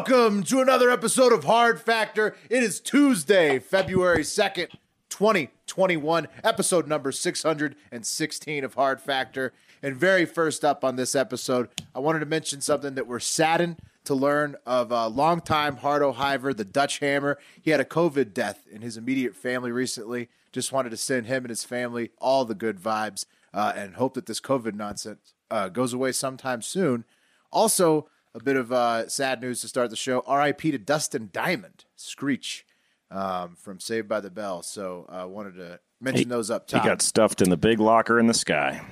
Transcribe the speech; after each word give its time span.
Welcome 0.00 0.42
to 0.42 0.62
another 0.62 0.88
episode 0.88 1.30
of 1.30 1.44
Hard 1.44 1.78
Factor. 1.78 2.34
It 2.48 2.62
is 2.62 2.80
Tuesday, 2.80 3.58
February 3.58 4.22
2nd, 4.22 4.68
2021, 5.10 6.26
episode 6.42 6.88
number 6.88 7.12
616 7.12 8.64
of 8.64 8.72
Hard 8.72 8.98
Factor. 9.02 9.52
And 9.82 9.94
very 9.94 10.24
first 10.24 10.64
up 10.64 10.84
on 10.86 10.96
this 10.96 11.14
episode, 11.14 11.68
I 11.94 11.98
wanted 11.98 12.20
to 12.20 12.26
mention 12.26 12.62
something 12.62 12.94
that 12.94 13.06
we're 13.06 13.20
saddened 13.20 13.80
to 14.04 14.14
learn 14.14 14.56
of 14.64 14.90
a 14.90 15.06
longtime 15.06 15.76
Hardo 15.76 16.12
Hiver, 16.12 16.54
the 16.54 16.64
Dutch 16.64 17.00
Hammer. 17.00 17.36
He 17.60 17.70
had 17.70 17.80
a 17.80 17.84
COVID 17.84 18.32
death 18.32 18.66
in 18.72 18.80
his 18.80 18.96
immediate 18.96 19.36
family 19.36 19.70
recently. 19.70 20.30
Just 20.50 20.72
wanted 20.72 20.90
to 20.90 20.96
send 20.96 21.26
him 21.26 21.44
and 21.44 21.50
his 21.50 21.64
family 21.64 22.08
all 22.16 22.46
the 22.46 22.54
good 22.54 22.80
vibes 22.80 23.26
uh, 23.52 23.74
and 23.76 23.96
hope 23.96 24.14
that 24.14 24.24
this 24.24 24.40
COVID 24.40 24.72
nonsense 24.72 25.34
uh, 25.50 25.68
goes 25.68 25.92
away 25.92 26.12
sometime 26.12 26.62
soon. 26.62 27.04
Also, 27.52 28.08
a 28.34 28.42
bit 28.42 28.56
of 28.56 28.72
uh, 28.72 29.08
sad 29.08 29.40
news 29.40 29.60
to 29.62 29.68
start 29.68 29.90
the 29.90 29.96
show. 29.96 30.22
R.I.P. 30.26 30.70
to 30.70 30.78
Dustin 30.78 31.30
Diamond, 31.32 31.84
Screech, 31.96 32.64
um, 33.10 33.56
from 33.56 33.80
Saved 33.80 34.08
by 34.08 34.20
the 34.20 34.30
Bell. 34.30 34.62
So 34.62 35.06
I 35.08 35.20
uh, 35.22 35.26
wanted 35.26 35.54
to 35.56 35.80
mention 36.00 36.28
those 36.28 36.50
up 36.50 36.66
top. 36.66 36.82
He 36.82 36.88
got 36.88 37.02
stuffed 37.02 37.42
in 37.42 37.50
the 37.50 37.56
big 37.56 37.80
locker 37.80 38.18
in 38.18 38.26
the 38.26 38.34
sky. 38.34 38.82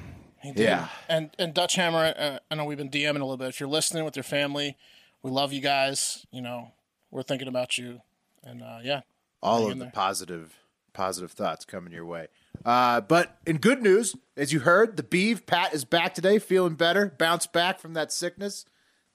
He 0.40 0.52
did. 0.52 0.64
Yeah. 0.64 0.88
And 1.08 1.30
and 1.38 1.52
Dutch 1.52 1.74
Hammer, 1.74 2.14
uh, 2.16 2.38
I 2.50 2.54
know 2.54 2.64
we've 2.64 2.78
been 2.78 2.90
DMing 2.90 3.08
a 3.08 3.24
little 3.24 3.36
bit. 3.36 3.48
If 3.48 3.60
you're 3.60 3.68
listening 3.68 4.04
with 4.04 4.16
your 4.16 4.22
family, 4.22 4.76
we 5.22 5.30
love 5.30 5.52
you 5.52 5.60
guys. 5.60 6.26
You 6.30 6.42
know, 6.42 6.72
we're 7.10 7.22
thinking 7.22 7.48
about 7.48 7.78
you. 7.78 8.00
And 8.44 8.62
uh, 8.62 8.78
yeah, 8.82 9.00
all 9.42 9.64
of 9.66 9.78
the 9.78 9.84
there. 9.84 9.92
positive 9.92 10.54
positive 10.92 11.30
thoughts 11.30 11.64
coming 11.64 11.92
your 11.92 12.04
way. 12.04 12.26
Uh, 12.64 13.00
but 13.00 13.38
in 13.46 13.58
good 13.58 13.82
news, 13.82 14.16
as 14.36 14.52
you 14.52 14.60
heard, 14.60 14.96
the 14.96 15.02
Beeve 15.02 15.46
Pat 15.46 15.72
is 15.72 15.84
back 15.84 16.12
today, 16.12 16.38
feeling 16.40 16.74
better, 16.74 17.14
bounced 17.18 17.52
back 17.52 17.78
from 17.78 17.94
that 17.94 18.12
sickness. 18.12 18.64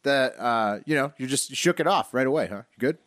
That 0.04 0.40
uh, 0.40 0.80
you 0.86 0.96
know, 0.96 1.14
you 1.18 1.28
just 1.28 1.56
shook 1.56 1.80
it 1.80 1.88
off 1.88 2.14
right 2.14 2.28
away, 2.28 2.48
huh? 2.48 2.64
You 2.72 2.80
good? 2.80 2.98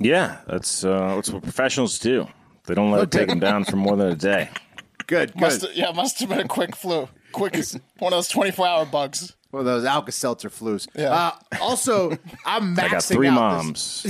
Yeah, 0.00 0.38
that's 0.46 0.84
uh, 0.84 1.14
that's 1.16 1.30
what 1.30 1.42
professionals 1.42 1.98
do. 1.98 2.28
They 2.66 2.74
don't 2.74 2.90
let 2.90 3.02
it 3.02 3.10
take 3.10 3.28
them 3.28 3.40
down 3.40 3.64
for 3.64 3.76
more 3.76 3.96
than 3.96 4.08
a 4.08 4.16
day. 4.16 4.48
Good, 5.06 5.32
good. 5.32 5.40
Must 5.40 5.74
yeah, 5.74 5.90
must 5.90 6.20
have 6.20 6.28
been 6.28 6.38
a 6.38 6.46
quick 6.46 6.76
flu. 6.76 7.08
Quick 7.32 7.56
one 7.98 8.12
of 8.12 8.18
those 8.18 8.28
24 8.28 8.64
hour 8.64 8.86
bugs. 8.86 9.34
One 9.50 9.60
of 9.60 9.66
those 9.66 9.84
Alka 9.84 10.12
Seltzer 10.12 10.48
flus. 10.48 10.86
Yeah. 10.94 11.10
Uh, 11.10 11.32
also, 11.60 12.10
I'm 12.46 12.76
maxing 12.76 12.84
I 12.84 12.88
got 12.88 13.02
three 13.02 13.28
out 13.28 13.34
moms. 13.34 14.06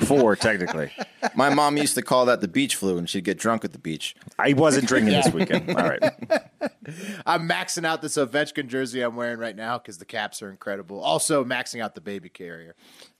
Four, 0.06 0.36
technically. 0.36 0.90
My 1.34 1.54
mom 1.54 1.78
used 1.78 1.94
to 1.94 2.02
call 2.02 2.26
that 2.26 2.42
the 2.42 2.48
beach 2.48 2.76
flu, 2.76 2.98
and 2.98 3.08
she'd 3.08 3.24
get 3.24 3.38
drunk 3.38 3.64
at 3.64 3.72
the 3.72 3.78
beach. 3.78 4.14
I 4.38 4.52
wasn't 4.52 4.88
drinking 4.88 5.12
this 5.12 5.32
weekend. 5.32 5.70
All 5.70 5.88
right. 5.88 6.02
I'm 7.24 7.48
maxing 7.48 7.86
out 7.86 8.02
this 8.02 8.16
Ovechkin 8.16 8.66
jersey 8.68 9.00
I'm 9.00 9.16
wearing 9.16 9.38
right 9.38 9.56
now 9.56 9.78
because 9.78 9.96
the 9.96 10.04
caps 10.04 10.42
are 10.42 10.50
incredible. 10.50 11.00
Also, 11.00 11.42
maxing 11.42 11.80
out 11.82 11.94
the 11.94 12.02
baby 12.02 12.28
carrier. 12.28 12.74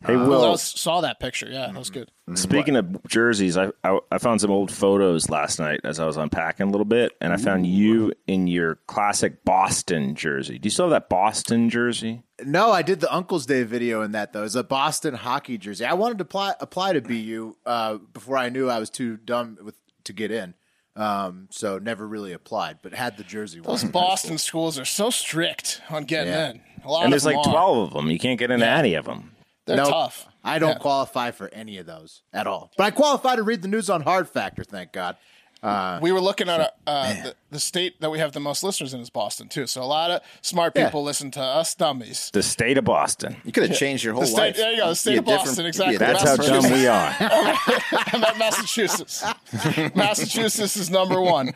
Hey, 0.07 0.17
Well, 0.17 0.25
I 0.25 0.29
Will, 0.29 0.51
was, 0.53 0.63
saw 0.63 1.03
that 1.03 1.21
picture. 1.21 1.47
Yeah, 1.51 1.67
that 1.67 1.75
was 1.77 1.91
good. 1.91 2.11
speaking 2.35 2.75
of 2.77 3.03
jerseys, 3.07 3.59
I, 3.59 3.69
I 3.85 3.99
I 4.11 4.17
found 4.19 4.41
some 4.41 4.51
old 4.51 4.73
photos 4.73 5.29
last 5.29 5.59
night 5.59 5.81
as 5.85 6.01
I 6.01 6.07
was 6.07 6.17
unpacking 6.17 6.67
a 6.69 6.71
little 6.71 6.87
bit, 6.87 7.13
and 7.21 7.35
I 7.35 7.37
found 7.37 7.67
you 7.67 8.13
in 8.27 8.47
your 8.47 8.77
classic 8.87 9.45
Boston 9.45 10.15
jersey. 10.15 10.59
Do 10.59 10.67
you 10.67 10.71
still 10.71 10.87
have 10.87 10.91
that 10.93 11.11
Boston 11.11 11.69
jersey? 11.69 12.23
No, 12.43 12.73
I 12.73 12.81
did 12.81 13.01
the 13.01 13.15
Uncle's 13.15 13.45
Day 13.45 13.63
video 13.65 14.01
in 14.01 14.13
that 14.13 14.33
though. 14.33 14.45
It's 14.45 14.55
a 14.55 14.65
Boston 14.65 15.13
hockey 15.15 15.59
jersey. 15.59 15.85
I 15.85 15.93
wanted 15.93 16.17
to 16.19 16.23
apply 16.23 16.55
apply 16.61 16.95
to 16.95 17.03
BU 17.03 17.57
uh, 17.67 17.99
before 18.15 18.39
I 18.39 18.49
knew 18.49 18.71
I 18.71 18.79
was 18.79 18.89
too 18.89 19.19
dumb 19.19 19.59
with 19.63 19.75
to 20.05 20.15
get 20.15 20.31
in. 20.31 20.55
Um, 20.97 21.49
so 21.51 21.79
never 21.79 22.07
really 22.09 22.33
applied, 22.33 22.79
but 22.83 22.95
had 22.95 23.19
the 23.19 23.23
jersey. 23.23 23.61
Those 23.61 23.83
one. 23.83 23.93
Boston 23.93 24.39
schools 24.39 24.79
are 24.79 24.85
so 24.87 25.11
strict 25.11 25.83
on 25.91 26.05
getting 26.05 26.33
Yeah. 26.33 26.51
in. 26.53 26.61
A 26.85 26.91
lot 26.91 27.05
And 27.05 27.07
of 27.07 27.11
there's 27.13 27.25
them 27.25 27.35
like 27.37 27.47
are. 27.47 27.53
12 27.53 27.79
of 27.89 27.93
them. 27.93 28.11
You 28.11 28.19
can't 28.19 28.39
get 28.39 28.51
into 28.51 28.67
any 28.67 28.95
of 28.95 29.05
them. 29.05 29.33
They're 29.71 29.85
Nope. 29.85 29.89
tough. 29.91 30.27
I 30.45 30.59
don't 30.59 30.71
Yeah. 30.73 30.79
qualify 30.79 31.31
for 31.31 31.49
any 31.53 31.79
of 31.79 31.87
those 31.87 32.23
at 32.33 32.47
all. 32.47 32.71
But 32.77 32.85
I 32.85 32.91
qualify 32.91 33.37
to 33.37 33.43
read 33.43 33.63
the 33.63 33.69
news 33.69 33.89
on 33.91 34.03
Hard 34.03 34.29
Factor. 34.29 34.65
Thank 34.65 34.93
God. 34.93 35.17
Uh, 35.63 35.99
we 36.01 36.11
were 36.11 36.23
looking 36.23 36.49
at 36.49 36.59
uh, 36.59 36.69
uh 36.87 37.13
the, 37.23 37.35
the 37.51 37.61
state 37.61 38.01
that 38.01 38.11
we 38.11 38.19
have 38.19 38.33
the 38.33 38.41
most 38.41 38.63
listeners 38.65 38.95
in 38.95 39.01
is 39.01 39.11
Boston 39.11 39.47
too. 39.47 39.67
So 39.67 39.83
a 39.83 39.85
lot 39.85 40.11
of 40.11 40.23
smart 40.41 40.73
Yeah. 40.75 40.87
people 40.87 41.03
listen 41.03 41.31
to 41.33 41.41
us 41.43 41.75
dummies. 41.75 42.31
The 42.33 42.43
state 42.43 42.79
of 42.79 42.85
Boston. 42.85 43.37
You 43.45 43.53
could 43.53 43.69
have 43.69 43.79
changed 43.79 44.03
your 44.03 44.15
whole 44.15 44.23
The 44.23 44.29
state- 44.29 44.39
life. 44.39 44.57
there 44.57 44.71
you 44.73 44.79
go, 44.79 44.89
the 44.89 44.97
state 44.97 45.11
Be 45.11 45.17
a 45.17 45.19
of 45.19 45.25
Boston, 45.27 45.67
exactly. 45.67 45.95
be 45.95 45.99
That's 45.99 46.23
how 46.23 46.37
dumb 46.37 46.73
we 46.73 46.87
are. 46.87 47.15
I'm 47.21 48.25
at 48.25 48.39
Massachusetts. 48.39 49.23
Massachusetts 49.95 50.77
is 50.79 50.89
number 50.91 51.21
one. 51.21 51.53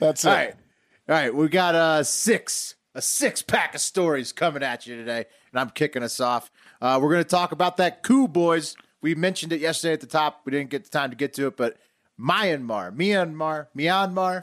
That's 0.00 0.24
it. 0.24 0.28
All 0.28 0.34
right, 0.34 0.54
all 1.08 1.14
right. 1.14 1.34
We 1.34 1.48
got 1.48 1.74
a 1.76 2.04
six, 2.04 2.74
a 2.96 3.02
six 3.02 3.42
pack 3.42 3.74
of 3.76 3.80
stories 3.80 4.32
coming 4.32 4.62
at 4.62 4.86
you 4.88 4.96
today, 4.96 5.26
and 5.52 5.60
I'm 5.60 5.70
kicking 5.70 6.02
us 6.02 6.20
off. 6.20 6.50
Uh, 6.80 6.98
we're 7.02 7.10
going 7.10 7.22
to 7.24 7.28
talk 7.28 7.52
about 7.52 7.76
that 7.78 8.02
coup, 8.02 8.28
boys. 8.28 8.76
We 9.02 9.14
mentioned 9.14 9.52
it 9.52 9.60
yesterday 9.60 9.92
at 9.94 10.00
the 10.00 10.06
top. 10.06 10.42
We 10.44 10.52
didn't 10.52 10.70
get 10.70 10.84
the 10.84 10.90
time 10.90 11.10
to 11.10 11.16
get 11.16 11.34
to 11.34 11.46
it, 11.46 11.56
but 11.56 11.76
Myanmar, 12.18 12.94
Myanmar, 12.94 13.68
Myanmar, 13.76 14.42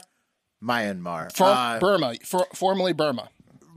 Myanmar. 0.62 1.34
For, 1.36 1.44
Uh, 1.46 1.78
Burma, 1.78 2.14
for, 2.24 2.46
formerly 2.54 2.92
Burma. 2.92 3.28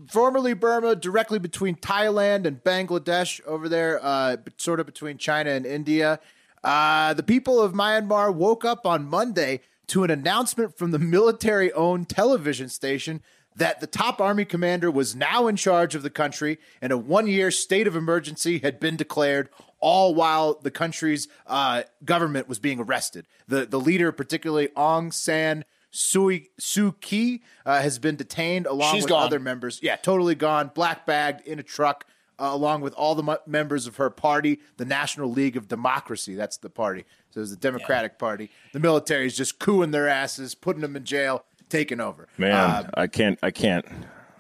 formerly 0.10 0.54
Burma, 0.54 0.96
directly 0.96 1.38
between 1.40 1.76
Thailand 1.76 2.46
and 2.46 2.64
Bangladesh, 2.64 3.40
over 3.46 3.70
there, 3.70 4.00
uh, 4.04 4.38
sort 4.58 4.80
of 4.80 4.86
between 4.88 5.18
China 5.18 5.52
and 5.52 5.66
India. 5.66 6.20
Uh, 6.64 7.14
the 7.14 7.24
people 7.24 7.62
of 7.62 7.74
Myanmar 7.74 8.34
woke 8.34 8.66
up 8.66 8.86
on 8.86 9.06
Monday 9.06 9.62
to 9.88 10.04
an 10.04 10.10
announcement 10.12 10.78
from 10.78 10.92
the 10.92 11.00
military 11.00 11.72
owned 11.74 12.10
television 12.10 12.70
station 12.70 13.22
that 13.56 13.80
the 13.82 13.88
top 13.88 14.22
army 14.22 14.46
commander 14.46 14.90
was 14.90 15.16
now 15.16 15.48
in 15.48 15.56
charge 15.56 15.94
of 15.96 16.04
the 16.04 16.10
country 16.10 16.58
and 16.82 16.92
a 16.92 16.98
one 16.98 17.28
year 17.28 17.52
state 17.52 17.88
of 17.88 17.96
emergency 17.96 18.60
had 18.60 18.80
been 18.80 18.96
declared, 18.96 19.50
all 19.80 20.14
while 20.16 20.54
the 20.62 20.72
country's 20.72 21.28
uh, 21.48 21.84
government 22.06 22.48
was 22.48 22.60
being 22.60 22.80
arrested. 22.80 23.26
The, 23.48 23.66
the 23.66 23.80
leader, 23.80 24.12
particularly 24.12 24.70
Aung 24.70 25.14
San 25.14 25.66
Suu, 25.92 26.48
Suu 26.60 27.00
Kyi, 27.02 27.44
uh, 27.66 27.82
has 27.82 28.00
been 28.00 28.16
detained 28.16 28.66
along 28.68 28.94
She's 28.94 29.04
with 29.04 29.10
gone. 29.10 29.24
other 29.24 29.40
members. 29.40 29.80
Yeah, 29.84 29.98
totally 29.98 30.36
gone, 30.36 30.72
black 30.74 31.06
bagged 31.06 31.46
in 31.46 31.60
a 31.60 31.64
truck, 31.64 32.06
uh, 32.40 32.50
along 32.54 32.82
with 32.82 32.94
all 32.94 33.14
the 33.16 33.24
mu- 33.24 33.36
members 33.46 33.88
of 33.88 33.98
her 33.98 34.10
party, 34.10 34.62
the 34.78 34.86
National 34.86 35.30
League 35.30 35.58
of 35.58 35.68
Democracy. 35.68 36.34
That's 36.36 36.56
the 36.58 36.70
party. 36.70 37.04
So 37.32 37.42
it's 37.42 37.50
the 37.52 37.58
Democratic 37.58 38.18
Party. 38.18 38.50
The 38.72 38.80
military 38.80 39.26
is 39.26 39.36
just 39.36 39.60
cooing 39.60 39.92
their 39.92 40.08
asses, 40.08 40.56
putting 40.56 40.82
them 40.82 40.96
in 40.96 41.04
jail, 41.04 41.44
taking 41.72 42.00
over. 42.00 42.28
Man, 42.38 42.52
Uh, 42.54 42.90
I 42.96 43.08
can't, 43.08 43.40
I 43.42 43.50
can't, 43.52 43.86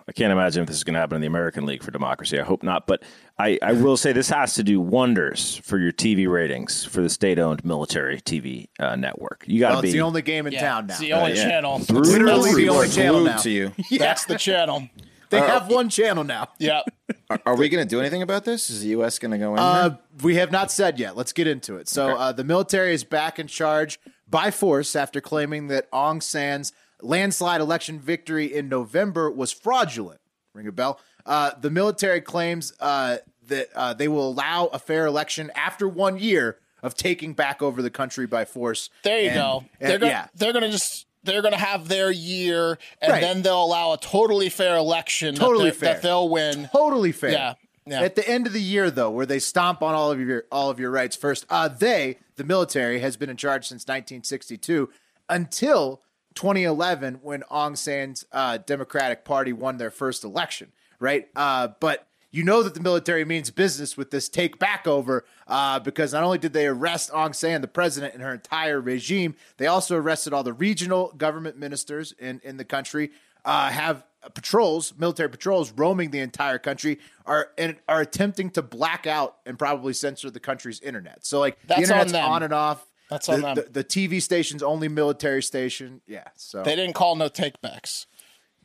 I 0.07 0.11
can't 0.13 0.31
imagine 0.31 0.61
if 0.63 0.67
this 0.67 0.75
is 0.77 0.83
going 0.83 0.95
to 0.95 0.99
happen 0.99 1.15
in 1.15 1.21
the 1.21 1.27
American 1.27 1.65
League 1.65 1.81
for 1.83 1.91
Democracy. 1.91 2.39
I 2.39 2.43
hope 2.43 2.63
not. 2.63 2.85
But 2.85 3.03
I, 3.39 3.57
I 3.61 3.71
will 3.73 3.95
say 3.97 4.11
this 4.11 4.29
has 4.29 4.55
to 4.55 4.63
do 4.63 4.81
wonders 4.81 5.61
for 5.63 5.77
your 5.79 5.91
TV 5.93 6.29
ratings 6.29 6.83
for 6.83 7.01
the 7.01 7.09
state-owned 7.09 7.63
military 7.63 8.17
TV 8.19 8.67
uh, 8.79 8.95
network. 8.95 9.43
You 9.47 9.59
got 9.61 9.69
to 9.69 9.73
well, 9.75 9.81
be 9.83 9.87
it's 9.89 9.93
the 9.93 10.01
only 10.01 10.21
game 10.21 10.47
in 10.47 10.53
Yeah, 10.53 10.59
town 10.61 10.87
now. 10.87 10.93
It's 10.93 10.99
the 10.99 11.13
only 11.13 11.33
yeah. 11.35 11.43
channel. 11.49 11.79
Literally 11.89 12.53
the 12.55 12.69
only 12.69 12.89
channel 12.89 13.23
now. 13.23 13.37
to 13.37 13.49
you. 13.49 13.71
That's 13.97 14.25
the 14.25 14.37
channel. 14.37 14.89
They 15.29 15.39
have 15.39 15.69
one 15.71 15.87
channel 15.89 16.25
now. 16.25 16.49
Yeah. 16.59 16.81
Are, 17.29 17.39
are 17.45 17.55
we 17.55 17.69
going 17.69 17.81
to 17.81 17.89
do 17.89 18.01
anything 18.01 18.21
about 18.21 18.43
this? 18.43 18.69
Is 18.69 18.81
the 18.81 18.89
U.S. 18.89 19.17
going 19.17 19.31
to 19.31 19.37
go 19.37 19.53
in 19.53 19.59
Uh, 19.59 19.89
there? 19.89 19.97
we 20.23 20.35
have 20.35 20.51
not 20.51 20.69
said 20.71 20.99
yet. 20.99 21.15
Let's 21.15 21.31
get 21.31 21.47
into 21.47 21.77
it. 21.77 21.87
So, 21.87 22.17
uh, 22.17 22.31
the 22.33 22.43
military 22.43 22.93
is 22.93 23.05
back 23.05 23.39
in 23.39 23.47
charge 23.47 23.97
by 24.29 24.51
force 24.51 24.93
after 24.95 25.21
claiming 25.21 25.67
that 25.67 25.89
Aung 25.91 26.21
San's 26.21 26.73
landslide 27.01 27.61
election 27.61 27.99
victory 27.99 28.53
in 28.53 28.69
November 28.69 29.29
was 29.31 29.51
fraudulent. 29.51 30.19
Ring 30.53 30.67
a 30.67 30.71
bell. 30.71 30.99
Uh, 31.25 31.51
the 31.59 31.69
military 31.69 32.21
claims 32.21 32.73
uh, 32.79 33.17
that 33.47 33.67
uh, 33.75 33.93
they 33.93 34.07
will 34.07 34.29
allow 34.29 34.67
a 34.67 34.79
fair 34.79 35.05
election 35.05 35.51
after 35.55 35.87
one 35.87 36.17
year 36.17 36.57
of 36.83 36.95
taking 36.95 37.33
back 37.33 37.61
over 37.61 37.81
the 37.81 37.89
country 37.91 38.25
by 38.25 38.43
force. 38.45 38.89
There 39.03 39.19
you 39.19 39.27
And- 39.29 39.35
go. 39.35 39.65
and- 39.79 39.89
They're 39.91 39.99
gonna, 39.99 40.11
yeah. 40.11 40.27
they're 40.35 40.53
gonna 40.53 40.71
just 40.71 41.05
they're 41.23 41.43
gonna 41.43 41.57
have 41.57 41.87
their 41.87 42.09
year, 42.09 42.79
and 42.99 43.11
Right. 43.11 43.21
then 43.21 43.43
they'll 43.43 43.63
allow 43.63 43.93
a 43.93 43.97
totally 43.99 44.49
fair 44.49 44.75
election. 44.77 45.35
Totally 45.35 45.69
that, 45.69 45.75
fair. 45.75 45.93
that 45.93 46.01
they'll 46.01 46.27
win. 46.27 46.67
Totally 46.73 47.11
fair. 47.11 47.31
Yeah. 47.31 47.53
Yeah. 47.85 48.01
At 48.01 48.15
the 48.15 48.27
end 48.27 48.47
of 48.47 48.53
the 48.53 48.61
year, 48.61 48.89
though, 48.89 49.11
where 49.11 49.25
they 49.27 49.37
stomp 49.39 49.81
on 49.83 49.93
all 49.93 50.11
of 50.11 50.19
your 50.19 50.45
all 50.51 50.69
of 50.71 50.79
your 50.79 50.89
rights 50.89 51.15
first, 51.15 51.45
uh, 51.49 51.67
they, 51.67 52.17
the 52.37 52.43
military, 52.43 52.99
has 53.01 53.17
been 53.17 53.29
in 53.29 53.37
charge 53.37 53.67
since 53.67 53.83
1962 53.87 54.89
until 55.29 56.01
2011 56.35 57.19
when 57.21 57.41
Aung 57.51 57.77
San's 57.77 58.25
uh, 58.31 58.57
Democratic 58.57 59.25
Party 59.25 59.53
won 59.53 59.77
their 59.77 59.91
first 59.91 60.23
election, 60.23 60.71
right? 60.99 61.27
Uh, 61.35 61.69
but 61.79 62.07
you 62.31 62.43
know 62.43 62.63
that 62.63 62.73
the 62.73 62.79
military 62.79 63.25
means 63.25 63.51
business 63.51 63.97
with 63.97 64.09
this 64.11 64.29
take 64.29 64.57
back 64.57 64.87
over 64.87 65.25
uh, 65.47 65.79
because 65.79 66.13
not 66.13 66.23
only 66.23 66.37
did 66.37 66.53
they 66.53 66.65
arrest 66.65 67.11
Aung 67.11 67.35
San, 67.35 67.61
the 67.61 67.67
president, 67.67 68.13
and 68.13 68.23
her 68.23 68.33
entire 68.33 68.79
regime, 68.79 69.35
they 69.57 69.67
also 69.67 69.97
arrested 69.97 70.31
all 70.33 70.43
the 70.43 70.53
regional 70.53 71.13
government 71.17 71.57
ministers 71.57 72.13
in, 72.17 72.39
in 72.43 72.55
the 72.57 72.65
country, 72.65 73.11
uh, 73.43 73.69
have 73.69 74.03
patrols, 74.33 74.93
military 74.97 75.29
patrols 75.29 75.71
roaming 75.71 76.11
the 76.11 76.19
entire 76.19 76.59
country, 76.59 76.99
are 77.25 77.49
and 77.57 77.75
are 77.89 78.01
attempting 78.01 78.49
to 78.51 78.61
black 78.61 79.05
out 79.07 79.37
and 79.45 79.59
probably 79.59 79.93
censor 79.93 80.29
the 80.29 80.39
country's 80.39 80.79
internet. 80.79 81.25
So 81.25 81.39
like 81.39 81.57
That's 81.67 81.79
the 81.79 81.83
internet's 81.83 82.11
them. 82.13 82.29
on 82.29 82.43
and 82.43 82.53
off. 82.53 82.85
That's 83.11 83.27
the, 83.27 83.37
them. 83.37 83.55
The, 83.55 83.67
the 83.71 83.83
TV 83.83 84.21
station's 84.21 84.63
only 84.63 84.87
military 84.87 85.43
station. 85.43 86.01
Yeah. 86.07 86.23
So 86.35 86.63
They 86.63 86.75
didn't 86.75 86.93
call 86.93 87.15
no 87.15 87.29
takebacks. 87.29 88.07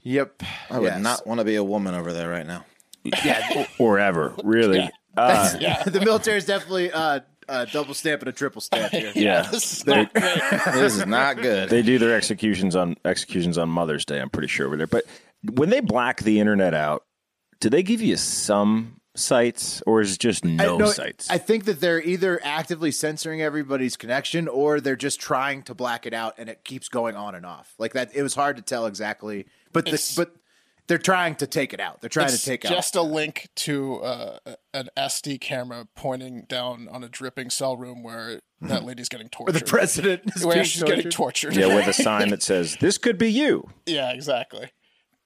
yep. 0.02 0.43
I 0.70 0.78
would 0.78 0.87
Yes. 0.87 1.02
not 1.02 1.26
want 1.26 1.40
to 1.40 1.44
be 1.44 1.56
a 1.56 1.64
woman 1.64 1.94
over 1.94 2.12
there 2.14 2.31
right 2.31 2.46
now. 2.46 2.64
Yeah. 3.25 3.66
or 3.78 3.98
ever, 3.98 4.34
really. 4.44 4.88
Uh, 5.16 5.54
Yeah. 5.60 5.82
the 5.87 6.00
military 6.00 6.38
is 6.38 6.46
definitely 6.46 6.90
uh, 6.93 7.20
uh, 7.48 7.64
double 7.66 7.93
stamp 7.93 8.22
and 8.22 8.28
a 8.28 8.32
triple 8.32 8.60
stamp 8.60 8.93
here. 8.93 9.12
yeah. 9.14 9.43
This 9.50 9.72
is 9.81 9.87
not 9.87 10.14
great. 10.14 10.40
This 10.75 10.96
is 10.96 11.06
not 11.06 11.37
good. 11.42 11.69
They 11.69 11.82
do 11.82 11.99
their 11.99 12.14
executions 12.16 12.75
on 12.76 12.96
executions 13.04 13.58
on 13.58 13.69
Mother's 13.69 14.04
Day. 14.04 14.20
I'm 14.20 14.31
pretty 14.31 14.49
sure 14.49 14.66
over 14.66 14.76
there. 14.76 14.87
But 14.87 15.04
when 15.54 15.70
they 15.70 15.81
black 15.81 16.22
the 16.22 16.40
internet 16.40 16.72
out, 16.75 17.04
do 17.60 17.69
they 17.70 17.82
give 17.82 18.00
you 18.00 18.16
some 18.16 18.95
sites, 19.16 19.82
or 19.86 20.00
is 20.00 20.14
it 20.14 20.20
just 20.20 20.44
no, 20.44 20.76
I- 20.76 20.78
no, 20.78 20.86
sites? 20.86 21.28
I 21.30 21.38
think 21.38 21.64
that 21.64 21.80
they're 21.80 22.02
either 22.02 22.40
actively 22.44 22.90
censoring 22.92 23.42
everybody's 23.42 23.96
connection 23.96 24.46
or 24.48 24.80
they're 24.80 24.96
just 24.96 25.20
trying 25.20 25.62
to 25.64 25.74
black 25.74 26.06
it 26.06 26.14
out 26.14 26.34
and 26.38 26.48
it 26.48 26.62
keeps 26.64 26.88
going 26.88 27.16
on 27.16 27.34
and 27.34 27.44
off. 27.44 27.74
Like 27.78 27.92
that 27.94 28.14
it 28.14 28.22
was 28.22 28.34
hard 28.34 28.56
to 28.56 28.62
tell 28.62 28.86
exactly. 28.86 29.46
But 29.72 29.86
the, 29.86 30.12
but 30.16 30.36
they're 30.86 30.98
trying 30.98 31.34
to 31.36 31.46
take 31.48 31.74
it 31.74 31.80
out. 31.80 32.00
They're 32.00 32.08
trying 32.08 32.28
It's 32.28 32.44
to 32.44 32.50
take 32.50 32.62
just 32.62 32.72
out 32.72 32.76
Just 32.76 32.96
a 32.96 33.02
link 33.02 33.48
to 33.56 33.96
uh, 33.96 34.38
an 34.72 34.88
SD 34.96 35.40
camera 35.40 35.88
pointing 35.96 36.42
down 36.48 36.88
on 36.88 37.02
a 37.02 37.08
dripping 37.08 37.50
cell 37.50 37.76
room 37.76 38.04
where 38.04 38.40
that 38.60 38.84
lady's 38.84 39.08
getting 39.08 39.28
tortured. 39.28 39.52
the 39.58 39.64
president 39.64 40.22
is 40.36 40.44
where 40.46 40.54
being 40.54 40.64
she's 40.64 40.82
getting 40.84 41.10
tortured. 41.10 41.50
tortured. 41.52 41.56
yeah, 41.56 41.74
with 41.74 41.88
a 41.88 41.92
sign 42.02 42.28
that 42.30 42.42
says 42.42 42.76
"This 42.80 42.98
could 42.98 43.18
be 43.18 43.30
you." 43.32 43.68
yeah, 43.84 44.12
exactly. 44.12 44.70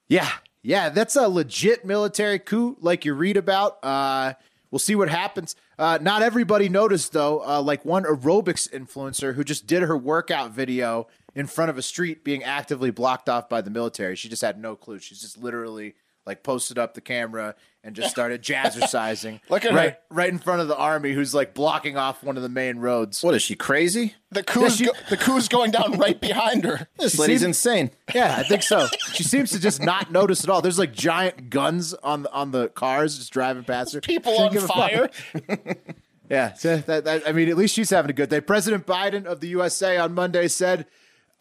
Yeah, 0.09 0.29
yeah, 0.63 0.89
that's 0.89 1.15
a 1.15 1.27
legit 1.27 1.85
military 1.85 2.39
coup, 2.39 2.77
like 2.81 3.05
you 3.05 3.13
read 3.13 3.37
about. 3.37 3.83
Uh, 3.83 4.33
we'll 4.69 4.79
see 4.79 4.95
what 4.95 5.09
happens. 5.09 5.55
Uh, 5.77 5.97
not 6.01 6.21
everybody 6.21 6.69
noticed 6.69 7.13
though. 7.13 7.43
Uh, 7.45 7.61
like 7.61 7.83
one 7.83 8.03
aerobics 8.03 8.69
influencer 8.69 9.35
who 9.35 9.43
just 9.43 9.65
did 9.65 9.81
her 9.83 9.97
workout 9.97 10.51
video 10.51 11.07
in 11.33 11.47
front 11.47 11.69
of 11.69 11.77
a 11.77 11.81
street 11.81 12.23
being 12.23 12.43
actively 12.43 12.91
blocked 12.91 13.29
off 13.29 13.49
by 13.49 13.61
the 13.61 13.69
military. 13.69 14.15
She 14.15 14.29
just 14.29 14.41
had 14.41 14.59
no 14.59 14.75
clue. 14.75 14.99
She's 14.99 15.21
just 15.21 15.37
literally 15.37 15.95
like 16.25 16.43
posted 16.43 16.77
up 16.77 16.93
the 16.93 17.01
camera 17.01 17.55
and 17.83 17.95
just 17.95 18.09
started 18.11 18.43
jazzercising. 18.43 19.39
Look 19.49 19.65
at 19.65 19.73
right, 19.73 19.93
her. 19.93 19.97
right 20.09 20.29
in 20.29 20.37
front 20.37 20.61
of 20.61 20.67
the 20.67 20.77
army, 20.77 21.13
who's 21.13 21.33
like 21.33 21.53
blocking 21.53 21.97
off 21.97 22.23
one 22.23 22.37
of 22.37 22.43
the 22.43 22.49
main 22.49 22.77
roads. 22.77 23.23
What 23.23 23.33
is 23.33 23.41
she 23.41 23.55
crazy? 23.55 24.15
The 24.31 24.43
coup's, 24.43 24.75
she- 24.75 24.85
go- 24.85 24.91
the 25.09 25.17
coup's 25.17 25.47
going 25.47 25.71
down 25.71 25.97
right 25.97 26.19
behind 26.19 26.63
her. 26.63 26.87
This 26.99 27.17
lady's 27.17 27.41
insane. 27.43 27.89
Yeah, 28.13 28.35
I 28.37 28.43
think 28.43 28.61
so. 28.63 28.87
She 29.13 29.23
seems 29.23 29.49
to 29.51 29.59
just 29.59 29.81
not 29.81 30.11
notice 30.11 30.43
at 30.43 30.49
all. 30.49 30.61
There's 30.61 30.77
like 30.79 30.93
giant 30.93 31.49
guns 31.49 31.93
on 31.95 32.23
the 32.23 32.31
on 32.31 32.51
the 32.51 32.69
cars 32.69 33.17
just 33.17 33.33
driving 33.33 33.63
past 33.63 33.93
her. 33.93 34.01
People 34.01 34.33
She 34.33 34.37
didn't 34.37 34.47
on 34.47 34.53
give 34.53 34.63
a 34.63 34.67
fuck. 34.67 35.13
fire. 35.53 35.75
Yeah, 36.29 36.53
so 36.53 36.77
that, 36.77 37.03
that, 37.03 37.27
I 37.27 37.33
mean, 37.33 37.49
at 37.49 37.57
least 37.57 37.75
she's 37.75 37.89
having 37.89 38.09
a 38.09 38.13
good 38.13 38.29
day. 38.29 38.39
President 38.39 38.85
Biden 38.87 39.25
of 39.25 39.41
the 39.41 39.49
USA 39.49 39.97
on 39.97 40.13
Monday 40.13 40.47
said, 40.47 40.85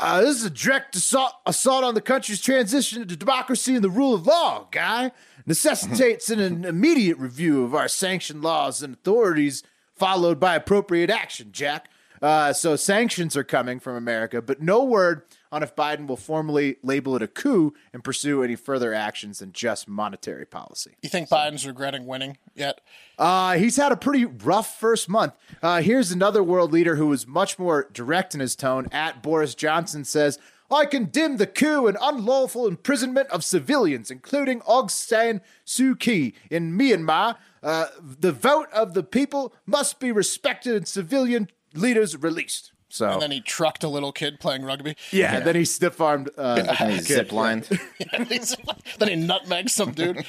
uh, 0.01 0.21
"This 0.23 0.37
is 0.37 0.45
a 0.45 0.51
direct 0.51 0.97
assault, 0.97 1.33
assault 1.47 1.85
on 1.85 1.95
the 1.95 2.01
country's 2.01 2.41
transition 2.41 3.07
to 3.07 3.17
democracy 3.17 3.75
and 3.75 3.85
the 3.85 3.91
rule 3.91 4.15
of 4.15 4.27
law. 4.27 4.67
Guy 4.71 5.13
necessitates 5.47 6.31
an 6.31 6.65
immediate 6.65 7.19
review 7.19 7.65
of 7.65 7.75
our 7.75 7.89
sanctioned 7.89 8.43
laws 8.43 8.83
and 8.83 8.95
authorities, 8.95 9.63
followed 9.95 10.41
by 10.41 10.55
appropriate 10.55 11.11
action." 11.11 11.51
Jack. 11.53 11.89
Uh, 12.23 12.53
so 12.53 12.77
sanctions 12.77 13.37
are 13.37 13.45
coming 13.45 13.81
from 13.81 13.97
America, 13.97 14.43
but 14.43 14.61
no 14.61 14.85
word 14.85 15.23
on 15.53 15.63
if 15.63 15.75
Biden 15.75 16.07
will 16.07 16.17
formally 16.17 16.77
label 16.83 17.17
it 17.17 17.23
a 17.23 17.27
coup 17.27 17.75
and 17.93 18.05
pursue 18.05 18.43
any 18.43 18.57
further 18.57 18.95
actions 18.95 19.41
than 19.41 19.53
just 19.53 19.89
monetary 19.89 20.47
policy. 20.47 20.93
You 21.03 21.09
think 21.09 21.29
Biden's 21.29 21.67
regretting 21.67 22.07
winning 22.07 22.39
yet? 22.55 22.81
Uh, 23.19 23.55
he's 23.55 23.77
had 23.77 23.93
a 23.93 23.97
pretty 23.97 24.25
rough 24.25 24.79
first 24.79 25.09
month. 25.09 25.35
Uh, 25.63 25.83
here's 25.83 26.13
another 26.13 26.43
world 26.43 26.73
leader 26.73 26.97
who 26.97 27.09
was 27.09 27.27
much 27.27 27.59
more 27.59 27.89
direct 27.93 28.35
in 28.35 28.41
his 28.41 28.55
tone. 28.55 28.87
At 28.93 29.23
Boris 29.23 29.55
Johnson 29.55 30.05
says, 30.05 30.39
I 30.71 30.87
condemn 30.87 31.39
the 31.39 31.49
coup 31.49 31.89
and 31.89 31.99
unlawful 32.01 32.69
imprisonment 32.69 33.29
of 33.31 33.43
civilians, 33.43 34.09
including 34.11 34.61
Aung 34.61 34.89
San 34.89 35.41
Suu 35.67 35.99
Kyi 35.99 36.35
in 36.49 36.79
Myanmar. 36.79 37.37
Uh, 37.61 37.87
the 38.01 38.31
vote 38.31 38.69
of 38.73 38.95
the 38.95 39.03
people 39.03 39.53
must 39.67 39.99
be 39.99 40.13
respected 40.13 40.77
and 40.77 40.87
civilian 40.87 41.51
leaders 41.75 42.17
released. 42.17 42.73
So, 42.91 43.09
And 43.09 43.23
then 43.23 43.31
he 43.31 43.41
trucked 43.41 43.85
a 43.85 43.89
little 43.89 44.13
kid 44.13 44.41
playing 44.41 44.65
rugby. 44.65 44.97
yeah, 45.13 45.37
And 45.37 45.47
then 45.47 45.55
he 45.57 45.65
stiff 45.65 46.01
armed. 46.01 46.31
Uh, 46.37 46.75
And 46.81 46.93
he's 46.95 47.07
zip 47.07 47.33
lined. 47.33 47.65
then 47.65 48.27
he 48.29 49.15
nutmegged 49.17 49.71
some 49.71 49.93
dude. 49.93 50.25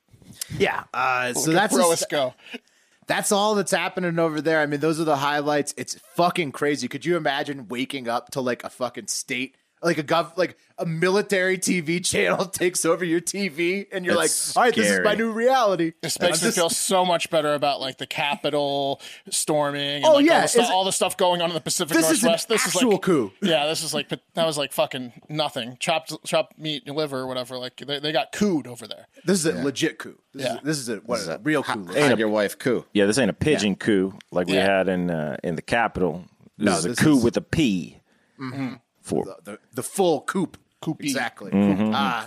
yeah, 0.58 0.84
uh, 0.92 1.32
so 1.34 1.46
Look 1.46 1.54
that's 1.54 1.74
a 1.74 1.78
Brois 1.78 2.02
go. 2.10 2.34
That's 3.06 3.32
all 3.32 3.54
that's 3.56 3.72
happening 3.72 4.18
over 4.20 4.40
there. 4.40 4.60
I 4.60 4.66
mean, 4.66 4.80
those 4.80 5.00
are 5.00 5.04
the 5.04 5.16
highlights. 5.16 5.74
It's 5.76 5.98
fucking 6.14 6.52
crazy. 6.52 6.86
Could 6.86 7.04
you 7.04 7.16
imagine 7.16 7.66
waking 7.68 8.08
up 8.08 8.30
to 8.32 8.40
like 8.40 8.62
a 8.62 8.70
fucking 8.70 9.08
state, 9.08 9.56
like 9.82 9.98
a 9.98 10.02
gov, 10.02 10.36
like 10.36 10.56
a 10.78 10.84
military 10.86 11.56
TV 11.58 12.04
channel 12.12 12.44
takes 12.46 12.84
over 12.84 13.04
your 13.04 13.20
TV, 13.20 13.86
and 13.92 14.04
you're 14.04 14.14
That's 14.14 14.54
like, 14.54 14.56
all 14.56 14.66
right, 14.68 14.74
this 14.74 14.90
is 14.90 15.00
my 15.04 15.14
new 15.14 15.30
reality. 15.32 15.92
This 16.02 16.16
And 16.16 16.28
makes 16.28 16.40
I'm 16.42 16.46
me 16.46 16.48
just- 16.48 16.58
feel 16.58 16.70
so 16.70 17.04
much 17.04 17.30
better 17.30 17.54
about 17.54 17.80
like 17.80 17.98
the 17.98 18.06
Capitol 18.06 19.00
storming. 19.30 19.96
And, 19.96 20.04
Oh, 20.04 20.12
like, 20.14 20.26
yeah, 20.26 20.34
all 20.36 20.40
the, 20.42 20.48
stu- 20.48 20.60
all 20.62 20.84
the 20.84 20.92
stuff 20.92 21.16
going 21.16 21.40
on 21.42 21.50
in 21.50 21.54
the 21.54 21.60
Pacific 21.60 21.96
This 21.96 22.10
is 22.10 22.22
an 22.22 22.28
Northwest. 22.28 22.48
this 22.48 22.66
is 22.66 22.74
actual 22.76 22.92
like 22.92 23.02
coup. 23.02 23.32
Yeah, 23.42 23.66
this 23.66 23.82
is 23.82 23.94
like 23.94 24.08
that 24.10 24.20
was 24.46 24.58
like 24.58 24.72
fucking 24.72 25.12
nothing. 25.28 25.76
Chopped 25.80 26.12
chopped 26.24 26.58
meat 26.58 26.86
liver 26.88 27.18
or 27.20 27.26
whatever. 27.26 27.56
Like 27.58 27.76
they, 27.78 27.98
they 28.00 28.12
got 28.12 28.32
cooed 28.32 28.66
over 28.66 28.86
there. 28.86 29.06
This 29.24 29.44
is 29.44 29.46
a 29.46 29.62
legit 29.62 29.98
coup. 29.98 30.18
This 30.34 30.44
Yeah. 30.44 30.54
is 30.56 30.60
this 30.62 30.78
is 30.78 30.88
a 30.88 30.96
what 30.98 31.16
This 31.16 31.22
is 31.22 31.28
a 31.28 31.34
a 31.36 31.38
real 31.38 31.62
coup. 31.62 31.86
Hide 31.92 32.18
your 32.18 32.28
wife 32.28 32.58
coup. 32.58 32.84
Yeah, 32.92 33.06
this 33.06 33.18
ain't 33.18 33.30
a 33.30 33.34
pigeon 33.34 33.76
coup 33.76 34.12
like 34.30 34.46
we 34.46 34.54
Yeah. 34.54 34.66
had 34.78 34.88
in 34.88 35.10
uh, 35.10 35.36
in 35.42 35.56
the 35.56 35.62
Capitol. 35.62 36.24
This 36.58 36.66
No, 36.84 36.90
is 36.90 36.98
a 36.98 37.02
coup 37.02 37.16
is- 37.18 37.24
with 37.24 37.36
a 37.36 37.40
P. 37.42 37.96
For 39.10 39.24
the, 39.44 39.58
the 39.72 39.82
full 39.82 40.22
coup. 40.22 40.50
Coup. 40.80 40.96
Exactly. 41.00 41.50
Uh, 41.52 42.26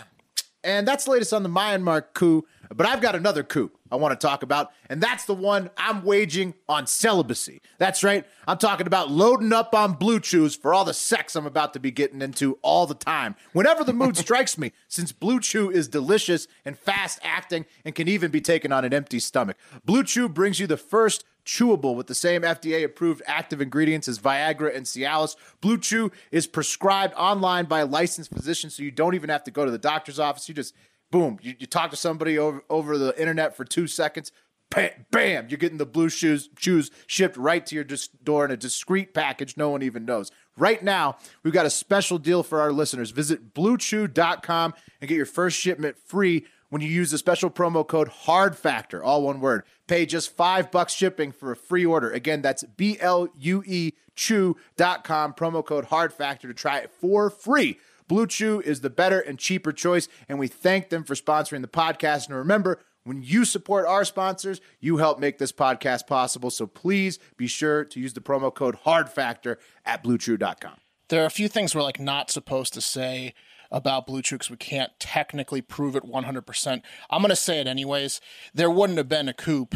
and 0.63 0.87
that's 0.87 1.05
the 1.05 1.11
latest 1.11 1.33
on 1.33 1.43
the 1.43 1.49
Myanmar 1.49 2.05
coup. 2.13 2.45
But 2.73 2.87
I've 2.87 3.01
got 3.01 3.15
another 3.15 3.43
coup 3.43 3.71
I 3.91 3.97
want 3.97 4.19
to 4.19 4.27
talk 4.27 4.41
about, 4.41 4.71
and 4.89 5.01
that's 5.01 5.25
the 5.25 5.33
one 5.33 5.69
I'm 5.77 6.03
waging 6.03 6.55
on 6.67 6.87
celibacy. 6.87 7.61
That's 7.77 8.03
right. 8.03 8.25
I'm 8.47 8.57
talking 8.57 8.87
about 8.87 9.11
loading 9.11 9.53
up 9.53 9.75
on 9.75 9.93
blue 9.93 10.19
chews 10.19 10.55
for 10.55 10.73
all 10.73 10.85
the 10.85 10.93
sex 10.93 11.35
I'm 11.35 11.45
about 11.45 11.73
to 11.73 11.79
be 11.79 11.91
getting 11.91 12.21
into 12.21 12.57
all 12.63 12.87
the 12.87 12.95
time. 12.95 13.35
Whenever 13.51 13.83
the 13.83 13.93
mood 13.93 14.17
strikes 14.25 14.57
me, 14.57 14.71
since 14.87 15.11
blue 15.11 15.39
chew 15.39 15.69
is 15.69 15.87
delicious 15.87 16.47
and 16.65 16.77
fast 16.77 17.19
acting 17.21 17.65
and 17.85 17.93
can 17.93 18.07
even 18.07 18.31
be 18.31 18.41
taken 18.41 18.71
on 18.71 18.85
an 18.85 18.93
empty 18.93 19.19
stomach. 19.19 19.57
Blue 19.85 20.03
chew 20.03 20.27
brings 20.27 20.59
you 20.59 20.65
the 20.65 20.77
first 20.77 21.25
chewable 21.45 21.95
with 21.95 22.07
the 22.07 22.15
same 22.15 22.41
FDA 22.41 22.83
approved 22.83 23.21
active 23.25 23.62
ingredients 23.62 24.07
as 24.07 24.19
Viagra 24.19 24.75
and 24.75 24.85
Cialis. 24.85 25.35
Blue 25.62 25.77
Chew 25.77 26.12
is 26.31 26.47
prescribed 26.47 27.13
online 27.15 27.65
by 27.65 27.81
a 27.81 27.85
licensed 27.85 28.31
physician, 28.31 28.69
so 28.69 28.83
you 28.83 28.91
don't 28.91 29.15
even 29.15 29.29
have 29.29 29.43
to 29.43 29.51
go 29.51 29.65
to 29.65 29.71
the 29.71 29.77
doctor's 29.77 30.19
office. 30.19 30.47
You 30.47 30.55
just, 30.55 30.73
boom, 31.12 31.39
you, 31.41 31.55
you 31.59 31.67
talk 31.67 31.91
to 31.91 31.97
somebody 31.97 32.38
over, 32.38 32.63
over 32.69 32.97
the 32.97 33.19
internet 33.19 33.55
for 33.55 33.65
two 33.65 33.88
seconds. 33.88 34.31
Bam, 34.69 34.89
bam, 35.12 35.47
you're 35.50 35.57
getting 35.57 35.77
the 35.77 35.85
blue 35.85 36.09
shoes, 36.09 36.50
shoes 36.57 36.89
shipped 37.05 37.38
right 37.38 37.63
to 37.65 37.75
your 37.75 37.83
dis- 37.83 38.07
door 38.07 38.43
in 38.45 38.51
a 38.51 38.57
discreet 38.57 39.13
package 39.13 39.55
no 39.55 39.69
one 39.69 39.83
even 39.83 40.05
knows. 40.05 40.31
Right 40.57 40.83
now, 40.83 41.17
we've 41.43 41.53
got 41.53 41.65
a 41.65 41.69
special 41.69 42.17
deal 42.17 42.41
for 42.43 42.59
our 42.59 42.71
listeners. 42.71 43.12
Visit 43.12 43.53
bluechew.com 43.53 44.73
and 45.01 45.07
get 45.07 45.15
your 45.15 45.25
first 45.25 45.59
shipment 45.59 45.97
free 46.05 46.45
when 46.69 46.81
you 46.81 46.88
use 46.88 47.12
the 47.12 47.19
special 47.19 47.51
promo 47.51 47.88
code 47.88 48.07
hard 48.07 48.57
factor 48.57 49.03
all 49.03 49.21
one 49.21 49.39
word 49.39 49.63
pay 49.87 50.05
just 50.05 50.35
five 50.35 50.71
bucks 50.71 50.93
shipping 50.93 51.31
for 51.31 51.51
a 51.51 51.55
free 51.55 51.85
order 51.85 52.11
again 52.11 52.41
that's 52.41 52.63
b-l-u-e 52.63 53.91
chew.com 54.15 55.33
promo 55.33 55.65
code 55.65 55.85
hard 55.85 56.13
factor 56.13 56.47
to 56.47 56.53
try 56.53 56.77
it 56.77 56.91
for 56.91 57.29
free 57.29 57.79
blue 58.07 58.27
chew 58.27 58.61
is 58.61 58.81
the 58.81 58.89
better 58.89 59.19
and 59.19 59.39
cheaper 59.39 59.71
choice 59.71 60.07
and 60.27 60.39
we 60.39 60.47
thank 60.47 60.89
them 60.89 61.03
for 61.03 61.15
sponsoring 61.15 61.61
the 61.61 61.67
podcast 61.67 62.27
and 62.27 62.37
remember 62.37 62.79
when 63.03 63.21
you 63.21 63.43
support 63.43 63.85
our 63.85 64.05
sponsors, 64.05 64.61
you 64.79 64.97
help 64.97 65.19
make 65.19 65.37
this 65.37 65.51
podcast 65.51 66.07
possible. 66.07 66.49
So 66.49 66.65
please 66.65 67.19
be 67.37 67.47
sure 67.47 67.83
to 67.85 67.99
use 67.99 68.13
the 68.13 68.21
promo 68.21 68.53
code 68.53 68.75
Hard 68.75 69.09
Factor 69.09 69.59
at 69.85 70.03
bluechew.com. 70.03 70.77
There 71.09 71.21
are 71.21 71.27
a 71.27 71.31
few 71.31 71.47
things 71.47 71.75
we're 71.75 71.83
like 71.83 71.99
not 71.99 72.31
supposed 72.31 72.73
to 72.73 72.81
say 72.81 73.33
about 73.73 74.07
Blue 74.07 74.21
Chew 74.21 74.35
because 74.35 74.49
we 74.49 74.55
can't 74.55 74.91
technically 74.99 75.61
prove 75.61 75.95
it 75.97 76.03
100%. 76.03 76.81
I'm 77.09 77.21
going 77.21 77.29
to 77.29 77.35
say 77.35 77.59
it 77.59 77.67
anyways. 77.67 78.21
There 78.53 78.69
wouldn't 78.71 78.97
have 78.97 79.09
been 79.09 79.27
a 79.27 79.33
coup 79.33 79.67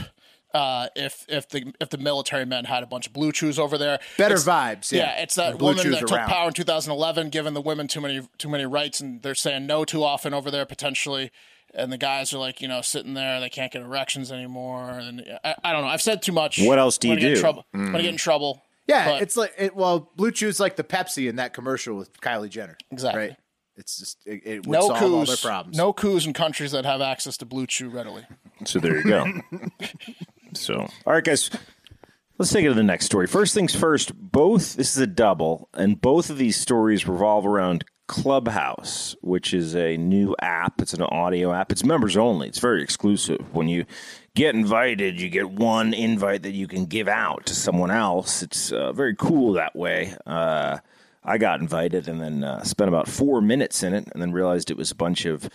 uh, 0.54 0.88
if 0.96 1.26
if 1.28 1.50
the 1.50 1.74
if 1.82 1.90
the 1.90 1.98
military 1.98 2.46
men 2.46 2.64
had 2.66 2.82
a 2.82 2.88
bunch 2.88 3.06
of 3.08 3.14
blue 3.14 3.32
chews 3.34 3.60
over 3.60 3.78
there. 3.78 4.00
Better 4.18 4.36
It's- 4.36 4.46
vibes, 4.48 4.92
yeah. 4.94 5.20
it's 5.22 5.36
that 5.36 5.52
The 5.54 5.58
Blue 5.58 5.68
woman 5.70 5.84
Chews 5.84 5.96
that 5.96 6.08
took 6.08 6.18
around. 6.18 6.30
power 6.30 6.48
in 6.48 6.54
2011, 6.54 7.30
giving 7.30 7.54
the 7.54 7.62
women 7.62 7.88
too 7.88 8.00
many 8.00 8.22
too 8.38 8.48
many 8.50 8.66
rights, 8.66 9.02
and 9.02 9.22
they're 9.24 9.36
saying 9.36 9.66
no 9.68 9.84
too 9.84 10.04
often 10.04 10.34
over 10.34 10.50
there 10.50 10.66
potentially. 10.66 11.32
And 11.76 11.92
the 11.92 11.98
guys 11.98 12.34
are 12.34 12.38
like, 12.38 12.62
you 12.62 12.68
know, 12.70 12.82
sitting 12.82 13.14
there, 13.14 13.42
they 13.42 13.50
can't 13.50 13.72
get 13.74 13.82
erections 13.82 14.32
anymore. 14.32 14.90
And 14.90 15.22
I, 15.44 15.56
I 15.66 15.74
don't 15.74 15.82
know. 15.82 15.90
I've 15.90 16.02
said 16.02 16.22
too 16.22 16.32
much. 16.32 16.60
What 16.62 16.80
else 16.80 16.98
do 16.98 17.10
you 17.10 17.16
gonna 17.16 17.22
get 17.22 17.30
in 17.32 17.36
do? 17.36 17.42
trouble. 17.42 17.66
I'm 17.74 17.86
gonna 17.92 18.04
get 18.04 18.12
in 18.12 18.18
trouble. 18.18 18.64
Yeah, 18.88 19.06
But- 19.12 19.22
it's 19.24 19.36
like 19.36 19.54
it, 19.58 19.76
well, 19.76 20.10
Blue 20.16 20.32
Chew's 20.32 20.62
like 20.62 20.78
the 20.78 20.84
Pepsi 20.86 21.28
in 21.30 21.36
that 21.36 21.54
commercial 21.54 21.98
with 21.98 22.14
Kylie 22.22 22.50
Jenner. 22.50 22.78
Exactly. 22.90 23.22
Right. 23.22 23.36
It's 23.78 24.00
just 24.00 24.18
it, 24.26 24.42
it 24.44 24.68
would 24.68 24.74
no 24.74 24.88
solve 24.88 25.04
all 25.04 25.10
their 25.20 25.26
coups. 25.28 25.42
problems. 25.46 25.78
No 25.78 25.94
coups 25.94 26.26
in 26.26 26.34
countries 26.34 26.72
that 26.72 26.84
have 26.86 27.00
access 27.00 27.38
to 27.38 27.46
blue 27.46 27.68
chew 27.68 27.90
readily. 27.90 28.24
So 28.66 28.80
there 28.80 28.98
you 28.98 29.04
go. 29.04 29.26
so, 30.54 30.80
all 31.06 31.14
right, 31.14 31.24
guys, 31.24 31.52
let's 32.40 32.52
take 32.52 32.66
it 32.66 32.70
to 32.70 32.74
the 32.74 32.84
next 32.84 33.06
story. 33.06 33.28
First 33.28 33.54
things 33.54 33.76
first, 33.76 34.14
both, 34.16 34.74
this 34.76 34.96
is 34.96 35.02
a 35.02 35.08
double, 35.08 35.70
and 35.76 36.02
both 36.02 36.32
of 36.32 36.38
these 36.40 36.58
stories 36.58 37.08
revolve 37.08 37.46
around 37.46 37.86
Clubhouse, 38.08 39.16
which 39.22 39.54
is 39.54 39.76
a 39.76 39.98
new 39.98 40.34
app. 40.42 40.82
It's 40.82 40.94
an 40.94 41.04
audio 41.04 41.52
app. 41.52 41.72
It's 41.72 41.84
members 41.84 42.16
only. 42.18 42.48
It's 42.48 42.60
very 42.60 42.82
exclusive. 42.82 43.54
When 43.54 43.68
you 43.68 43.86
get 44.34 44.56
invited, 44.56 45.20
you 45.20 45.30
get 45.30 45.52
one 45.52 45.94
invite 45.94 46.44
that 46.44 46.54
you 46.54 46.68
can 46.68 46.86
give 46.86 47.08
out 47.10 47.46
to 47.48 47.54
someone 47.54 47.92
else. 47.92 48.42
It's 48.42 48.72
uh, 48.72 48.94
very 48.94 49.16
cool 49.16 49.54
that 49.54 49.76
way. 49.76 50.16
Uh, 50.26 50.78
I 51.28 51.38
got 51.38 51.60
invited 51.60 52.08
and 52.08 52.22
then 52.22 52.44
uh, 52.44 52.64
spent 52.64 52.88
about 52.88 53.08
four 53.08 53.42
minutes 53.42 53.84
in 53.84 53.94
it 53.94 54.08
and 54.14 54.22
then 54.22 54.32
realized 54.32 54.72
it 54.72 54.78
was 54.78 54.92
a 54.92 54.96
bunch 54.96 55.26
of 55.26 55.50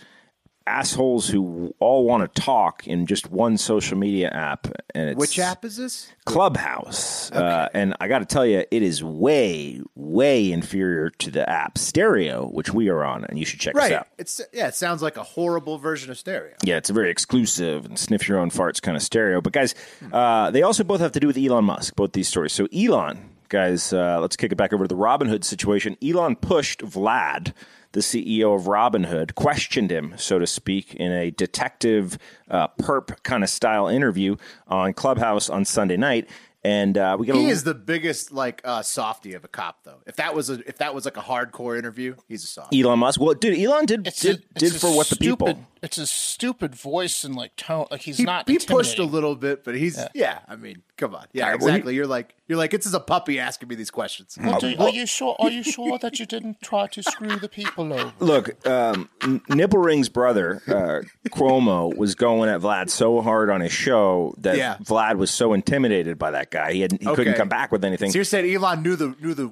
assholes 0.65 1.27
who 1.27 1.75
all 1.79 2.05
want 2.05 2.33
to 2.33 2.41
talk 2.41 2.87
in 2.87 3.05
just 3.05 3.29
one 3.29 3.57
social 3.57 3.97
media 3.97 4.29
app. 4.29 4.67
And 4.95 5.09
it's 5.09 5.19
Which 5.19 5.39
app 5.39 5.65
is 5.65 5.77
this? 5.77 6.11
Clubhouse. 6.25 7.31
Uh, 7.31 7.67
and 7.73 7.95
I 7.99 8.07
got 8.07 8.19
to 8.19 8.25
tell 8.25 8.45
you, 8.45 8.63
it 8.69 8.83
is 8.83 9.03
way, 9.03 9.81
way 9.95 10.51
inferior 10.51 11.09
to 11.09 11.31
the 11.31 11.49
app 11.49 11.77
Stereo, 11.77 12.47
which 12.47 12.73
we 12.73 12.89
are 12.89 13.03
on, 13.03 13.25
and 13.25 13.37
you 13.37 13.45
should 13.45 13.59
check 13.59 13.75
us 13.75 13.91
out. 13.91 14.07
It's 14.17 14.41
yeah. 14.53 14.67
It 14.67 14.75
sounds 14.75 15.01
like 15.01 15.17
a 15.17 15.23
horrible 15.23 15.77
version 15.77 16.11
of 16.11 16.17
stereo. 16.17 16.55
Yeah, 16.63 16.77
it's 16.77 16.89
a 16.89 16.93
very 16.93 17.09
exclusive 17.09 17.85
and 17.85 17.97
sniff 17.97 18.27
your 18.27 18.39
own 18.39 18.49
farts 18.49 18.81
kind 18.81 18.95
of 18.95 19.03
stereo. 19.03 19.41
But 19.41 19.53
guys, 19.53 19.75
uh, 20.11 20.51
they 20.51 20.61
also 20.61 20.83
both 20.83 21.01
have 21.01 21.11
to 21.13 21.19
do 21.19 21.27
with 21.27 21.37
Elon 21.37 21.65
Musk, 21.65 21.95
both 21.95 22.13
these 22.13 22.27
stories. 22.27 22.53
So 22.53 22.67
Elon, 22.73 23.32
guys, 23.53 23.93
uh, 23.93 24.19
let's 24.19 24.35
kick 24.35 24.51
it 24.51 24.55
back 24.55 24.73
over 24.73 24.83
to 24.85 24.87
the 24.87 24.99
Robinhood 24.99 25.43
situation. 25.43 25.95
Elon 26.03 26.35
pushed 26.35 26.79
Vlad, 26.81 27.53
the 27.91 27.99
CEO 27.99 28.55
of 28.55 28.63
Robinhood, 28.63 29.35
questioned 29.35 29.91
him, 29.91 30.15
so 30.17 30.39
to 30.39 30.47
speak, 30.47 30.95
in 30.95 31.11
a 31.11 31.29
detective 31.29 32.17
uh, 32.49 32.67
perp 32.81 33.21
kind 33.21 33.43
of 33.43 33.49
style 33.51 33.87
interview 33.87 34.37
on 34.67 34.91
Clubhouse 34.93 35.51
on 35.51 35.65
Sunday 35.65 35.97
night. 35.97 36.27
And 36.65 36.97
uh, 36.97 37.17
we 37.19 37.27
got 37.27 37.35
He 37.35 37.45
a, 37.47 37.49
is 37.49 37.65
the 37.65 37.73
biggest 37.73 38.31
like 38.31 38.61
uh, 38.63 38.81
softy 38.81 39.33
of 39.33 39.43
a 39.43 39.49
cop, 39.49 39.83
though. 39.83 39.99
If 40.07 40.15
that 40.15 40.33
was 40.33 40.49
a 40.49 40.53
if 40.67 40.77
that 40.77 40.95
was 40.95 41.03
like 41.03 41.17
a 41.17 41.21
hardcore 41.21 41.77
interview, 41.77 42.15
he's 42.29 42.45
a 42.45 42.47
soft. 42.47 42.73
Elon 42.73 42.99
Musk. 42.99 43.19
Well, 43.19 43.33
dude, 43.33 43.59
Elon 43.59 43.85
did 43.85 44.07
It's 44.07 44.21
did, 44.21 44.45
a, 44.55 44.59
did 44.59 44.73
for 44.73 44.95
what 44.95 45.07
the 45.09 45.15
stupid, 45.15 45.45
people. 45.45 45.65
It's 45.81 45.97
a 45.97 46.07
stupid 46.07 46.73
voice 46.73 47.25
and 47.25 47.35
like 47.35 47.57
tone. 47.57 47.87
Like 47.91 48.01
he's 48.01 48.17
He, 48.17 48.23
not. 48.23 48.47
he 48.47 48.59
pushed 48.59 48.97
a 48.97 49.03
little 49.03 49.35
bit, 49.35 49.65
but 49.65 49.75
he's 49.75 50.01
yeah. 50.15 50.39
I 50.47 50.55
mean, 50.55 50.83
come 51.03 51.15
on, 51.15 51.25
yeah, 51.33 51.49
right, 51.49 51.59
well, 51.59 51.69
he- 51.69 51.73
exactly. 51.75 51.95
you're 51.95 52.07
like 52.07 52.35
you're 52.47 52.57
like 52.57 52.73
it's 52.73 52.85
as 52.85 52.93
a 52.93 52.99
puppy 52.99 53.39
asking 53.39 53.67
me 53.69 53.75
these 53.75 53.91
questions. 53.91 54.37
Well, 54.41 54.59
do- 54.59 54.75
are 54.79 54.89
you 54.89 55.05
sure? 55.05 55.35
Are 55.39 55.49
you 55.49 55.63
sure 55.63 55.97
that 55.99 56.19
you 56.19 56.25
didn't 56.25 56.61
try 56.61 56.87
to 56.87 57.03
screw 57.03 57.35
the 57.37 57.49
people 57.49 57.91
over? 57.93 58.13
Look, 58.19 58.65
um, 58.67 59.09
N- 59.21 59.41
Nipplering's 59.49 60.09
brother 60.09 60.61
uh, 60.67 61.01
Cuomo 61.29 61.95
was 61.95 62.15
going 62.15 62.49
at 62.49 62.61
Vlad 62.61 62.89
so 62.89 63.21
hard 63.21 63.49
on 63.49 63.61
his 63.61 63.71
show 63.73 64.33
that 64.39 64.57
Yeah. 64.57 64.77
Vlad 64.83 65.17
was 65.17 65.31
so 65.31 65.53
intimidated 65.53 66.17
by 66.17 66.31
that 66.31 66.51
guy 66.51 66.73
he 66.73 66.81
had, 66.81 66.91
he 66.93 66.97
couldn't 67.05 67.35
come 67.35 67.49
back 67.49 67.71
with 67.71 67.83
anything. 67.83 68.11
So 68.11 68.17
you're 68.17 68.25
saying 68.25 68.53
Elon 68.53 68.83
knew 68.83 68.95
the 68.95 69.15
knew 69.21 69.33
the 69.33 69.51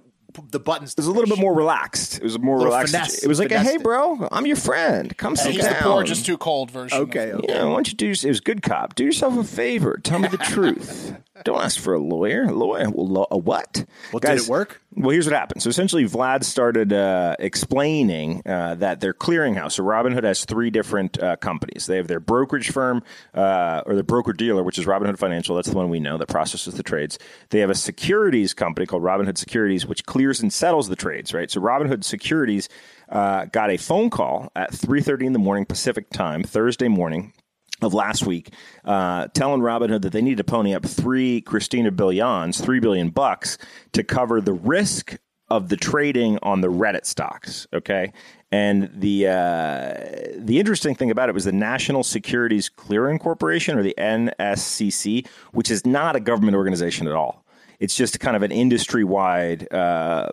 the 0.50 0.62
buttons. 0.62 0.92
it 0.94 0.98
was 0.98 1.08
a 1.08 1.12
little 1.12 1.28
bit 1.30 1.40
more 1.42 1.54
relaxed. 1.54 2.16
It 2.16 2.24
was 2.24 2.40
more 2.40 2.56
Little 2.58 2.72
relaxed. 2.72 2.94
finesse- 2.94 3.22
it 3.22 3.28
was 3.28 3.38
like, 3.38 3.52
a, 3.52 3.60
"Hey, 3.60 3.76
bro, 3.76 4.30
I'm 4.32 4.46
your 4.46 4.56
friend. 4.56 5.16
Come 5.18 5.36
sit 5.36 5.52
He's 5.52 5.66
down." 5.66 5.74
the 5.74 5.80
poor, 5.90 6.04
just 6.06 6.26
too 6.26 6.38
cold 6.38 6.72
version. 6.72 6.98
of- 7.02 7.10
Okay, 7.10 7.34
okay. 7.34 7.46
Yeah, 7.50 7.66
why 7.66 7.74
don't 7.74 7.88
you 7.90 7.96
do? 7.96 8.12
It 8.12 8.24
was 8.26 8.40
good 8.40 8.62
cop. 8.62 8.96
Do 8.96 9.04
yourself 9.04 9.38
a 9.38 9.44
favor. 9.44 10.00
Tell 10.02 10.20
me 10.20 10.30
the 10.30 10.38
truth. 10.56 11.18
Don't 11.44 11.62
ask 11.62 11.80
for 11.80 11.94
a 11.94 12.00
lawyer. 12.00 12.44
A 12.44 12.54
lawyer? 12.54 12.90
Well, 12.90 13.08
lo- 13.08 13.28
a 13.32 13.38
what? 13.38 13.86
Well, 14.12 14.20
did 14.20 14.38
it 14.40 14.48
work? 14.48 14.82
Well, 14.94 15.12
here's 15.12 15.26
what 15.26 15.34
happened. 15.34 15.64
So 15.64 15.70
essentially, 15.70 16.06
Vlad 16.06 16.44
started 16.44 16.92
uh, 16.92 17.36
explaining 17.40 18.42
uh, 18.46 18.76
that 18.76 19.00
their 19.00 19.14
clearinghouse. 19.14 19.74
So 19.74 19.84
Robinhood 19.84 20.24
has 20.24 20.46
three 20.46 20.70
different 20.70 21.22
uh, 21.22 21.38
companies. 21.38 21.86
They 21.86 21.98
have 21.98 22.08
their 22.08 22.20
brokerage 22.20 22.72
firm 22.72 23.04
uh, 23.34 23.84
or 23.86 23.96
the 23.96 24.04
broker 24.04 24.34
dealer, 24.34 24.64
which 24.64 24.78
is 24.78 24.86
Robinhood 24.86 25.18
Financial. 25.18 25.56
That's 25.56 25.70
the 25.70 25.78
one 25.78 25.90
we 25.90 26.00
know 26.00 26.18
that 26.18 26.28
processes 26.28 26.74
the 26.74 26.84
trades. 26.84 27.18
They 27.50 27.60
have 27.60 27.70
a 27.70 27.76
securities 27.76 28.54
company 28.54 28.86
called 28.86 29.04
Robinhood 29.04 29.38
Securities, 29.38 29.86
which 29.86 30.06
clears 30.06 30.42
and 30.42 30.52
settles 30.52 30.90
the 30.90 30.96
trades. 30.96 31.34
Right. 31.34 31.50
So 31.50 31.62
Robinhood 31.62 32.04
Securities 32.04 32.68
uh, 33.10 33.46
got 33.46 33.70
a 33.70 33.78
phone 33.78 34.10
call 34.10 34.52
at 34.56 34.72
3:30 34.72 35.28
in 35.28 35.34
the 35.34 35.40
morning 35.40 35.66
Pacific 35.66 36.10
time, 36.10 36.44
Thursday 36.44 36.88
morning 36.88 37.34
of 37.82 37.94
last 37.94 38.26
week, 38.26 38.54
uh, 38.86 39.28
telling 39.34 39.62
Robinhood 39.62 40.02
that 40.04 40.14
they 40.14 40.22
need 40.22 40.38
to 40.38 40.44
pony 40.44 40.74
up 40.74 40.86
three 40.86 41.42
Christina 41.42 41.92
billions, 41.92 42.62
three 42.62 42.80
billion 42.80 43.10
bucks, 43.10 43.58
to 43.94 44.04
cover 44.04 44.42
the 44.42 44.54
risk 44.54 45.18
of 45.50 45.70
the 45.70 45.76
trading 45.76 46.40
on 46.42 46.62
the 46.62 46.70
Reddit 46.70 47.06
stocks. 47.06 47.68
Okay, 47.74 48.14
and 48.52 48.90
the 48.94 49.28
uh, 49.28 50.38
the 50.38 50.60
interesting 50.60 50.96
thing 50.96 51.12
about 51.12 51.30
it 51.30 51.34
was 51.34 51.46
the 51.46 51.52
National 51.52 52.04
Securities 52.04 52.70
Clearing 52.70 53.20
Corporation, 53.20 53.78
or 53.78 53.84
the 53.84 53.96
NSCC, 53.98 55.28
which 55.52 55.72
is 55.72 55.86
not 55.86 56.16
a 56.16 56.20
government 56.20 56.56
organization 56.56 57.08
at 57.08 57.14
all. 57.14 57.46
It's 57.80 57.96
just 57.96 58.20
kind 58.20 58.36
of 58.36 58.44
an 58.44 58.52
industry 58.52 59.04
wide. 59.04 59.72
Uh, 59.74 60.32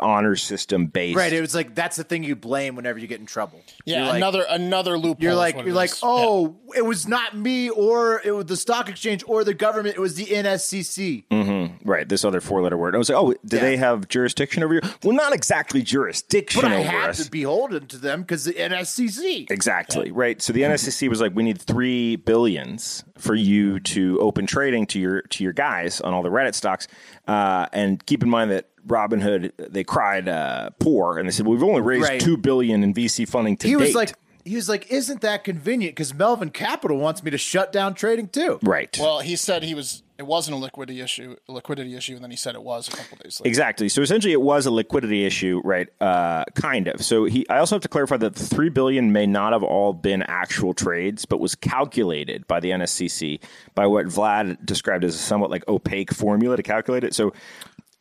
honor 0.00 0.36
system 0.36 0.86
based 0.86 1.16
Right. 1.16 1.32
It 1.32 1.40
was 1.40 1.54
like 1.54 1.74
that's 1.74 1.96
the 1.96 2.04
thing 2.04 2.22
you 2.24 2.34
blame 2.36 2.76
whenever 2.76 2.98
you 2.98 3.06
get 3.06 3.20
in 3.20 3.26
trouble. 3.26 3.60
Yeah, 3.84 3.98
You're 3.98 4.06
like, 4.06 4.16
another 4.16 4.44
another 4.48 4.98
loophole. 4.98 5.16
You're 5.22 5.34
like 5.34 5.56
you're 5.56 5.72
like 5.74 5.90
is. 5.90 6.00
oh, 6.02 6.56
it 6.76 6.82
was 6.84 7.06
not 7.08 7.36
me 7.36 7.70
or 7.70 8.20
it 8.24 8.32
was 8.32 8.46
the 8.46 8.56
stock 8.56 8.88
exchange 8.88 9.22
or 9.26 9.44
the 9.44 9.54
government. 9.54 9.96
It 9.96 10.00
was 10.00 10.14
the 10.14 10.24
NSCC. 10.26 11.24
Mm-hmm, 11.30 11.88
right, 11.88 12.08
this 12.08 12.24
other 12.24 12.40
four 12.40 12.62
letter 12.62 12.76
word. 12.76 12.94
I 12.94 12.98
was 12.98 13.08
like, 13.08 13.18
oh, 13.18 13.34
do 13.44 13.56
Yeah. 13.56 13.62
they 13.62 13.76
have 13.76 14.08
jurisdiction 14.08 14.62
over 14.62 14.74
you? 14.74 14.80
Well, 15.02 15.14
not 15.14 15.32
exactly 15.32 15.82
jurisdiction 15.82 16.62
But 16.62 16.72
I 16.72 16.76
over 16.80 16.88
had 16.88 17.10
us. 17.10 17.24
to 17.24 17.30
be 17.30 17.40
beholden 17.40 17.86
to 17.88 17.98
them 17.98 18.22
because 18.22 18.44
the 18.44 18.54
NSCC. 18.54 19.50
Exactly 19.50 20.10
right. 20.10 20.40
So 20.40 20.52
the 20.52 20.62
NSCC 20.62 21.08
was 21.08 21.20
like, 21.20 21.34
we 21.34 21.42
need 21.42 21.60
three 21.60 22.16
billions 22.16 23.04
for 23.18 23.34
you 23.34 23.80
to 23.80 24.18
open 24.20 24.46
trading 24.46 24.86
to 24.86 24.98
your 25.00 25.22
to 25.22 25.42
your 25.44 25.52
guys 25.52 26.00
on 26.00 26.12
all 26.14 26.22
the 26.22 26.28
Reddit 26.30 26.54
stocks, 26.54 26.86
uh, 27.26 27.66
and 27.72 28.04
keep 28.06 28.22
in 28.22 28.30
mind 28.30 28.50
that 28.50 28.68
Robinhood 28.86 29.52
they 29.58 29.82
cried 29.84 30.28
uh, 30.28 30.70
poor, 30.78 31.18
and 31.18 31.28
they 31.28 31.32
said 31.32 31.46
well, 31.46 31.54
we've 31.54 31.62
only 31.64 31.80
raised 31.80 32.08
Right. 32.08 32.20
two 32.20 32.36
billion 32.36 32.82
in 32.82 32.94
VC 32.94 33.28
funding 33.28 33.56
to 33.58 33.66
He 33.66 33.74
date. 33.74 33.80
was 33.80 33.94
like, 33.94 34.12
he 34.44 34.54
was 34.54 34.68
like, 34.68 34.90
isn't 34.90 35.22
that 35.22 35.42
convenient? 35.42 35.96
Because 35.96 36.14
Melvin 36.14 36.50
Capital 36.50 36.96
wants 36.98 37.22
me 37.24 37.30
to 37.32 37.38
shut 37.38 37.72
down 37.72 37.94
trading 37.94 38.28
too. 38.28 38.58
right. 38.62 38.96
Well, 39.00 39.20
he 39.20 39.34
said 39.36 39.62
he 39.64 39.74
was. 39.74 40.02
It 40.18 40.26
wasn't 40.26 40.56
a 40.56 40.58
liquidity 40.58 41.00
issue. 41.00 41.36
A 41.48 41.52
liquidity 41.52 41.94
issue, 41.94 42.14
and 42.14 42.22
then 42.22 42.30
he 42.30 42.36
said 42.36 42.54
it 42.54 42.62
was 42.62 42.88
a 42.88 42.92
couple 42.92 43.18
days 43.18 43.38
later. 43.40 43.48
Exactly. 43.48 43.88
So 43.88 44.00
essentially, 44.00 44.32
it 44.32 44.40
was 44.40 44.64
a 44.64 44.70
liquidity 44.70 45.26
issue, 45.26 45.60
right? 45.62 45.88
Uh, 46.00 46.44
kind 46.54 46.88
of. 46.88 47.04
So 47.04 47.24
he. 47.24 47.46
I 47.50 47.58
also 47.58 47.74
have 47.74 47.82
to 47.82 47.88
clarify 47.88 48.16
that 48.18 48.34
the 48.34 48.44
three 48.46 48.70
billion 48.70 49.12
may 49.12 49.26
not 49.26 49.52
have 49.52 49.62
all 49.62 49.92
been 49.92 50.22
actual 50.22 50.72
trades, 50.72 51.26
but 51.26 51.38
was 51.38 51.54
calculated 51.54 52.46
by 52.46 52.60
the 52.60 52.70
NSCC 52.70 53.40
by 53.74 53.86
what 53.86 54.06
Vlad 54.06 54.64
described 54.64 55.04
as 55.04 55.14
a 55.14 55.18
somewhat 55.18 55.50
like 55.50 55.66
opaque 55.68 56.12
formula 56.12 56.56
to 56.56 56.62
calculate 56.62 57.04
it. 57.04 57.14
So 57.14 57.32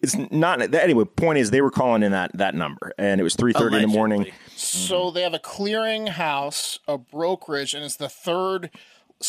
it's 0.02 0.16
not. 0.32 0.74
Anyway, 0.74 1.04
point 1.04 1.40
is 1.40 1.52
they 1.52 1.62
were 1.62 1.72
calling 1.72 2.04
in 2.04 2.12
that 2.12 2.32
that 2.38 2.56
number, 2.56 2.94
and 2.98 3.20
it 3.20 3.24
was 3.24 3.36
three 3.36 3.54
thirty 3.54 3.78
in 3.78 3.82
the 3.82 3.88
morning. 3.88 4.22
Allegedly. 4.22 4.40
So 4.56 5.12
they 5.12 5.22
have 5.22 5.34
a 5.34 5.40
clearing 5.40 6.08
house, 6.08 6.80
a 6.88 6.98
brokerage, 6.98 7.74
and 7.74 7.84
it's 7.84 7.96
the 7.98 8.10
third 8.10 8.70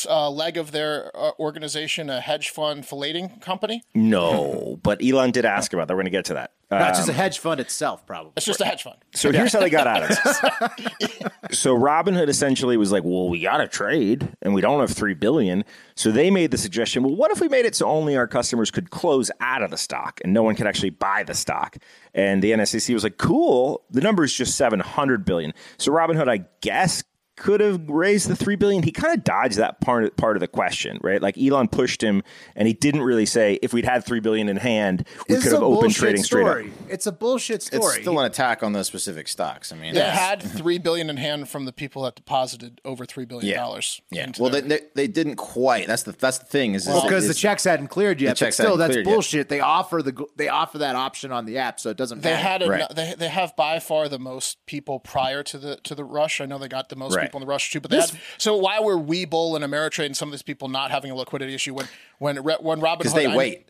uh, 0.08 0.28
leg 0.30 0.56
of 0.56 0.72
their 0.72 1.10
uh, 1.16 1.32
organization, 1.38 2.10
a 2.10 2.20
hedge 2.20 2.50
fund 2.50 2.84
filleting 2.84 3.40
company. 3.40 3.82
No, 3.94 4.78
but 4.82 5.02
Elon 5.04 5.30
did 5.30 5.44
ask 5.44 5.72
about 5.72 5.88
that. 5.88 5.94
We're 5.94 6.02
going 6.02 6.06
to 6.06 6.10
get 6.18 6.24
to 6.26 6.34
that. 6.34 6.52
Uh, 6.68 6.78
Not 6.80 6.94
just 6.94 7.08
a 7.08 7.12
hedge 7.12 7.38
fund 7.38 7.60
itself, 7.60 8.04
probably. 8.06 8.32
It's 8.36 8.44
just 8.44 8.60
a 8.60 8.64
hedge 8.64 8.82
fund. 8.82 8.96
So 9.14 9.30
here's 9.30 9.52
how 9.52 9.60
they 9.60 9.70
got 9.70 9.86
out 9.86 10.02
of 10.02 10.08
this. 10.08 11.58
so 11.60 11.76
Robinhood 11.78 12.28
essentially 12.28 12.76
was 12.76 12.90
like, 12.90 13.04
"Well, 13.04 13.28
we 13.28 13.40
got 13.40 13.58
to 13.58 13.68
trade, 13.68 14.28
and 14.42 14.52
we 14.52 14.60
don't 14.60 14.80
have 14.80 14.90
three 14.90 15.14
billion. 15.14 15.64
So 15.94 16.10
they 16.10 16.28
made 16.28 16.50
the 16.50 16.58
suggestion, 16.58 17.04
"Well, 17.04 17.14
what 17.14 17.30
if 17.30 17.40
we 17.40 17.48
made 17.48 17.66
it 17.66 17.76
so 17.76 17.86
only 17.86 18.16
our 18.16 18.26
customers 18.26 18.72
could 18.72 18.90
close 18.90 19.30
out 19.40 19.62
of 19.62 19.70
the 19.70 19.76
stock, 19.76 20.20
and 20.24 20.34
no 20.34 20.42
one 20.42 20.56
could 20.56 20.66
actually 20.66 20.90
buy 20.90 21.22
the 21.22 21.34
stock?" 21.34 21.76
And 22.14 22.42
the 22.42 22.50
NSCC 22.50 22.92
was 22.94 23.04
like, 23.04 23.16
"Cool. 23.16 23.84
The 23.92 24.00
number 24.00 24.24
is 24.24 24.32
just 24.34 24.56
seven 24.56 24.80
hundred 24.80 25.24
billion. 25.24 25.54
So 25.78 25.92
Robinhood, 25.92 26.28
I 26.28 26.46
guess, 26.62 27.04
could 27.36 27.60
have 27.60 27.88
raised 27.90 28.28
the 28.28 28.36
three 28.36 28.56
billion. 28.56 28.82
He 28.82 28.92
kind 28.92 29.12
of 29.16 29.22
dodged 29.22 29.58
that 29.58 29.80
part 29.80 30.16
part 30.16 30.36
of 30.36 30.40
the 30.40 30.48
question, 30.48 30.98
right? 31.02 31.20
Like 31.20 31.36
Elon 31.38 31.68
pushed 31.68 32.02
him, 32.02 32.22
and 32.54 32.66
he 32.66 32.74
didn't 32.74 33.02
really 33.02 33.26
say 33.26 33.58
if 33.62 33.72
we'd 33.72 33.84
had 33.84 34.04
three 34.04 34.20
billion 34.20 34.48
in 34.48 34.56
hand, 34.56 35.06
we 35.28 35.34
It's 35.36 35.44
could 35.44 35.52
have 35.52 35.62
a 35.62 35.64
opened 35.66 35.80
bullshit 35.82 35.98
trading 36.00 36.22
straight 36.22 36.42
up. 36.42 36.48
story. 36.48 36.72
It's 36.88 37.06
a 37.06 37.12
bullshit 37.12 37.62
story. 37.62 37.82
It's 37.84 37.94
still 38.02 38.18
an 38.20 38.26
attack 38.26 38.62
on 38.62 38.72
those 38.72 38.86
specific 38.86 39.28
stocks. 39.28 39.70
I 39.72 39.76
mean, 39.76 39.94
They 39.94 40.00
it's- 40.00 40.18
had 40.18 40.42
three 40.42 40.78
billion 40.78 41.10
in 41.10 41.16
hand 41.18 41.48
from 41.48 41.64
the 41.66 41.72
people 41.72 42.02
that 42.04 42.14
deposited 42.16 42.80
over 42.84 43.04
three 43.04 43.24
billion 43.26 43.56
dollars. 43.56 44.00
yeah. 44.10 44.24
into 44.24 44.40
Well, 44.42 44.50
they, 44.50 44.60
their- 44.62 44.78
they 44.94 45.06
they 45.06 45.06
didn't 45.06 45.36
quite. 45.36 45.86
That's 45.86 46.04
the 46.04 46.12
that's 46.12 46.38
the 46.38 46.46
thing. 46.46 46.74
Is, 46.74 46.86
is 46.88 47.02
because 47.02 47.28
the 47.28 47.34
checks 47.34 47.64
hadn't 47.64 47.88
cleared 47.88 48.20
yet. 48.20 48.38
But 48.40 48.54
still, 48.54 48.76
that's 48.76 48.92
cleared 48.94 49.06
yet. 49.06 49.12
bullshit. 49.12 49.48
They 49.48 49.60
offer 49.60 50.02
the 50.02 50.24
they 50.36 50.48
offer 50.48 50.78
that 50.78 50.96
option 50.96 51.32
on 51.32 51.44
the 51.46 51.58
app, 51.58 51.80
so 51.80 51.90
it 51.90 51.96
doesn't 51.96 52.22
They 52.22 52.30
matter. 52.30 52.42
had 52.42 52.62
a, 52.62 52.68
Right. 52.68 52.94
they 52.94 53.14
they 53.16 53.28
have 53.28 53.54
by 53.56 53.78
far 53.78 54.08
the 54.08 54.18
most 54.18 54.64
people 54.66 54.98
prior 55.00 55.42
to 55.42 55.58
the 55.58 55.76
to 55.84 55.94
the 55.94 56.04
rush. 56.04 56.40
I 56.40 56.46
know 56.46 56.58
they 56.58 56.68
got 56.68 56.88
the 56.88 56.96
most 56.96 57.14
Right. 57.14 57.25
People 57.26 57.40
in 57.40 57.46
the 57.46 57.50
rush 57.50 57.70
too. 57.70 57.80
But 57.80 57.90
they 57.90 57.98
had, 58.00 58.10
so 58.38 58.56
why 58.56 58.80
were 58.80 58.96
Webull 58.96 59.56
and 59.56 59.64
Ameritrade 59.64 60.06
and 60.06 60.16
some 60.16 60.28
of 60.28 60.32
these 60.32 60.42
people 60.42 60.68
not 60.68 60.90
having 60.90 61.10
a 61.10 61.14
liquidity 61.14 61.54
issue 61.54 61.74
when 61.74 61.86
when 62.18 62.42
Re- 62.42 62.56
when 62.60 62.80
Robinhood? 62.80 62.98
because 62.98 63.14
they 63.14 63.28
wait. 63.28 63.68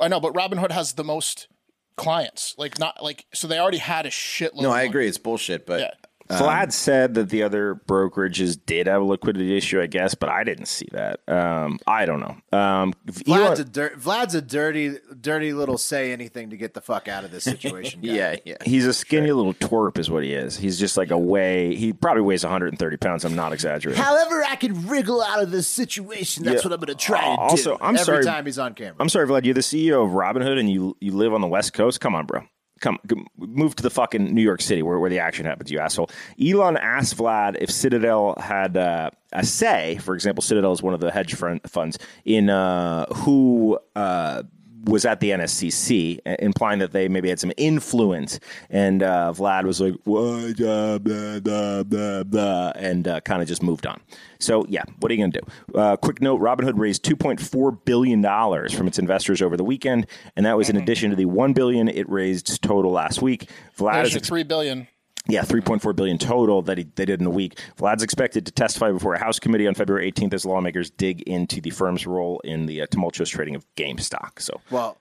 I 0.00 0.08
know, 0.08 0.20
but 0.20 0.34
Robinhood 0.34 0.70
has 0.72 0.92
the 0.94 1.04
most 1.04 1.48
clients. 1.96 2.54
Like 2.58 2.78
not 2.78 3.02
like 3.02 3.26
so 3.32 3.46
they 3.48 3.58
already 3.58 3.78
had 3.78 4.06
a 4.06 4.10
shitload. 4.10 4.62
No, 4.62 4.68
of 4.68 4.74
I 4.74 4.78
money. 4.78 4.88
agree. 4.88 5.08
It's 5.08 5.18
bullshit. 5.18 5.66
But 5.66 5.80
Yeah. 5.80 5.90
Vlad 6.28 6.72
said 6.72 7.14
that 7.14 7.28
the 7.30 7.42
other 7.42 7.74
brokerages 7.86 8.58
did 8.64 8.86
have 8.86 9.02
a 9.02 9.04
liquidity 9.04 9.56
issue, 9.56 9.80
I 9.80 9.86
guess, 9.86 10.14
but 10.14 10.28
I 10.28 10.44
didn't 10.44 10.66
see 10.66 10.88
that. 10.92 11.20
Um, 11.28 11.78
I 11.86 12.04
don't 12.06 12.20
know. 12.20 12.58
Um, 12.58 12.94
Vlad's 13.06 13.28
Elon- 13.28 13.60
a 13.60 13.64
dir- 13.64 13.96
Vlad's 13.96 14.34
a 14.34 14.42
dirty, 14.42 14.96
dirty 15.20 15.52
little 15.52 15.78
say 15.78 16.12
anything 16.12 16.50
to 16.50 16.56
get 16.56 16.74
the 16.74 16.80
fuck 16.80 17.08
out 17.08 17.24
of 17.24 17.30
this 17.30 17.44
situation. 17.44 18.00
yeah, 18.02 18.36
yeah. 18.44 18.56
He's 18.64 18.86
a 18.86 18.92
skinny 18.94 19.32
little 19.32 19.54
twerp, 19.54 19.98
is 19.98 20.10
what 20.10 20.22
he 20.24 20.32
is. 20.32 20.56
He's 20.56 20.78
just 20.78 20.96
like 20.96 21.10
a 21.10 21.18
way. 21.18 21.74
He 21.74 21.92
probably 21.92 22.22
weighs 22.22 22.44
130 22.44 22.96
pounds. 22.96 23.24
I'm 23.24 23.36
not 23.36 23.52
exaggerating. 23.52 24.02
However, 24.02 24.44
I 24.48 24.56
can 24.56 24.86
wriggle 24.86 25.22
out 25.22 25.42
of 25.42 25.50
this 25.50 25.66
situation. 25.68 26.44
That's 26.44 26.62
Yeah. 26.64 26.68
what 26.70 26.74
I'm 26.74 26.80
going 26.84 26.96
to 26.98 27.04
try 27.04 27.20
to 27.20 27.40
Also, 27.40 27.76
do. 27.76 27.82
I'm 27.82 27.94
every 27.96 28.04
sorry- 28.04 28.24
time 28.24 28.46
he's 28.46 28.58
on 28.58 28.74
camera. 28.74 28.96
I'm 28.98 29.08
sorry, 29.08 29.26
Vlad. 29.26 29.44
You're 29.44 29.54
the 29.54 29.60
CEO 29.60 30.04
of 30.04 30.10
Robinhood, 30.12 30.58
and 30.58 30.70
you 30.70 30.96
you 31.00 31.12
live 31.12 31.32
on 31.34 31.40
the 31.40 31.46
West 31.48 31.72
Coast. 31.72 32.00
Come 32.00 32.14
on, 32.14 32.26
bro. 32.26 32.42
Come, 32.80 32.98
move 33.38 33.74
to 33.76 33.82
the 33.82 33.90
fucking 33.90 34.34
New 34.34 34.42
York 34.42 34.60
City 34.60 34.82
where, 34.82 34.98
where 34.98 35.08
the 35.08 35.18
action 35.18 35.46
happens, 35.46 35.70
you 35.70 35.78
asshole. 35.78 36.10
Elon 36.40 36.76
asked 36.76 37.16
Vlad 37.16 37.56
if 37.58 37.70
Citadel 37.70 38.34
had 38.38 38.76
uh, 38.76 39.10
a 39.32 39.44
say. 39.44 39.98
For 40.02 40.14
example, 40.14 40.42
Citadel 40.42 40.72
is 40.72 40.82
one 40.82 40.92
of 40.92 41.00
the 41.00 41.10
hedge 41.10 41.34
fund 41.34 41.60
funds 41.66 41.98
in 42.26 42.50
uh, 42.50 43.06
who 43.14 43.78
uh, 43.94 44.42
was 44.84 45.04
at 45.04 45.20
the 45.20 45.30
NSCC, 45.30 46.20
implying 46.38 46.78
that 46.78 46.92
they 46.92 47.08
maybe 47.08 47.28
had 47.28 47.40
some 47.40 47.52
influence. 47.56 48.38
And 48.70 49.02
uh, 49.02 49.32
Vlad 49.36 49.64
was 49.64 49.80
like, 49.80 49.94
"What?" 50.04 50.60
Uh, 50.60 50.98
blah, 50.98 51.40
blah, 51.40 51.82
blah, 51.82 52.22
blah," 52.24 52.72
and 52.76 53.08
uh, 53.08 53.20
kind 53.20 53.42
of 53.42 53.48
just 53.48 53.62
moved 53.62 53.86
on. 53.86 54.00
So 54.38 54.64
yeah, 54.68 54.84
what 55.00 55.10
are 55.10 55.14
you 55.14 55.20
going 55.22 55.32
to 55.32 55.40
do? 55.40 55.78
Uh, 55.78 55.96
quick 55.96 56.20
note: 56.20 56.40
Robinhood 56.40 56.78
raised 56.78 57.04
2.4 57.04 57.84
billion 57.84 58.20
dollars 58.20 58.72
from 58.72 58.86
its 58.86 58.98
investors 58.98 59.42
over 59.42 59.56
the 59.56 59.64
weekend, 59.64 60.06
and 60.36 60.46
that 60.46 60.56
was 60.56 60.68
in 60.68 60.76
addition 60.76 61.10
to 61.10 61.16
the 61.16 61.24
1 61.24 61.52
billion 61.52 61.88
it 61.88 62.08
raised 62.08 62.62
total 62.62 62.90
last 62.92 63.22
week. 63.22 63.50
Vlad 63.78 63.94
There's 63.94 64.08
is 64.08 64.14
your 64.14 64.18
ex- 64.20 64.28
three 64.28 64.42
billion. 64.42 64.88
Yeah, 65.28 65.42
3.4 65.42 65.94
billion 65.96 66.18
total 66.18 66.62
that 66.62 66.78
he, 66.78 66.84
they 66.94 67.04
did 67.04 67.20
in 67.20 67.26
a 67.26 67.30
week. 67.30 67.58
Vlad's 67.76 68.02
expected 68.02 68.46
to 68.46 68.52
testify 68.52 68.90
before 68.92 69.14
a 69.14 69.18
House 69.18 69.38
committee 69.38 69.66
on 69.66 69.74
February 69.74 70.10
18th 70.10 70.34
as 70.34 70.44
lawmakers 70.46 70.90
dig 70.90 71.22
into 71.22 71.60
the 71.60 71.70
firm's 71.70 72.06
role 72.06 72.40
in 72.40 72.66
the 72.66 72.82
uh, 72.82 72.86
tumultuous 72.86 73.28
trading 73.28 73.54
of 73.54 73.64
GameStop. 73.76 74.38
So 74.38 74.60
well, 74.70 74.96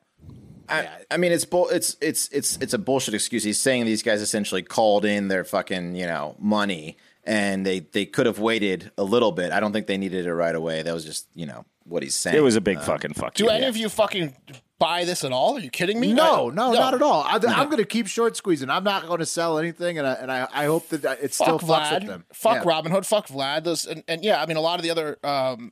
I, 0.68 0.88
I 1.12 1.18
mean, 1.18 1.32
it's 1.32 1.46
bull. 1.46 1.70
It's 1.70 1.96
it's 2.02 2.28
it's 2.30 2.58
it's 2.58 2.74
a 2.74 2.80
bullshit 2.80 3.14
excuse. 3.14 3.44
He's 3.44 3.60
saying 3.60 3.86
these 3.86 4.02
guys 4.02 4.22
essentially 4.22 4.64
called 4.64 5.06
in 5.06 5.28
their 5.28 5.44
fucking 5.44 5.96
you 5.96 6.08
know 6.08 6.36
money, 6.40 6.98
and 7.24 7.66
they 7.66 7.82
they 7.82 8.06
could 8.06 8.26
have 8.26 8.40
waited 8.40 8.92
a 8.98 9.04
little 9.04 9.32
bit. 9.32 9.52
I 9.52 9.60
don't 9.60 9.74
think 9.74 9.88
they 9.88 9.98
needed 9.98 10.26
it 10.26 10.34
right 10.34 10.56
away. 10.56 10.82
That 10.82 10.94
was 10.94 11.06
just 11.06 11.28
you 11.36 11.46
know 11.46 11.66
what 11.84 12.02
he's 12.02 12.16
saying. 12.16 12.36
it 12.36 12.42
was 12.42 12.56
a 12.56 12.62
big 12.62 12.82
fucking 12.82 13.14
fuck 13.14 13.36
Do 13.36 13.44
you. 13.44 13.50
any 13.52 13.68
of 13.68 13.78
you 13.78 13.90
fucking 13.90 14.36
buy 14.80 15.06
this 15.06 15.24
at 15.24 15.32
all? 15.32 15.56
Are 15.58 15.60
you 15.60 15.70
kidding 15.70 16.00
me? 16.00 16.14
no, 16.14 16.50
I- 16.50 16.54
no, 16.54 16.74
not 16.74 16.94
at 16.94 17.02
all. 17.02 17.24
I, 17.24 17.36
I'm 17.36 17.66
going 17.68 17.78
to 17.78 17.86
keep 17.86 18.08
short 18.08 18.36
squeezing. 18.38 18.70
I'm 18.70 18.84
not 18.84 19.08
going 19.08 19.20
to 19.20 19.26
sell 19.26 19.58
anything, 19.58 19.98
and 19.98 20.08
I, 20.08 20.14
and 20.14 20.32
I, 20.32 20.48
I 20.54 20.66
hope 20.66 20.90
that 20.90 21.20
it 21.24 21.34
still 21.34 21.60
Fuck 21.60 21.70
fucks 21.70 21.94
with 21.94 22.04
Vlad. 22.04 22.08
them. 22.08 22.26
Fuck 22.34 22.66
Yeah. 22.66 22.72
Robinhood. 22.72 23.06
Fuck 23.06 23.28
Vlad. 23.28 23.64
Those 23.64 23.86
and, 23.86 24.04
and 24.08 24.24
yeah, 24.24 24.42
I 24.42 24.46
mean 24.46 24.58
a 24.58 24.62
lot 24.62 24.80
of 24.80 24.84
the 24.84 24.92
other 24.92 25.18
um, 25.24 25.72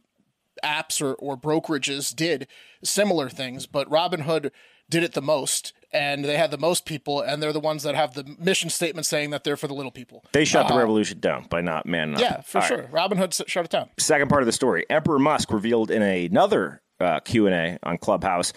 apps 0.63 1.01
or, 1.01 1.13
or 1.15 1.37
brokerages 1.37 2.15
did 2.15 2.47
similar 2.83 3.29
things, 3.29 3.65
but 3.67 3.89
Robinhood 3.89 4.51
did 4.89 5.01
it 5.03 5.13
the 5.13 5.21
most, 5.21 5.73
and 5.91 6.23
they 6.25 6.37
had 6.37 6.51
the 6.51 6.57
most 6.57 6.85
people, 6.85 7.21
and 7.21 7.41
they're 7.41 7.53
the 7.53 7.59
ones 7.59 7.83
that 7.83 7.95
have 7.95 8.13
the 8.13 8.35
mission 8.37 8.69
statement 8.69 9.05
saying 9.05 9.29
that 9.31 9.43
they're 9.43 9.57
for 9.57 9.67
the 9.67 9.73
little 9.73 9.91
people. 9.91 10.23
They 10.33 10.45
shut 10.45 10.67
the 10.67 10.75
revolution 10.77 11.19
down 11.19 11.45
by 11.49 11.61
not 11.61 11.85
manning 11.85 12.15
up. 12.15 12.21
Yeah, 12.21 12.41
for 12.41 12.57
All 12.57 12.61
right. 12.61 12.67
sure. 12.67 12.83
Robinhood 12.91 13.29
s- 13.29 13.41
shut 13.47 13.65
it 13.65 13.71
down. 13.71 13.89
Second 13.97 14.27
part 14.29 14.41
of 14.43 14.45
the 14.45 14.51
story: 14.51 14.85
Emperor 14.89 15.19
Musk 15.19 15.51
revealed 15.51 15.89
in 15.89 16.01
another 16.01 16.81
uh, 16.99 17.19
Q 17.21 17.47
and 17.47 17.55
A 17.55 17.79
on 17.83 17.97
Clubhouse 17.97 18.53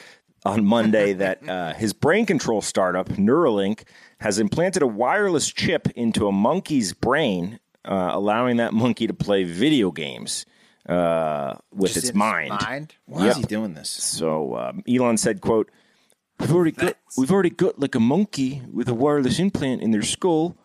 on 0.46 0.64
Monday 0.64 1.12
that 1.14 1.46
uh, 1.48 1.74
his 1.74 1.92
brain 1.92 2.24
control 2.24 2.62
startup 2.62 3.08
Neuralink 3.08 3.82
has 4.20 4.38
implanted 4.38 4.82
a 4.82 4.86
wireless 4.86 5.50
chip 5.52 5.88
into 5.96 6.28
a 6.28 6.32
monkey's 6.32 6.92
brain, 6.92 7.58
uh, 7.84 8.10
allowing 8.12 8.56
that 8.58 8.72
monkey 8.72 9.06
to 9.06 9.14
play 9.14 9.44
video 9.44 9.90
games 9.90 10.46
uh, 10.88 11.56
with 11.72 11.94
Just 11.94 12.08
its 12.08 12.14
mind. 12.14 12.54
mind. 12.60 12.94
Why 13.06 13.28
is 13.28 13.36
he 13.36 13.42
doing 13.42 13.74
this? 13.74 13.90
So 13.90 14.56
um, 14.56 14.82
Elon 14.88 15.16
said, 15.16 15.40
"quote 15.40 15.70
We've 16.38 16.52
already 16.52 16.72
got 16.72 16.96
we've 17.16 17.32
already 17.32 17.50
got 17.50 17.78
like 17.78 17.94
a 17.94 18.00
monkey 18.00 18.62
with 18.70 18.88
a 18.88 18.94
wireless 18.94 19.38
implant 19.38 19.82
in 19.82 19.90
their 19.90 20.02
skull, 20.02 20.56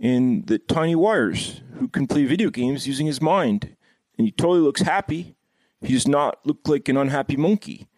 and 0.00 0.46
the 0.46 0.58
tiny 0.58 0.94
wires 0.94 1.60
who 1.78 1.88
can 1.88 2.06
play 2.06 2.24
video 2.24 2.50
games 2.50 2.86
using 2.86 3.06
his 3.06 3.20
mind, 3.20 3.76
and 4.16 4.26
he 4.26 4.32
totally 4.32 4.60
looks 4.60 4.82
happy. 4.82 5.34
He 5.82 5.92
does 5.92 6.08
not 6.08 6.38
look 6.44 6.66
like 6.66 6.88
an 6.88 6.96
unhappy 6.96 7.36
monkey. 7.36 7.88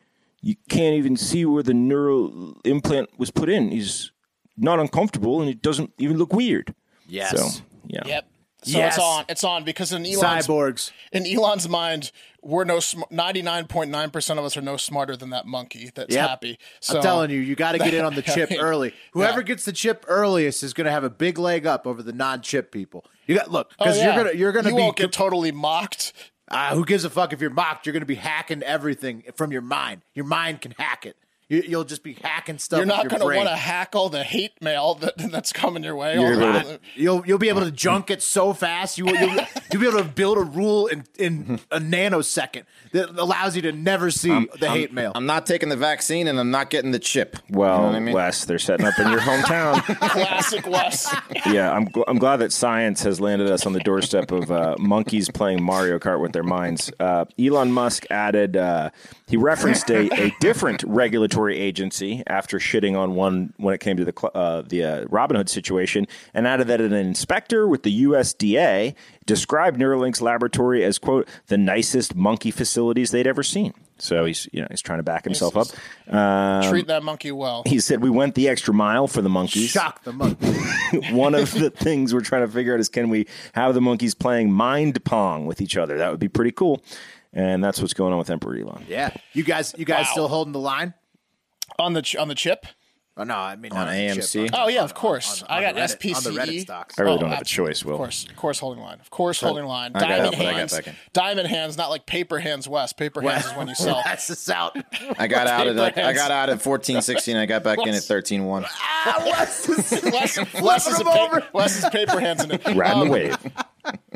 You 0.43 0.55
can't 0.69 0.95
even 0.97 1.17
see 1.17 1.45
where 1.45 1.63
the 1.63 1.75
neural 1.75 2.59
implant 2.65 3.11
was 3.19 3.31
put 3.31 3.49
in. 3.49 3.71
He's 3.71 4.11
not 4.57 4.79
uncomfortable, 4.79 5.41
and 5.41 5.51
it 5.51 5.61
doesn't 5.63 5.93
even 5.99 6.17
look 6.17 6.33
weird. 6.33 6.75
Yes. 7.07 7.31
So 7.39 7.63
yeah, 7.87 8.03
Yep. 8.07 8.27
So 8.63 8.77
Yes. 8.79 8.95
it's 8.97 9.03
on. 9.05 9.25
It's 9.29 9.45
on 9.45 9.65
because 9.65 9.93
in 9.93 10.05
Elon's 10.05 10.47
Cyborgs. 10.47 10.91
in 11.13 11.27
Elon's 11.27 11.67
mind, 11.69 12.13
we're 12.43 12.65
no 12.65 12.79
ninety 13.11 13.41
nine 13.43 13.67
point 13.67 13.91
nine 13.91 14.11
percent 14.11 14.39
of 14.39 14.45
us 14.45 14.55
are 14.57 14.61
no 14.63 14.77
smarter 14.77 15.17
than 15.17 15.31
that 15.31 15.47
monkey 15.47 15.91
that's 15.95 16.15
Yep. 16.15 16.29
happy. 16.29 16.59
So 16.81 16.97
I'm 16.99 17.03
telling 17.03 17.31
you, 17.31 17.39
you 17.41 17.55
got 17.57 17.73
to 17.73 17.79
get 17.79 17.95
in 17.95 18.05
on 18.05 18.15
the 18.15 18.23
chip 18.35 18.51
I 18.51 18.55
mean, 18.55 18.61
early. 18.63 18.95
Whoever 19.13 19.41
yeah. 19.41 19.45
gets 19.47 19.65
the 19.65 19.73
chip 19.73 20.05
earliest 20.09 20.63
is 20.63 20.73
going 20.75 20.85
to 20.87 20.91
have 20.91 21.05
a 21.05 21.11
big 21.11 21.39
leg 21.39 21.67
up 21.67 21.87
over 21.87 22.03
the 22.03 22.13
non-chip 22.13 22.71
people. 22.71 23.05
You 23.27 23.35
got 23.35 23.51
look 23.51 23.73
Oh, 23.79 23.85
because 23.85 23.97
yeah. 23.99 24.15
you're 24.15 24.25
gonna 24.25 24.37
you're 24.39 24.53
gonna 24.53 24.69
you 24.71 24.77
be 24.77 24.83
won't 24.83 24.97
get 24.97 25.13
totally 25.13 25.53
mocked. 25.53 26.13
Uh, 26.51 26.75
who 26.75 26.85
gives 26.85 27.05
a 27.05 27.11
fuck 27.11 27.33
if 27.33 27.41
you're 27.41 27.51
mocked? 27.51 27.87
You're 27.87 27.93
gonna 27.93 28.07
be 28.07 28.17
hacking 28.17 28.63
everything 28.63 29.25
from 29.35 29.53
your 29.53 29.63
mind. 29.63 30.03
Your 30.15 30.25
mind 30.25 30.61
can 30.61 30.73
hack 30.73 31.07
it. 31.07 31.17
You, 31.51 31.63
you'll 31.67 31.85
just 31.85 32.03
be 32.05 32.15
hacking 32.15 32.59
stuff. 32.59 32.79
You're 32.79 32.87
not 32.87 33.09
going 33.09 33.21
to 33.21 33.27
want 33.27 33.49
to 33.49 33.57
hack 33.57 33.95
all 33.97 34.09
the 34.09 34.23
hate 34.23 34.63
mail 34.63 34.95
that, 34.95 35.19
that's 35.19 35.53
coming 35.53 35.83
your 35.83 35.97
way. 35.97 36.15
You're 36.15 36.37
not, 36.37 36.65
the- 36.65 36.81
you'll 36.95 37.27
you'll 37.27 37.39
be 37.39 37.49
able 37.49 37.63
to 37.63 37.73
junk 37.73 38.09
it 38.11 38.23
so 38.23 38.53
fast. 38.55 38.97
You 38.99 39.07
will 39.07 39.17
you'll, 39.17 39.45
you'll 39.73 39.83
be 39.83 39.89
able 39.89 39.99
to 39.99 40.09
build 40.09 40.39
a 40.39 40.43
rule 40.45 40.87
in 40.87 41.05
in 41.19 41.59
a 41.73 41.81
nanosecond 41.81 42.65
that 42.93 43.11
allows 43.21 43.57
you 43.57 43.63
to 43.63 43.73
never 43.73 44.11
see 44.13 44.47
the 44.61 44.71
hate 44.71 44.93
mail. 44.93 45.11
I'm 45.15 45.27
not 45.27 45.45
taking 45.45 45.69
the 45.71 45.77
vaccine, 45.77 46.29
and 46.29 46.39
I'm 46.39 46.53
not 46.53 46.71
getting 46.71 46.93
the 46.93 46.99
chip. 47.01 47.37
Well, 47.51 47.87
You 47.87 47.91
know 47.91 47.97
I 47.97 48.01
mean? 48.01 48.15
Wes, 48.15 48.45
they're 48.45 48.59
setting 48.61 48.87
up 48.87 48.99
in 48.99 49.11
your 49.11 49.21
hometown. 49.21 49.83
classic 50.11 50.67
Wes. 50.69 51.13
yeah, 51.47 51.73
I'm 51.73 51.89
gl- 51.89 52.05
I'm 52.07 52.19
glad 52.19 52.37
that 52.39 52.53
science 52.53 53.03
has 53.03 53.21
landed 53.21 53.51
us 53.51 53.67
on 53.67 53.73
the 53.73 53.81
doorstep 53.81 54.31
of 54.31 54.53
uh, 54.53 54.77
monkeys 54.79 55.29
playing 55.29 55.63
Mario 55.63 55.99
Kart 55.99 56.21
with 56.21 56.33
their 56.33 56.45
minds. 56.45 56.93
Uh, 57.01 57.25
Elon 57.41 57.73
Musk 57.73 58.07
added 58.09 58.57
uh, 58.57 58.91
he 59.31 59.37
referenced 59.37 59.89
a, 59.91 60.13
a 60.21 60.35
different 60.41 60.83
regulatory 60.83 61.57
agency 61.57 62.25
after 62.27 62.59
shitting 62.59 62.99
on 62.99 63.15
one 63.15 63.55
when 63.59 63.73
it 63.73 63.79
came 63.79 63.97
to 63.97 64.05
the 64.05 64.27
uh, 64.35 64.63
the 64.63 64.83
uh, 64.83 65.05
Robinhood 65.05 65.49
situation, 65.49 66.09
and 66.35 66.49
added 66.49 66.67
that 66.67 66.81
an 66.81 66.93
inspector 66.93 67.69
with 67.69 67.85
the 67.85 68.05
USDA 68.05 68.97
described 69.27 69.79
Neuralink's 69.79 70.21
laboratory 70.21 70.85
as 70.85 70.99
quote 70.99 71.29
the 71.47 71.57
nicest 71.57 72.17
monkey 72.17 72.51
facilities 72.51 73.13
they'd 73.13 73.29
ever 73.29 73.45
seen. 73.45 73.73
So 73.99 74.25
he's 74.25 74.49
you 74.53 74.63
know 74.63 74.67
he's 74.69 74.83
trying 74.83 74.99
to 74.99 75.05
back 75.05 75.23
himself 75.23 75.57
up. 75.57 75.69
Um, 76.13 76.69
Treat 76.69 76.89
that 76.89 77.05
monkey 77.05 77.31
well. 77.31 77.63
he 77.67 77.79
said 77.79 78.03
we 78.03 78.11
went 78.11 78.35
the 78.35 78.49
extra 78.49 78.75
mile 78.75 79.07
for 79.07 79.23
the 79.23 79.29
monkeys 79.29 79.71
Shock 79.71 80.03
the 80.03 80.13
monkey. 80.13 80.47
one 81.13 81.37
of 81.37 81.53
the 81.53 81.71
things 81.71 82.13
we're 82.13 82.21
trying 82.21 82.45
to 82.45 82.53
figure 82.53 82.75
out 82.75 82.81
is 82.81 82.89
can 82.89 83.11
we 83.11 83.29
have 83.53 83.75
the 83.75 83.81
monkeys 83.81 84.15
playing 84.15 84.51
mind 84.51 85.05
pong 85.05 85.47
with 85.47 85.61
each 85.61 85.77
other? 85.77 85.99
That 85.99 86.11
would 86.11 86.19
be 86.19 86.29
pretty 86.29 86.51
cool. 86.51 86.83
And 87.33 87.63
that's 87.63 87.81
what's 87.81 87.95
going 87.95 88.13
on 88.13 88.19
with 88.19 88.31
Emperor 88.31 88.57
Elon. 88.57 88.85
yeah, 88.89 89.11
you 89.33 89.45
guys, 89.45 89.75
you 89.79 89.85
guys 89.85 90.07
Wow. 90.07 90.13
still 90.13 90.29
holding 90.29 90.53
the 90.53 90.59
line? 90.61 90.95
on 91.79 91.93
the 91.95 92.03
ch- 92.03 92.17
on 92.17 92.27
the 92.29 92.35
chip. 92.35 92.67
Oh 93.17 93.23
no, 93.25 93.35
I 93.37 93.55
mean 93.57 93.71
On 93.73 93.79
not 93.87 93.91
the 93.93 93.97
AMC? 93.97 94.47
chip, 94.47 94.51
Oh 94.55 94.69
yeah, 94.69 94.83
of 94.83 94.95
course. 94.95 95.43
on- 95.43 95.49
on 95.49 95.59
I 95.59 95.61
got 95.63 95.75
the 95.75 95.81
Reddit- 95.83 95.99
SPCE. 96.01 96.17
on 96.17 96.35
the 96.35 96.41
Reddit 96.41 96.61
stocks. 96.63 96.99
I 96.99 97.03
really 97.03 97.17
Oh, 97.17 97.21
don't 97.21 97.31
have 97.31 97.43
a 97.43 97.45
choice, 97.45 97.85
Will. 97.85 97.95
Of 97.95 97.99
course, 97.99 98.27
of 98.29 98.37
course, 98.37 98.59
holding 98.59 98.83
line. 98.83 98.99
Of 99.01 99.11
course, 99.11 99.41
holding 99.41 99.65
line. 99.67 99.93
I 99.95 100.01
got 100.01 100.09
Diamond 100.09 100.27
out, 100.27 100.33
but 100.33 100.41
I 100.41 100.51
got 100.51 100.55
hands. 100.59 100.73
back 100.75 100.87
in. 100.89 100.97
Diamond 101.13 101.49
hands, 101.49 101.77
not 101.77 101.91
like 101.91 102.07
paper 102.07 102.39
hands. 102.41 102.67
West. 102.69 102.97
Paper 102.97 103.21
hands 103.21 103.47
is 103.47 103.53
when 103.55 103.69
you 103.69 103.75
sell. 103.75 104.01
That's 104.05 104.27
the 104.27 104.55
out. 104.55 104.77
I 105.19 105.27
got 105.27 105.47
out 105.47 105.67
at 105.69 105.77
like, 105.77 105.97
I 105.99 106.13
got 106.13 106.31
out 106.31 106.49
at 106.51 106.61
14, 106.63 107.03
16. 107.03 107.37
I 107.37 107.47
got 107.47 107.63
back 107.63 107.79
in 107.79 107.95
at 107.95 108.03
13, 108.03 108.45
1. 108.47 108.65
ah, 108.69 109.23
what's 109.25 109.67
this? 109.67 110.03
Wes, 110.03 110.39
Wes 110.61 110.87
is 110.87 110.95
a 111.01 111.01
him 111.01 111.07
pa- 111.07 111.25
over. 111.53 111.65
Is 111.65 111.85
paper 111.93 112.21
hands 112.21 112.43
in 112.43 112.51
it. 112.53 112.65
Riding 112.67 113.03
Um, 113.03 113.07
the 113.09 113.13
wave. 113.13 113.39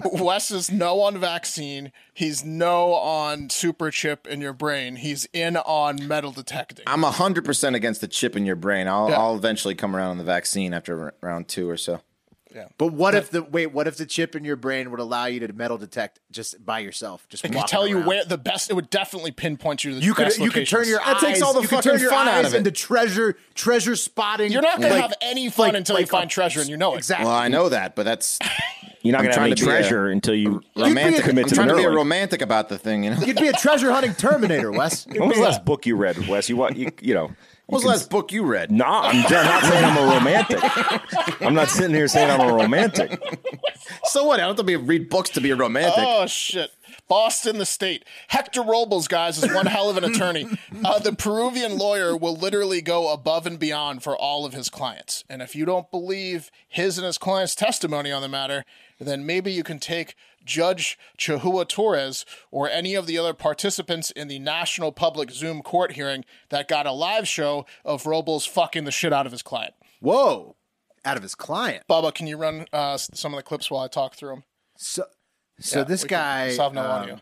Wes 0.05 0.51
is 0.51 0.71
no 0.71 1.01
on 1.03 1.19
vaccine. 1.19 1.93
He's 2.13 2.45
no 2.45 2.95
on 2.95 3.51
super 3.51 3.91
chip 3.91 4.27
in 4.27 4.41
your 4.41 4.53
brain. 4.53 4.97
He's 4.97 5.27
in 5.33 5.57
on 5.57 6.07
metal 6.07 6.33
detecting. 6.33 6.85
I'm 6.87 7.03
hundred 7.03 7.45
percent 7.45 7.77
against 7.77 8.01
the 8.01 8.09
chip 8.09 8.37
in 8.37 8.45
your 8.47 8.57
brain. 8.57 8.87
I'll 8.89 9.09
Yeah. 9.11 9.19
I'll 9.19 9.37
eventually 9.37 9.75
come 9.75 9.95
around 9.97 10.11
on 10.11 10.19
the 10.19 10.25
vaccine 10.25 10.73
after 10.75 11.15
round 11.21 11.49
two 11.49 11.69
or 11.69 11.77
so. 11.77 12.01
Yeah. 12.55 12.69
But 12.79 12.93
what 12.93 13.17
if 13.17 13.31
the 13.31 13.43
wait? 13.43 13.73
What 13.73 13.89
if 13.89 13.97
the 13.97 14.07
chip 14.07 14.37
in 14.37 14.45
your 14.45 14.55
brain 14.55 14.93
would 14.93 15.01
allow 15.01 15.25
you 15.27 15.41
to 15.41 15.53
metal 15.53 15.77
detect 15.77 16.21
just 16.31 16.65
by 16.65 16.79
yourself? 16.79 17.27
Just 17.29 17.45
It 17.45 17.49
could 17.49 17.57
walking 17.57 17.69
tell 17.69 17.89
you 17.89 18.01
where 18.01 18.25
the 18.25 18.39
best. 18.39 18.71
It 18.71 18.75
would 18.75 18.91
definitely 18.91 19.33
pinpoint 19.33 19.83
you 19.83 19.91
to 19.91 19.97
the 19.99 20.03
You 20.05 20.15
could 20.15 20.27
best 20.27 20.39
you 20.39 20.51
could 20.53 20.69
turn 20.69 20.83
locations. 20.83 20.89
your 20.91 20.99
That 21.01 21.17
eyes. 21.17 21.21
takes 21.21 21.43
all 21.43 21.53
the 21.53 21.63
you 21.63 21.67
fucking 21.67 21.91
turn 21.91 22.01
your 22.01 22.11
fun 22.11 22.29
out 22.29 22.35
eyes 22.35 22.47
of 22.47 22.55
it. 22.55 22.59
into 22.59 22.71
treasure 22.71 23.37
treasure 23.55 23.97
spotting. 23.97 24.53
You're 24.53 24.63
not 24.63 24.81
gonna 24.81 24.93
Like- 24.95 25.03
have 25.03 25.15
any 25.21 25.51
fun 25.51 25.69
like- 25.71 25.75
until 25.79 25.95
like 25.97 26.03
you 26.03 26.07
find 26.13 26.27
a- 26.31 26.33
treasure 26.33 26.61
and 26.61 26.69
you 26.69 26.77
know 26.77 26.95
it. 26.95 26.99
Exactly. 26.99 27.27
Well, 27.27 27.35
I 27.35 27.49
know 27.49 27.71
that, 27.71 27.97
but 27.97 28.05
that's 28.05 28.39
You're 29.05 29.13
not 29.13 29.19
I'm 29.19 29.25
going 29.27 29.35
to 29.35 29.41
have 29.41 29.47
trying 29.47 29.53
any 29.53 29.55
to 29.57 29.65
be 29.65 29.71
a- 29.71 29.75
treasure 29.75 30.07
until 30.09 30.35
you 30.35 30.63
romantic. 30.75 31.25
commit 31.25 31.45
I'm 31.45 31.49
to 31.51 31.55
trying 31.55 31.69
to 31.69 31.77
be 31.77 31.85
a 31.85 31.91
romantic 31.91 32.41
about 32.41 32.71
the 32.71 32.79
thing. 32.79 33.05
You 33.05 33.11
know. 33.11 33.19
You'd 33.19 33.37
be 33.37 33.49
a 33.49 33.53
treasure 33.53 33.93
hunting 33.93 34.15
Terminator, 34.15 34.73
Wes. 34.73 35.07
When 35.15 35.29
was 35.29 35.37
the 35.37 35.45
last 35.45 35.65
book 35.65 35.85
you 35.85 35.95
read, 35.97 36.27
Wes? 36.27 36.49
You 36.49 36.57
want 36.57 36.77
you 36.77 36.91
you 37.03 37.13
know? 37.15 37.31
What 37.67 37.77
was 37.77 37.83
the 37.85 37.89
last 37.91 38.11
book 38.11 38.33
you 38.33 38.45
read? 38.45 38.71
No, 38.71 38.85
I'm 38.85 39.23
not 39.23 39.63
saying 39.65 39.85
I'm 39.85 39.97
a 39.97 40.15
romantic. 40.15 41.43
I'm 41.43 41.55
not 41.55 41.69
sitting 41.69 41.95
here 41.95 42.09
saying 42.09 42.31
I'm 42.31 42.41
a 42.47 42.53
romantic. 42.53 43.19
So 44.05 44.25
what? 44.25 44.39
I 44.39 44.43
don't 44.43 44.49
have 44.51 44.57
to 44.57 44.65
be 44.65 44.77
read 44.77 45.09
books 45.09 45.31
to 45.31 45.41
be 45.41 45.51
a 45.51 45.57
romantic. 45.57 46.05
Oh 46.07 46.27
shit. 46.27 46.71
Boston, 47.09 47.59
the 47.59 47.67
state. 47.67 48.05
Hector 48.29 48.63
Robles, 48.63 49.09
guys, 49.09 49.43
is 49.43 49.53
one 49.53 49.67
hell 49.67 49.91
of 49.91 49.97
an 49.99 50.05
attorney. 50.05 50.47
Uh, 50.85 50.99
the 50.99 51.13
Peruvian 51.13 51.77
lawyer 51.77 52.17
will 52.17 52.37
literally 52.37 52.81
go 52.81 53.13
above 53.13 53.47
and 53.47 53.59
beyond 53.59 54.03
for 54.03 54.17
all 54.17 54.47
of 54.47 54.53
his 54.55 54.69
clients. 54.71 55.23
And 55.29 55.43
if 55.43 55.55
you 55.55 55.65
don't 55.67 55.91
believe 55.91 56.51
his 56.69 56.97
and 56.97 57.07
his 57.07 57.19
clients' 57.19 57.55
testimony 57.55 58.11
on 58.11 58.23
the 58.23 58.29
matter, 58.29 58.65
then 59.01 59.27
maybe 59.27 59.53
you 59.53 59.63
can 59.63 59.79
take 59.79 60.15
Judge 60.45 60.99
Chahua 61.19 61.69
Torres 61.69 62.25
or 62.51 62.69
any 62.69 62.95
of 62.95 63.07
the 63.07 63.19
other 63.19 63.35
participants 63.35 64.11
in 64.11 64.29
the 64.29 64.39
National 64.39 64.93
Public 64.93 65.31
Zoom 65.31 65.63
court 65.63 65.93
hearing 65.93 66.25
that 66.51 66.69
got 66.69 66.87
a 66.87 66.93
live 66.93 67.27
show 67.27 67.67
of 67.85 68.07
Robles 68.07 68.47
fucking 68.47 68.85
the 68.85 68.91
shit 68.91 69.13
out 69.13 69.27
of 69.27 69.33
his 69.33 69.43
client. 69.43 69.75
Whoa, 70.01 70.57
out 71.05 71.17
of 71.17 71.23
his 71.23 71.35
client. 71.35 71.85
Bubba, 71.89 72.15
can 72.15 72.27
you 72.27 72.37
run 72.37 72.67
uh, 72.73 72.97
some 72.97 73.33
of 73.33 73.39
the 73.39 73.43
clips 73.43 73.71
while 73.71 73.83
I 73.83 73.89
talk 73.89 74.15
through 74.15 74.31
them? 74.31 74.45
So, 74.77 75.05
so 75.61 75.85
this 75.85 76.05
guy. 76.05 76.55
No 76.57 76.83
um. 77.15 77.21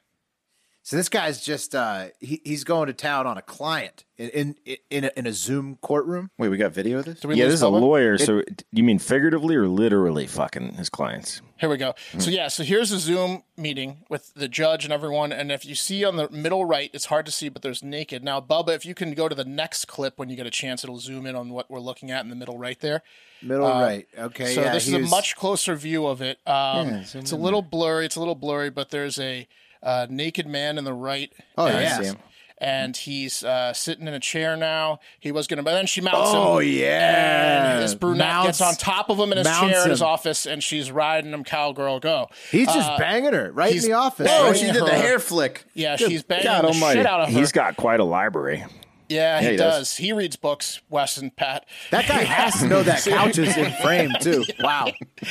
So 0.85 0.97
this 0.97 1.09
guy's 1.09 1.45
just 1.45 1.77
uh, 1.77 2.07
he, 2.18 2.40
he's 2.45 2.64
going 2.64 2.88
to 2.88 2.92
town 2.92 3.25
on 3.25 3.38
a 3.38 3.42
client 3.42 4.05
in 4.18 4.29
in 4.31 4.77
in 4.90 5.05
a, 5.05 5.11
in 5.16 5.27
a 5.29 5.33
Zoom 5.33 5.79
courtroom. 5.81 6.31
Wait, 6.38 6.49
we 6.49 6.57
got 6.57 6.73
video 6.73 6.99
of 6.99 7.05
this? 7.05 7.21
Yeah, 7.23 7.45
this 7.45 7.55
is 7.55 7.62
a 7.62 7.66
Bubba? 7.66 7.81
lawyer. 7.81 8.18
So 8.18 8.42
you 8.73 8.83
mean 8.83 8.99
figuratively 8.99 9.55
or 9.55 9.68
literally 9.68 10.27
fucking 10.27 10.75
his 10.75 10.88
clients? 10.88 11.40
Here 11.59 11.68
we 11.68 11.77
go. 11.77 11.95
So 12.18 12.33
yeah, 12.33 12.49
so 12.49 12.64
here's 12.64 12.90
a 12.90 12.99
Zoom 12.99 13.45
meeting 13.57 13.99
with 14.09 14.35
the 14.35 14.49
judge 14.49 14.83
and 14.83 14.92
everyone, 14.92 15.31
and 15.31 15.53
if 15.53 15.64
you 15.64 15.77
see 15.77 16.05
on 16.05 16.16
the 16.16 16.29
middle 16.31 16.64
right, 16.64 16.90
it's 16.92 17.05
hard 17.05 17.27
to 17.27 17.33
see, 17.33 17.49
but 17.49 17.62
there's 17.62 17.85
naked. 17.85 18.25
Now, 18.25 18.40
Bubba, 18.40 18.75
if 18.75 18.85
you 18.85 18.95
can 18.95 19.14
go 19.14 19.29
to 19.29 19.37
the 19.37 19.45
next 19.45 19.85
clip 19.85 20.18
when 20.18 20.29
you 20.31 20.35
get 20.35 20.47
a 20.47 20.51
chance, 20.51 20.83
it'll 20.83 20.99
zoom 20.99 21.27
in 21.27 21.37
on 21.37 21.51
what 21.51 21.71
we're 21.71 21.79
looking 21.79 22.11
at 22.11 22.25
in 22.25 22.29
the 22.29 22.35
middle 22.37 22.59
right 22.59 22.81
there. 22.81 23.05
Middle 23.40 23.68
right. 23.68 24.09
Okay. 24.18 24.45
Uh, 24.45 24.49
so 24.49 24.61
yeah, 24.62 24.73
this 24.73 24.88
is 24.88 24.95
he 24.95 24.97
a 24.97 25.07
much 25.07 25.37
closer 25.37 25.77
view 25.77 26.07
of 26.07 26.23
it. 26.23 26.38
Um, 26.45 26.88
it's 26.88 27.31
a 27.31 27.37
little 27.37 27.62
blurry. 27.62 28.05
It's 28.07 28.16
a 28.16 28.21
little 28.21 28.35
blurry, 28.35 28.71
but 28.71 28.90
there's 28.90 29.21
a 29.21 29.47
uh, 29.83 30.07
naked 30.09 30.47
man 30.47 30.79
in 30.79 30.85
the 30.85 30.95
right. 30.95 31.33
Oh 31.59 31.66
and, 31.66 31.81
yeah. 31.81 31.99
see 31.99 32.05
him. 32.05 32.16
And 32.59 32.97
he's 32.97 33.42
uh, 33.42 33.73
sitting 33.73 34.07
in 34.07 34.14
a 34.14 34.21
chair 34.21 34.57
now. 34.57 35.01
He 35.18 35.33
was 35.33 35.49
gonna, 35.49 35.64
but 35.64 35.73
then 35.73 35.87
she 35.87 36.01
mounts 36.01 36.31
him. 36.31 36.37
Oh 36.37 36.59
yeah. 36.61 37.73
And 37.75 37.83
his 37.83 37.97
brunette 37.97 38.18
Mounts- 38.18 38.59
gets 38.59 38.61
on 38.61 38.75
top 38.77 39.11
of 39.11 39.18
him 39.18 39.33
in 39.33 39.38
his 39.38 39.45
mounts 39.47 39.73
chair 39.73 39.83
in 39.85 39.90
his 39.90 40.01
him. 40.01 40.07
office, 40.07 40.47
and 40.47 40.62
she's 40.62 40.92
riding 40.92 41.33
him 41.33 41.42
cowgirl 41.42 41.99
go. 41.99 42.29
He's 42.53 42.68
just 42.68 42.88
Uh, 42.88 42.99
banging 42.99 43.33
her 43.33 43.51
right 43.51 43.68
in 43.71 43.75
he's 43.75 43.85
the 43.85 43.95
office. 43.95 44.29
Oh, 44.31 44.51
right? 44.51 44.57
she 44.57 44.66
her- 44.68 44.75
did 44.75 44.87
the 44.87 44.95
hair 44.95 45.18
flick. 45.18 45.64
Yeah, 45.75 45.97
she's 45.97 46.23
banging 46.23 46.45
God 46.45 46.62
the 46.64 46.68
Almighty, 46.68 47.01
shit 47.01 47.07
out 47.07 47.23
of 47.23 47.31
her. 47.33 47.38
he's 47.38 47.51
got 47.51 47.77
quite 47.77 47.99
a 47.99 48.05
library. 48.05 48.64
Yeah, 49.12 49.38
he, 49.40 49.44
Yeah, 49.46 49.51
he 49.53 49.57
does. 49.57 49.75
does. 49.79 49.96
He 49.96 50.12
reads 50.12 50.37
books, 50.37 50.81
Wes 50.88 51.16
and 51.16 51.35
Pat. 51.35 51.64
That 51.90 52.07
guy 52.09 52.22
has 52.25 52.61
to 52.61 52.66
know 52.68 52.83
that 52.83 53.03
couch 53.05 53.38
is 53.38 53.57
in 53.57 53.72
frame 53.83 54.11
too. 54.20 54.44
Wow. 54.61 54.88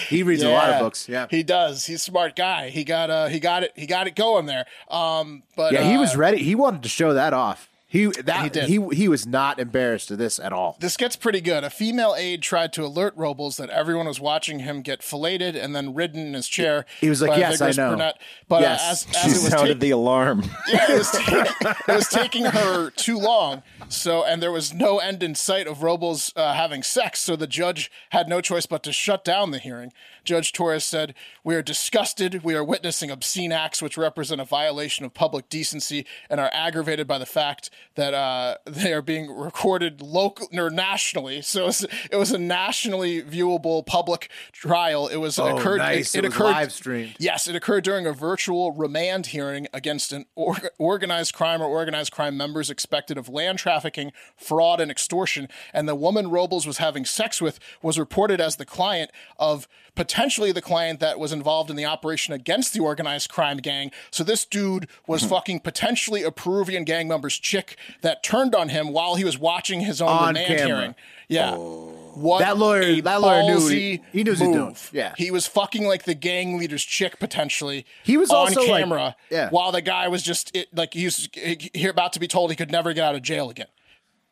He 0.10 0.24
reads 0.24 0.44
a 0.44 0.50
lot 0.50 0.70
of 0.70 0.80
books. 0.80 1.08
Yeah. 1.08 1.28
he 1.30 1.44
does. 1.44 1.86
He's 1.86 1.98
a 1.98 2.00
smart 2.00 2.36
guy. 2.36 2.70
He 2.70 2.84
got 2.84 3.10
uh, 3.10 3.28
he 3.28 3.40
got 3.40 3.64
it. 3.64 3.72
He 3.76 3.86
got 3.88 4.08
it 4.08 4.16
going 4.16 4.46
there. 4.46 4.66
Um, 4.90 5.44
but 5.56 5.74
Yeah, 5.74 5.84
he 5.84 5.96
uh, 5.96 6.00
was 6.02 6.16
ready. 6.16 6.38
He 6.44 6.56
wanted 6.56 6.84
to 6.84 6.90
show 6.90 7.14
that 7.14 7.34
off. 7.34 7.70
He 7.92 8.06
that 8.06 8.44
He 8.44 8.50
did. 8.50 8.64
he 8.70 8.80
he 8.96 9.10
was 9.10 9.28
not 9.28 9.60
embarrassed 9.60 10.12
of 10.12 10.18
this 10.18 10.40
at 10.40 10.54
all. 10.54 10.78
This 10.80 10.96
gets 10.96 11.18
pretty 11.18 11.42
good. 11.42 11.66
A 11.66 11.70
female 11.70 12.16
aide 12.18 12.42
tried 12.42 12.72
to 12.74 12.86
alert 12.86 13.14
Robles 13.18 13.58
that 13.58 13.70
everyone 13.70 14.08
was 14.08 14.18
watching 14.18 14.60
him 14.60 14.82
get 14.82 15.04
filleted 15.04 15.58
and 15.58 15.76
then 15.76 15.94
ridden 15.94 16.26
in 16.28 16.34
his 16.34 16.48
chair. 16.48 16.86
He 17.02 17.10
was 17.10 17.22
like, 17.22 17.32
by 17.32 17.36
a 17.36 17.40
"Yes, 17.40 17.60
I 17.62 17.72
know." 17.72 17.90
brunette. 17.90 18.18
But 18.48 18.62
Yes. 18.62 19.06
uh, 19.06 19.10
as, 19.10 19.22
She 19.24 19.28
it 19.30 19.34
was 19.34 19.48
sounded 19.50 19.66
taking, 19.74 19.80
the 19.80 19.90
alarm. 19.92 20.44
yeah, 20.72 20.90
it, 20.90 20.98
was 21.00 21.12
ta- 21.12 21.76
it 21.90 21.94
was 21.94 22.08
taking 22.08 22.46
her 22.46 22.92
too 22.92 23.18
long. 23.18 23.62
So, 23.90 24.24
and 24.24 24.42
there 24.42 24.54
was 24.54 24.74
no 24.74 25.00
end 25.00 25.22
in 25.22 25.36
sight 25.36 25.68
of 25.68 25.84
Robles 25.84 26.32
uh, 26.38 26.54
having 26.54 26.84
sex. 26.84 27.20
So 27.20 27.36
the 27.36 27.46
judge 27.46 27.92
had 28.12 28.30
no 28.30 28.40
choice 28.40 28.66
but 28.66 28.84
to 28.84 28.94
shut 28.94 29.26
down 29.26 29.52
the 29.52 29.60
hearing. 29.60 29.92
Judge 30.24 30.54
Torres 30.54 30.86
said, 30.86 31.14
"We 31.44 31.56
are 31.56 31.62
disgusted. 31.62 32.44
We 32.44 32.56
are 32.56 32.64
witnessing 32.64 33.10
obscene 33.12 33.52
acts 33.52 33.82
which 33.82 33.98
represent 33.98 34.40
a 34.42 34.46
violation 34.46 35.06
of 35.06 35.14
public 35.14 35.50
decency 35.50 36.06
and 36.30 36.40
are 36.40 36.50
aggravated 36.54 37.08
by 37.08 37.18
the 37.18 37.26
fact 37.26 37.70
that 37.96 38.14
uh, 38.14 38.58
they 38.66 38.94
are 38.94 39.02
being 39.02 39.32
recorded 39.36 40.02
local 40.02 40.48
or 40.54 40.70
nationally. 40.70 41.42
So 41.42 41.64
it 41.64 41.66
was, 41.66 41.86
it 42.12 42.16
was 42.18 42.32
a 42.32 42.38
nationally 42.38 43.22
viewable 43.22 43.86
public 43.86 44.30
trial. 44.52 45.08
It 45.08 45.18
was 45.18 45.40
Oh, 45.40 45.58
occurred. 45.58 45.78
nice. 45.80 46.14
It, 46.16 46.20
It 46.20 46.28
was 46.28 46.36
occurred 46.36 46.52
live 46.52 46.72
streamed. 46.72 47.16
Yes, 47.20 47.48
it 47.48 47.56
occurred 47.56 47.84
during 47.84 48.06
a 48.06 48.14
virtual 48.14 48.72
remand 48.72 49.28
hearing 49.28 49.68
against 49.74 50.12
an 50.14 50.26
or- 50.36 50.58
organized 50.78 51.34
crime 51.34 51.62
or 51.62 51.66
organized 51.66 52.12
crime 52.12 52.38
members 52.38 52.70
expected 52.70 53.18
of 53.18 53.30
land 53.30 53.60
trafficking, 53.60 54.12
fraud, 54.36 54.80
and 54.80 54.92
extortion. 54.92 55.48
And 55.74 55.88
the 55.88 55.96
woman 55.96 56.30
Robles 56.30 56.68
was 56.68 56.78
having 56.78 57.06
sex 57.06 57.42
with 57.42 57.60
was 57.82 57.98
reported 57.98 58.40
as 58.40 58.58
the 58.58 58.66
client 58.66 59.12
of 59.40 59.68
potentially 59.96 60.52
the 60.52 60.62
client 60.62 61.00
that 61.00 61.20
was 61.20 61.31
involved 61.32 61.70
in 61.70 61.76
the 61.76 61.86
operation 61.86 62.34
against 62.34 62.74
the 62.74 62.80
organized 62.80 63.30
crime 63.30 63.58
gang. 63.58 63.92
So 64.12 64.24
this 64.24 64.46
dude 64.46 64.88
was 65.08 65.24
fucking 65.24 65.62
potentially 65.62 66.24
a 66.24 66.32
Peruvian 66.32 66.84
gang 66.84 67.08
member's 67.08 67.38
chick 67.38 67.78
that 68.02 68.24
turned 68.24 68.54
on 68.56 68.70
him 68.70 68.92
while 68.92 69.16
he 69.16 69.24
was 69.24 69.38
watching 69.38 69.82
his 69.82 70.02
own 70.02 70.10
On 70.10 70.28
remand 70.30 70.48
camera. 70.48 70.66
hearing. 70.66 70.96
Yeah. 71.28 71.56
What 71.56 72.40
That 72.40 72.58
lawyer- 72.58 72.82
a 72.82 73.00
that 73.02 73.22
lawyer 73.22 73.44
knew 73.44 73.54
what 73.64 73.72
he- 73.72 73.98
ballsy 73.98 74.02
he 74.12 74.24
knew 74.24 74.24
what 74.24 74.26
he 74.26 74.30
was 74.30 74.40
doing. 74.40 74.52
move. 74.66 74.90
Yeah. 74.92 75.14
He 75.18 75.32
was 75.32 75.48
fucking 75.48 75.86
like 75.88 76.04
the 76.04 76.14
gang 76.14 76.58
leader's 76.58 76.84
chick 76.84 77.20
potentially. 77.20 77.86
He 78.04 78.18
was 78.18 78.30
on 78.32 78.36
also, 78.48 78.60
like- 78.62 78.82
camera 78.82 79.16
yeah. 79.30 79.50
while 79.50 79.72
the 79.72 79.82
guy 79.82 80.08
was 80.10 80.22
just 80.24 80.54
it, 80.56 80.68
like 80.76 80.94
he 80.94 81.06
was 81.06 81.30
he, 81.34 81.88
about 81.88 82.12
to 82.14 82.20
be 82.20 82.28
told 82.28 82.50
he 82.50 82.58
could 82.58 82.72
never 82.72 82.92
get 82.94 83.06
out 83.06 83.16
of 83.16 83.22
jail 83.22 83.50
again. 83.50 83.68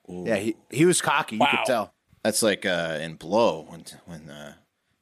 Yeah, 0.09 0.35
he, 0.37 0.55
he 0.69 0.85
was 0.85 1.01
cocky. 1.01 1.35
You 1.35 1.41
Wow. 1.41 1.47
could 1.51 1.65
tell. 1.65 1.93
That's 2.23 2.41
like 2.43 2.65
uh, 2.65 2.97
in 2.99 3.15
Blow 3.15 3.65
when 3.69 3.85
when 4.05 4.29
uh, 4.29 4.53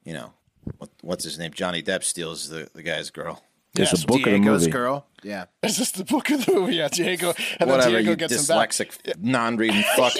you 0.03 0.13
know 0.13 0.33
what, 0.77 0.89
what's 1.01 1.23
his 1.23 1.37
name? 1.39 1.51
Johnny 1.53 1.81
Depp 1.81 2.03
steals 2.03 2.49
the, 2.49 2.69
the 2.73 2.83
guy's 2.83 3.09
girl. 3.09 3.43
There's 3.77 3.91
Yes, 3.93 4.03
a 4.03 4.07
book 4.07 4.25
of 4.27 4.33
the 4.33 4.39
movie. 4.39 4.69
girl. 4.69 5.05
Yeah. 5.23 5.45
Is 5.63 5.77
this 5.77 5.91
the 5.91 6.03
book 6.05 6.29
of 6.29 6.45
the 6.45 6.53
movie? 6.53 6.75
Yeah, 6.75 6.89
Diego, 6.89 7.33
and 7.59 7.69
Whatever, 7.69 7.91
then 7.93 8.03
Diego 8.03 8.09
you 8.11 8.15
gets 8.15 8.33
him 8.49 8.55
back. 8.55 8.69
dyslexic, 8.69 9.17
non-reading 9.23 9.83
fuck. 9.95 10.13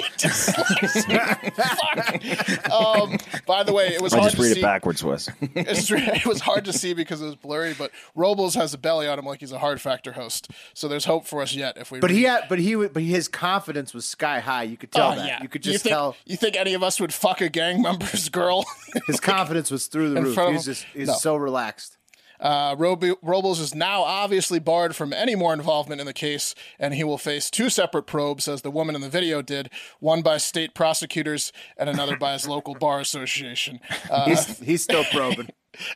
Um, 2.72 3.18
by 3.46 3.64
the 3.64 3.74
way, 3.74 3.88
it 3.90 4.02
was 4.02 4.14
I 4.14 4.18
hard 4.18 4.32
just 4.32 4.38
to 4.38 4.42
read 4.44 4.54
see. 4.54 4.60
it 4.60 4.64
backwards, 4.64 5.04
Wes. 5.04 5.30
It's, 5.56 5.92
it 5.92 6.26
was 6.26 6.42
hard 6.42 6.66
to 6.66 6.74
see 6.74 6.94
because 6.94 7.22
it 7.22 7.26
was 7.26 7.36
blurry, 7.36 7.74
but 7.78 7.92
Robles 8.16 8.56
has 8.56 8.74
a 8.74 8.78
belly 8.78 9.08
on 9.08 9.20
him 9.20 9.26
like 9.26 9.40
he's 9.40 9.52
a 9.52 9.60
hard 9.60 9.80
factor 9.82 10.14
host. 10.14 10.50
So 10.74 10.88
there's 10.88 11.06
hope 11.06 11.26
for 11.26 11.42
us 11.42 11.54
yet 11.54 11.78
if 11.78 11.92
we. 11.92 12.00
But 12.00 12.10
he 12.12 12.24
had, 12.24 12.44
but 12.50 12.60
he, 12.60 12.76
would- 12.76 12.94
but 12.94 13.04
his 13.04 13.28
confidence 13.28 13.94
was 13.94 14.06
sky 14.06 14.40
high. 14.40 14.64
You 14.64 14.78
could 14.78 14.92
tell 14.92 15.12
Oh, 15.12 15.16
that. 15.16 15.28
yeah. 15.28 15.42
You 15.44 15.48
could 15.50 15.66
you 15.66 15.74
just 15.74 15.84
think, 15.84 15.94
tell 15.94 16.16
You 16.26 16.38
think 16.38 16.56
any 16.56 16.74
of 16.74 16.84
us 16.84 17.00
would 17.00 17.14
fuck 17.14 17.42
a 17.42 17.50
gang 17.50 17.82
member's 17.82 18.30
girl? 18.30 18.66
his 19.06 19.20
confidence 19.20 19.70
was 19.72 19.88
through 19.88 20.14
the 20.14 20.22
roof. 20.24 20.34
front 20.36 20.50
of 20.50 20.56
He's 20.56 20.66
just, 20.66 20.86
he's 20.94 21.08
No. 21.08 21.14
so 21.14 21.36
relaxed. 21.36 21.97
Uh, 22.40 22.76
Rob- 22.78 23.04
Robles 23.22 23.60
is 23.60 23.74
now 23.74 24.04
obviously 24.04 24.60
barred 24.60 24.96
from 24.96 25.12
any 25.14 25.36
more 25.36 25.54
involvement 25.54 26.00
in 26.02 26.08
the 26.08 26.14
case, 26.14 26.54
and 26.80 26.94
he 26.94 27.04
will 27.04 27.18
face 27.18 27.50
two 27.50 27.70
separate 27.70 28.04
probes, 28.04 28.48
as 28.48 28.62
the 28.62 28.72
woman 28.72 28.96
in 28.96 29.02
the 29.02 29.10
video 29.10 29.42
did, 29.42 29.70
one 30.00 30.22
by 30.22 30.38
state 30.38 30.74
prosecutors 30.74 31.52
and 31.78 31.90
another 31.90 32.16
by 32.16 32.34
his 32.34 32.48
local 32.48 32.76
bar 32.76 33.00
association. 33.00 33.80
Uh, 34.10 34.26
He's, 34.26 34.60
he's 34.60 34.84
still 34.84 35.04
probing. 35.06 35.50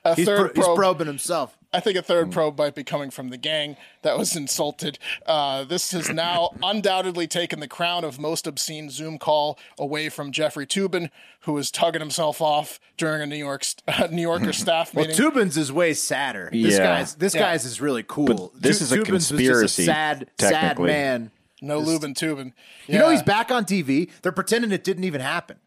A 0.06 0.16
He's, 0.16 0.26
third 0.26 0.54
pro- 0.54 0.54
he's 0.54 0.66
probe, 0.66 0.78
probing 0.78 1.08
himself. 1.08 1.58
I 1.74 1.80
think 1.80 1.98
a 1.98 2.02
third 2.02 2.32
probe 2.32 2.58
might 2.58 2.76
be 2.76 2.84
coming 2.84 3.10
from 3.10 3.30
the 3.30 3.38
gang 3.38 3.78
that 4.04 4.18
was 4.18 4.36
insulted. 4.36 5.00
Uh, 5.26 5.64
this 5.64 5.92
has 5.92 6.10
now 6.10 6.52
undoubtedly 6.64 7.26
taken 7.28 7.60
the 7.62 7.68
crown 7.68 8.04
of 8.04 8.20
most 8.20 8.46
obscene 8.46 8.90
Zoom 8.90 9.18
call 9.18 9.58
away 9.80 10.10
from 10.10 10.32
Jeffrey 10.32 10.68
Toobin, 10.68 11.10
who 11.42 11.54
was 11.54 11.72
tugging 11.72 12.02
himself 12.02 12.42
off 12.42 12.80
during 12.98 13.22
a 13.22 13.26
New 13.26 13.38
York 13.38 13.64
st- 13.64 14.12
New 14.12 14.22
Yorker 14.22 14.54
staff 14.54 14.94
meeting. 14.94 15.16
Well. 15.18 15.32
Toobin's 15.32 15.58
is 15.58 15.72
way 15.72 15.94
sadder. 15.94 16.50
This 16.52 16.78
Yeah. 16.78 16.84
guy's 16.84 17.16
this 17.16 17.34
Yeah. 17.34 17.42
guy's 17.42 17.66
is 17.66 17.80
really 17.82 18.04
cool. 18.08 18.52
this 18.54 18.80
Tu- 18.80 18.84
is 18.84 18.92
a 18.92 18.98
Toobin's 18.98 19.12
was 19.12 19.28
just 19.30 19.30
conspiracy, 19.32 19.86
sad, 19.86 20.30
sad 20.40 20.78
man. 20.80 21.32
no 21.62 21.80
Lubin 21.80 22.14
Toobin. 22.14 22.52
You 22.88 23.00
know 23.00 23.10
he's 23.10 23.24
back 23.24 23.50
on 23.50 23.66
TV. 23.66 24.10
They're 24.22 24.32
pretending 24.34 24.72
it 24.74 24.84
didn't 24.84 25.06
even 25.06 25.22
happen. 25.22 25.58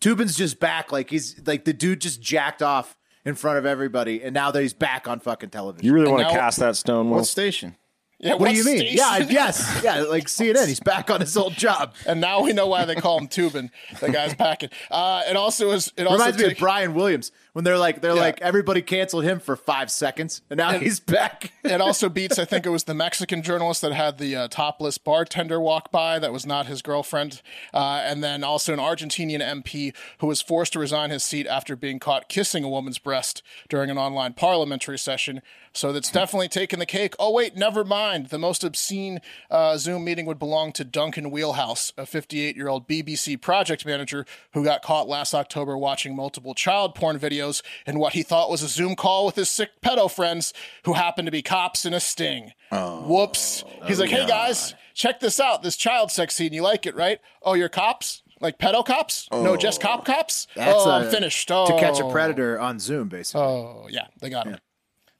Toobin's 0.00 0.34
just 0.34 0.58
back, 0.58 0.90
like 0.90 1.10
he's 1.10 1.40
like 1.46 1.64
the 1.64 1.72
dude 1.72 2.00
just 2.00 2.20
jacked 2.20 2.62
off 2.62 2.96
in 3.24 3.34
front 3.34 3.58
of 3.58 3.66
everybody, 3.66 4.22
and 4.22 4.34
now 4.34 4.50
that 4.50 4.60
he's 4.60 4.74
back 4.74 5.06
on 5.08 5.20
fucking 5.20 5.50
television. 5.50 5.84
You 5.84 5.92
really 5.92 6.10
want 6.10 6.28
to 6.28 6.34
cast 6.34 6.58
that 6.58 6.76
stone, 6.76 7.10
Will? 7.10 7.18
What 7.18 7.26
station? 7.26 7.76
Yeah, 8.18 8.34
what 8.34 8.50
do 8.50 8.56
you 8.56 8.64
mean? 8.64 8.78
station? 8.78 8.96
Yeah, 8.98 9.18
yes, 9.18 9.80
yeah, 9.84 10.02
like 10.02 10.26
CNN. 10.26 10.68
He's 10.68 10.80
back 10.80 11.10
on 11.10 11.20
his 11.20 11.36
old 11.36 11.54
job. 11.54 11.94
And 12.06 12.20
now 12.20 12.42
we 12.42 12.52
know 12.52 12.68
why 12.68 12.84
they 12.84 12.94
call 12.94 13.18
him 13.18 13.26
Toobin. 13.26 13.70
The 14.00 14.10
guy's 14.10 14.34
packing. 14.34 14.70
Uh, 14.90 15.22
it 15.28 15.36
also 15.36 15.70
is. 15.72 15.92
It 15.96 16.06
also 16.06 16.18
Reminds 16.18 16.38
me 16.38 16.52
of 16.52 16.58
Brian 16.58 16.94
Williams 16.94 17.32
when 17.52 17.64
they're 17.64 17.78
like 17.78 18.00
they're 18.00 18.14
Yeah. 18.14 18.20
like 18.20 18.40
everybody 18.40 18.82
canceled 18.82 19.24
him 19.24 19.40
for 19.40 19.56
five 19.56 19.90
seconds, 19.90 20.42
and 20.50 20.58
now 20.58 20.78
he's 20.78 21.00
back. 21.00 21.52
it 21.64 21.80
also 21.80 22.08
beats. 22.08 22.38
I 22.38 22.44
think 22.44 22.66
it 22.66 22.70
was 22.70 22.84
the 22.84 22.94
Mexican 22.94 23.42
journalist 23.42 23.82
that 23.82 23.92
had 23.92 24.18
the 24.18 24.34
uh, 24.36 24.48
topless 24.48 24.98
bartender 24.98 25.60
walk 25.60 25.90
by. 25.92 26.18
That 26.18 26.32
was 26.32 26.46
not 26.46 26.66
his 26.66 26.82
girlfriend. 26.82 27.42
Uh, 27.74 28.00
and 28.04 28.22
then 28.24 28.42
also 28.44 28.72
an 28.72 28.78
Argentinian 28.78 29.40
MP 29.40 29.94
who 30.18 30.26
was 30.26 30.40
forced 30.40 30.72
to 30.74 30.78
resign 30.78 31.10
his 31.10 31.22
seat 31.22 31.46
after 31.46 31.76
being 31.76 31.98
caught 31.98 32.28
kissing 32.28 32.64
a 32.64 32.68
woman's 32.68 32.98
breast 32.98 33.42
during 33.68 33.90
an 33.90 33.98
online 33.98 34.32
parliamentary 34.32 34.98
session. 34.98 35.42
So 35.74 35.92
that's 35.92 36.10
definitely 36.10 36.48
taken 36.48 36.78
the 36.78 36.86
cake. 36.86 37.14
Oh 37.18 37.32
wait, 37.32 37.56
never 37.56 37.82
mind. 37.84 38.26
The 38.28 38.38
most 38.38 38.62
obscene 38.62 39.20
uh, 39.50 39.78
Zoom 39.78 40.04
meeting 40.04 40.26
would 40.26 40.38
belong 40.38 40.72
to 40.72 40.84
Duncan 40.84 41.30
Wheelhouse, 41.30 41.92
a 41.96 42.02
58-year-old 42.02 42.86
BBC 42.88 43.40
project 43.40 43.86
manager 43.86 44.26
who 44.52 44.64
got 44.64 44.82
caught 44.82 45.08
last 45.08 45.32
October 45.34 45.76
watching 45.78 46.14
multiple 46.14 46.54
child 46.54 46.94
porn 46.94 47.18
videos 47.18 47.41
in 47.86 47.98
what 47.98 48.12
he 48.12 48.22
thought 48.22 48.50
was 48.50 48.62
a 48.62 48.68
Zoom 48.68 48.96
call 48.96 49.26
with 49.26 49.36
his 49.36 49.50
sick 49.50 49.70
pedo 49.82 50.10
friends 50.10 50.52
who 50.84 50.94
happened 50.94 51.26
to 51.26 51.32
be 51.32 51.42
cops 51.42 51.84
in 51.84 51.94
a 51.94 52.00
sting. 52.00 52.52
Whoops. 52.70 53.64
He's 53.86 54.00
like, 54.00 54.10
hey 54.10 54.26
guys, 54.26 54.74
check 54.94 55.20
this 55.20 55.40
out. 55.40 55.62
This 55.62 55.76
child 55.76 56.10
sex 56.10 56.34
scene. 56.34 56.52
You 56.52 56.62
like 56.62 56.86
it, 56.86 56.94
right? 56.94 57.20
Oh, 57.42 57.54
you're 57.54 57.68
cops? 57.68 58.22
Like 58.40 58.58
pedo 58.58 58.84
cops? 58.84 59.28
No, 59.30 59.56
just 59.56 59.80
cop 59.80 60.04
cops? 60.04 60.48
oh, 60.56 60.90
I'm 60.90 61.06
uh, 61.06 61.10
finised. 61.10 61.50
Oh. 61.50 61.66
to 61.66 61.78
catch 61.78 62.00
a 62.00 62.10
predator 62.10 62.58
on 62.58 62.80
Zoom, 62.80 63.08
basically. 63.08 63.42
Oh, 63.42 63.86
yeah, 63.88 64.08
they 64.20 64.30
got 64.30 64.46
him. 64.46 64.58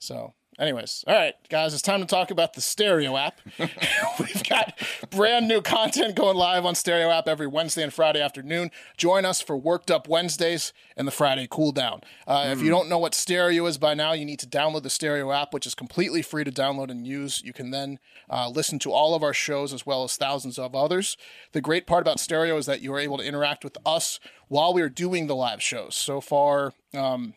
So, 0.00 0.34
anyways, 0.58 1.04
all 1.06 1.14
right, 1.14 1.34
guys, 1.48 1.72
it's 1.72 1.82
time 1.82 2.00
to 2.00 2.06
talk 2.06 2.30
about 2.30 2.54
the 2.54 2.60
Stereo 2.60 3.16
app. 3.16 3.40
We've 3.58 4.44
got 4.48 4.78
brand 5.10 5.48
new 5.48 5.60
content 5.62 6.14
going 6.14 6.36
live 6.36 6.64
on 6.64 6.74
Stereo 6.74 7.10
app 7.10 7.28
every 7.28 7.46
Wednesday 7.46 7.82
and 7.82 7.92
Friday 7.92 8.20
afternoon. 8.20 8.70
Join 8.96 9.24
us 9.24 9.40
for 9.40 9.56
Worked 9.56 9.90
Up 9.90 10.08
Wednesdays 10.08 10.72
and 10.96 11.06
the 11.06 11.12
Friday 11.12 11.46
Cool 11.50 11.72
Down. 11.72 12.00
Uh, 12.26 12.48
If 12.52 12.60
you 12.62 12.68
don't 12.70 12.88
know 12.88 12.98
what 12.98 13.14
Stereo 13.14 13.66
is 13.66 13.78
by 13.78 13.94
now, 13.94 14.12
you 14.12 14.24
need 14.24 14.38
to 14.40 14.46
download 14.46 14.82
the 14.82 14.90
Stereo 14.90 15.32
app, 15.32 15.52
which 15.54 15.66
is 15.66 15.74
completely 15.74 16.22
free 16.22 16.44
to 16.44 16.52
download 16.52 16.90
and 16.90 17.06
use. 17.06 17.42
You 17.44 17.52
can 17.52 17.70
then 17.70 17.98
uh, 18.30 18.48
listen 18.48 18.78
to 18.80 18.92
all 18.92 19.14
of 19.14 19.22
our 19.22 19.34
shows 19.34 19.72
as 19.72 19.86
well 19.86 20.04
as 20.04 20.16
thousands 20.16 20.58
of 20.58 20.74
others. 20.74 21.16
The 21.52 21.60
great 21.60 21.86
part 21.86 22.02
about 22.02 22.20
Stereo 22.20 22.56
is 22.56 22.66
that 22.66 22.80
you 22.82 22.92
are 22.94 22.98
able 23.00 23.18
to 23.18 23.24
interact 23.24 23.64
with 23.64 23.76
us 23.86 24.20
while 24.48 24.74
we 24.74 24.82
are 24.82 24.88
doing 24.88 25.26
the 25.26 25.36
live 25.36 25.62
shows. 25.62 25.94
So 25.94 26.20
far, 26.20 26.72
um, 26.94 27.34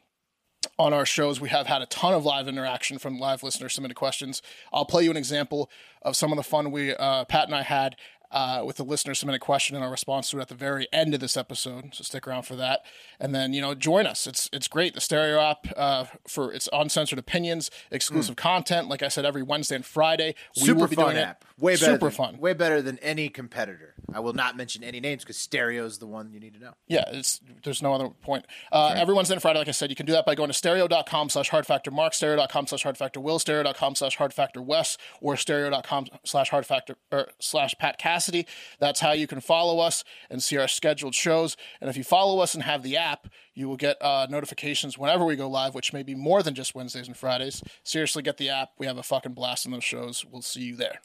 on 0.78 0.94
our 0.94 1.06
shows, 1.06 1.40
we 1.40 1.50
have 1.50 1.68
had 1.68 1.82
a 1.82 1.86
ton 1.88 2.14
of 2.14 2.26
live 2.26 2.48
interaction 2.48 2.98
from 2.98 3.20
live 3.20 3.44
listeners 3.44 3.74
submitted 3.74 3.96
questions. 3.96 4.42
I'll 4.74 4.86
play 4.86 5.04
you 5.04 5.12
an 5.12 5.18
example 5.18 5.70
of 6.02 6.16
some 6.16 6.32
of 6.32 6.38
the 6.38 6.44
fun 6.44 6.72
we 6.72 6.94
uh, 6.94 7.26
Pat 7.26 7.46
and 7.46 7.56
I 7.56 7.64
had 7.64 7.96
uh, 8.32 8.64
with 8.66 8.78
the 8.78 8.84
listener 8.84 9.14
submitted 9.14 9.40
question 9.40 9.76
and 9.76 9.84
our 9.84 9.92
response 9.92 10.30
to 10.32 10.38
it 10.38 10.42
at 10.42 10.48
the 10.48 10.56
very 10.56 10.88
end 10.92 11.14
of 11.14 11.20
this 11.20 11.38
episode. 11.38 11.94
So 11.94 12.04
stick 12.04 12.28
around 12.28 12.44
for 12.44 12.56
that, 12.56 12.82
and 13.20 13.34
then 13.34 13.54
you 13.54 13.62
know 13.62 13.74
join 13.76 14.06
us. 14.06 14.28
It's 14.28 14.50
it's 14.52 14.68
great. 14.68 14.94
The 14.94 15.02
Stereo 15.02 15.40
app 15.40 15.68
uh, 15.76 16.06
for 16.28 16.52
its 16.54 16.68
uncensored 16.74 17.20
opinions, 17.20 17.72
exclusive 17.92 18.36
content. 18.36 18.88
Like 18.88 19.04
I 19.04 19.08
said, 19.08 19.26
every 19.26 19.44
Wednesday 19.44 19.76
and 19.76 19.86
Friday, 19.86 20.36
we 20.58 20.64
Super 20.64 20.82
will 20.82 20.88
be 20.88 20.96
fun 20.96 21.06
doing 21.14 21.18
app. 21.18 21.44
it. 21.44 21.64
Way 21.64 21.74
better. 21.74 21.86
Super 21.94 22.08
than, 22.08 22.12
fun. 22.12 22.38
Way 22.38 22.54
better 22.54 22.82
than 22.82 23.00
any 23.00 23.30
competitor. 23.30 23.94
I 24.14 24.20
will 24.20 24.34
not 24.34 24.58
mention 24.58 24.84
any 24.84 25.00
names 25.00 25.24
because 25.24 25.38
Stereo 25.38 25.86
is 25.86 26.00
the 26.00 26.08
one 26.08 26.32
you 26.32 26.40
need 26.40 26.54
to 26.54 26.60
know. 26.60 26.74
Yeah, 26.88 27.06
it's 27.08 27.40
there's 27.64 27.82
no 27.82 27.94
other 27.94 28.10
point. 28.10 28.46
Uh, 28.72 28.94
Every 28.96 29.14
Wednesday 29.14 29.36
and 29.36 29.42
Friday, 29.42 29.60
like 29.60 29.68
I 29.68 29.72
said, 29.72 29.90
you 29.90 29.96
can 29.96 30.06
do 30.06 30.14
that 30.14 30.26
by 30.26 30.36
going 30.36 30.50
to 30.50 30.54
stereo.com 30.54 31.30
slash 31.30 31.50
hard 31.50 31.66
factor 31.66 31.92
mark, 31.92 32.14
stereo.com 32.14 32.68
slash 32.68 32.84
hard 32.84 32.98
factor 32.98 33.20
will, 33.20 33.40
stereo.com 33.40 33.96
slash 33.96 34.16
hard 34.16 34.34
factor 34.34 34.62
wes, 34.62 34.98
or 35.22 35.38
stereo.com 35.38 36.08
slash 36.24 36.50
hard 36.50 36.66
factor 36.66 36.96
or 37.12 37.30
slash 37.40 37.76
Pat 37.80 37.98
Cassidy. 38.16 38.48
That's 38.80 39.02
how 39.02 39.12
you 39.12 39.28
can 39.28 39.42
follow 39.42 39.80
us 39.80 40.04
and 40.30 40.42
see 40.42 40.58
our 40.58 40.68
scheduled 40.70 41.14
shows. 41.14 41.58
And 41.82 41.90
if 41.90 41.98
you 41.98 42.04
follow 42.04 42.40
us 42.40 42.54
and 42.54 42.64
have 42.64 42.82
the 42.82 42.96
app, 42.96 43.28
you 43.54 43.68
will 43.68 43.76
get 43.76 44.02
uh, 44.02 44.28
notifications 44.30 44.98
whenever 44.98 45.26
we 45.26 45.36
go 45.36 45.50
live, 45.50 45.76
which 45.76 45.92
may 45.92 46.02
be 46.02 46.16
more 46.16 46.42
than 46.42 46.56
just 46.56 46.74
Wednesdays 46.74 47.08
and 47.08 47.18
Fridays. 47.18 47.62
Seriously, 47.84 48.24
get 48.24 48.38
the 48.38 48.50
app. 48.50 48.70
We 48.78 48.86
have 48.86 48.98
a 48.98 49.04
fucking 49.04 49.34
blast 49.34 49.66
in 49.66 49.74
those 49.74 49.84
shows. 49.84 50.26
We'll 50.30 50.42
see 50.42 50.62
you 50.62 50.76
there. 50.78 51.02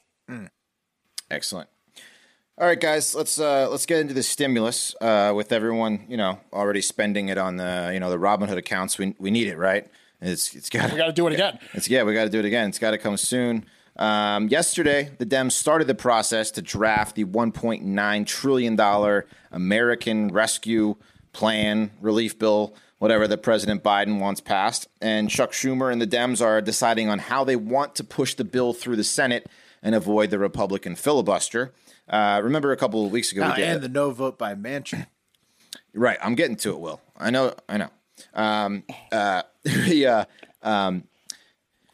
Excellent. 1.29 1.69
All 2.57 2.67
right, 2.67 2.79
guys, 2.79 3.15
let's 3.15 3.39
uh, 3.39 3.67
let's 3.69 3.85
get 3.85 3.99
into 3.99 4.13
the 4.13 4.23
stimulus. 4.23 4.95
Uh, 5.01 5.33
with 5.35 5.51
everyone, 5.51 6.05
you 6.07 6.15
know, 6.17 6.39
already 6.53 6.81
spending 6.81 7.29
it 7.29 7.37
on 7.37 7.57
the 7.57 7.91
you 7.93 7.99
know 7.99 8.09
the 8.09 8.19
Robinhood 8.19 8.57
accounts, 8.57 8.97
we 8.97 9.15
we 9.17 9.31
need 9.31 9.47
it, 9.47 9.57
right? 9.57 9.87
It's 10.21 10.53
it's 10.55 10.69
got 10.69 10.91
We 10.91 10.97
got 10.97 11.07
to 11.07 11.13
do 11.13 11.27
it 11.27 11.33
again. 11.33 11.59
It's 11.73 11.89
yeah, 11.89 12.03
we 12.03 12.13
got 12.13 12.25
to 12.25 12.29
do 12.29 12.39
it 12.39 12.45
again. 12.45 12.69
It's 12.69 12.79
got 12.79 12.91
to 12.91 12.97
come 12.97 13.17
soon. 13.17 13.65
Um, 13.97 14.47
yesterday, 14.47 15.11
the 15.17 15.25
Dems 15.25 15.51
started 15.51 15.87
the 15.87 15.95
process 15.95 16.49
to 16.51 16.61
draft 16.61 17.15
the 17.15 17.25
1.9 17.25 18.25
trillion 18.25 18.75
dollar 18.75 19.25
American 19.51 20.29
Rescue 20.29 20.95
Plan 21.33 21.91
relief 22.01 22.37
bill, 22.37 22.73
whatever 22.99 23.25
that 23.27 23.37
President 23.43 23.83
Biden 23.83 24.19
wants 24.19 24.41
passed. 24.41 24.87
And 25.01 25.29
Chuck 25.29 25.51
Schumer 25.51 25.91
and 25.91 26.01
the 26.01 26.07
Dems 26.07 26.41
are 26.43 26.59
deciding 26.61 27.09
on 27.09 27.19
how 27.19 27.43
they 27.43 27.55
want 27.55 27.95
to 27.95 28.03
push 28.03 28.33
the 28.33 28.43
bill 28.43 28.73
through 28.73 28.95
the 28.97 29.03
Senate 29.03 29.47
and 29.81 29.95
avoid 29.95 30.29
the 30.29 30.39
Republican 30.39 30.95
filibuster. 30.95 31.73
Uh, 32.09 32.41
remember 32.43 32.71
a 32.73 32.77
couple 32.77 33.05
of 33.05 33.11
weeks 33.11 33.31
ago, 33.31 33.47
we 33.47 33.55
did, 33.55 33.69
and 33.69 33.81
the 33.81 33.87
no 33.89 34.11
vote 34.11 34.37
by 34.37 34.55
Manchin. 34.55 35.07
Right, 35.93 36.17
I'm 36.21 36.35
getting 36.35 36.55
to 36.57 36.71
it. 36.71 36.79
Will 36.79 36.99
I 37.17 37.29
know? 37.29 37.53
I 37.69 37.77
know. 37.77 37.89
Um, 38.33 38.83
uh, 39.11 39.43
yeah. 39.85 40.25
Um, 40.61 41.05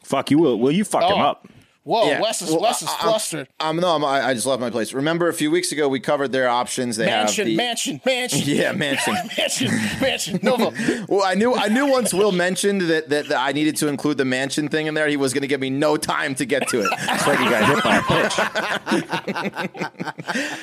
Fuck 0.04 0.32
you, 0.32 0.38
Will. 0.40 0.58
Will 0.58 0.72
you 0.72 0.84
fuck 0.86 1.04
him 1.04 1.18
Oh. 1.18 1.22
up? 1.22 1.48
Whoa, 1.88 2.06
Yeah. 2.10 2.22
Wes 2.22 2.42
is, 2.42 2.52
Well, 2.52 2.60
Wes 2.60 2.82
is 2.82 2.90
I- 2.90 2.92
I'm- 2.92 3.02
flustered. 3.04 3.48
um, 3.62 3.78
no, 3.78 3.96
I'm, 3.96 4.04
I 4.04 4.28
I 4.28 4.34
just 4.34 4.46
left 4.46 4.60
my 4.60 4.70
place. 4.70 4.92
Remember 4.92 5.30
a 5.30 5.34
few 5.34 5.50
weeks 5.50 5.72
ago 5.72 5.88
we 5.88 6.02
covered 6.02 6.34
their 6.34 6.50
options. 6.50 6.98
They 6.98 7.06
Mansion, 7.06 7.46
have 7.46 7.52
the, 7.52 7.56
mansion, 7.56 8.02
mansion. 8.06 8.42
Yeah, 8.46 8.74
mansion. 8.74 9.14
mansion, 9.38 9.72
mansion. 10.02 10.40
No. 10.44 10.58
Well, 11.08 11.24
I 11.24 11.36
knew 11.36 11.56
I 11.56 11.70
knew 11.70 11.86
once 11.90 12.14
Will 12.14 12.34
mentioned 12.34 12.82
that, 12.82 13.08
that, 13.08 13.30
that 13.30 13.40
I 13.40 13.54
needed 13.54 13.78
to 13.78 13.88
include 13.88 14.18
the 14.18 14.26
mansion 14.26 14.68
thing 14.68 14.88
in 14.88 14.94
there, 14.96 15.08
he 15.08 15.16
was 15.16 15.32
going 15.34 15.44
to 15.44 15.48
give 15.48 15.62
me 15.62 15.70
no 15.70 15.96
time 15.96 16.36
to 16.36 16.46
get 16.46 16.68
to 16.70 16.82
it. 16.82 16.90
It's 16.92 17.26
like 17.28 17.40
you 17.40 17.50
got 17.50 17.64
hit 17.66 17.84
by 17.84 17.96
a 17.96 18.04
pitch. 18.04 19.38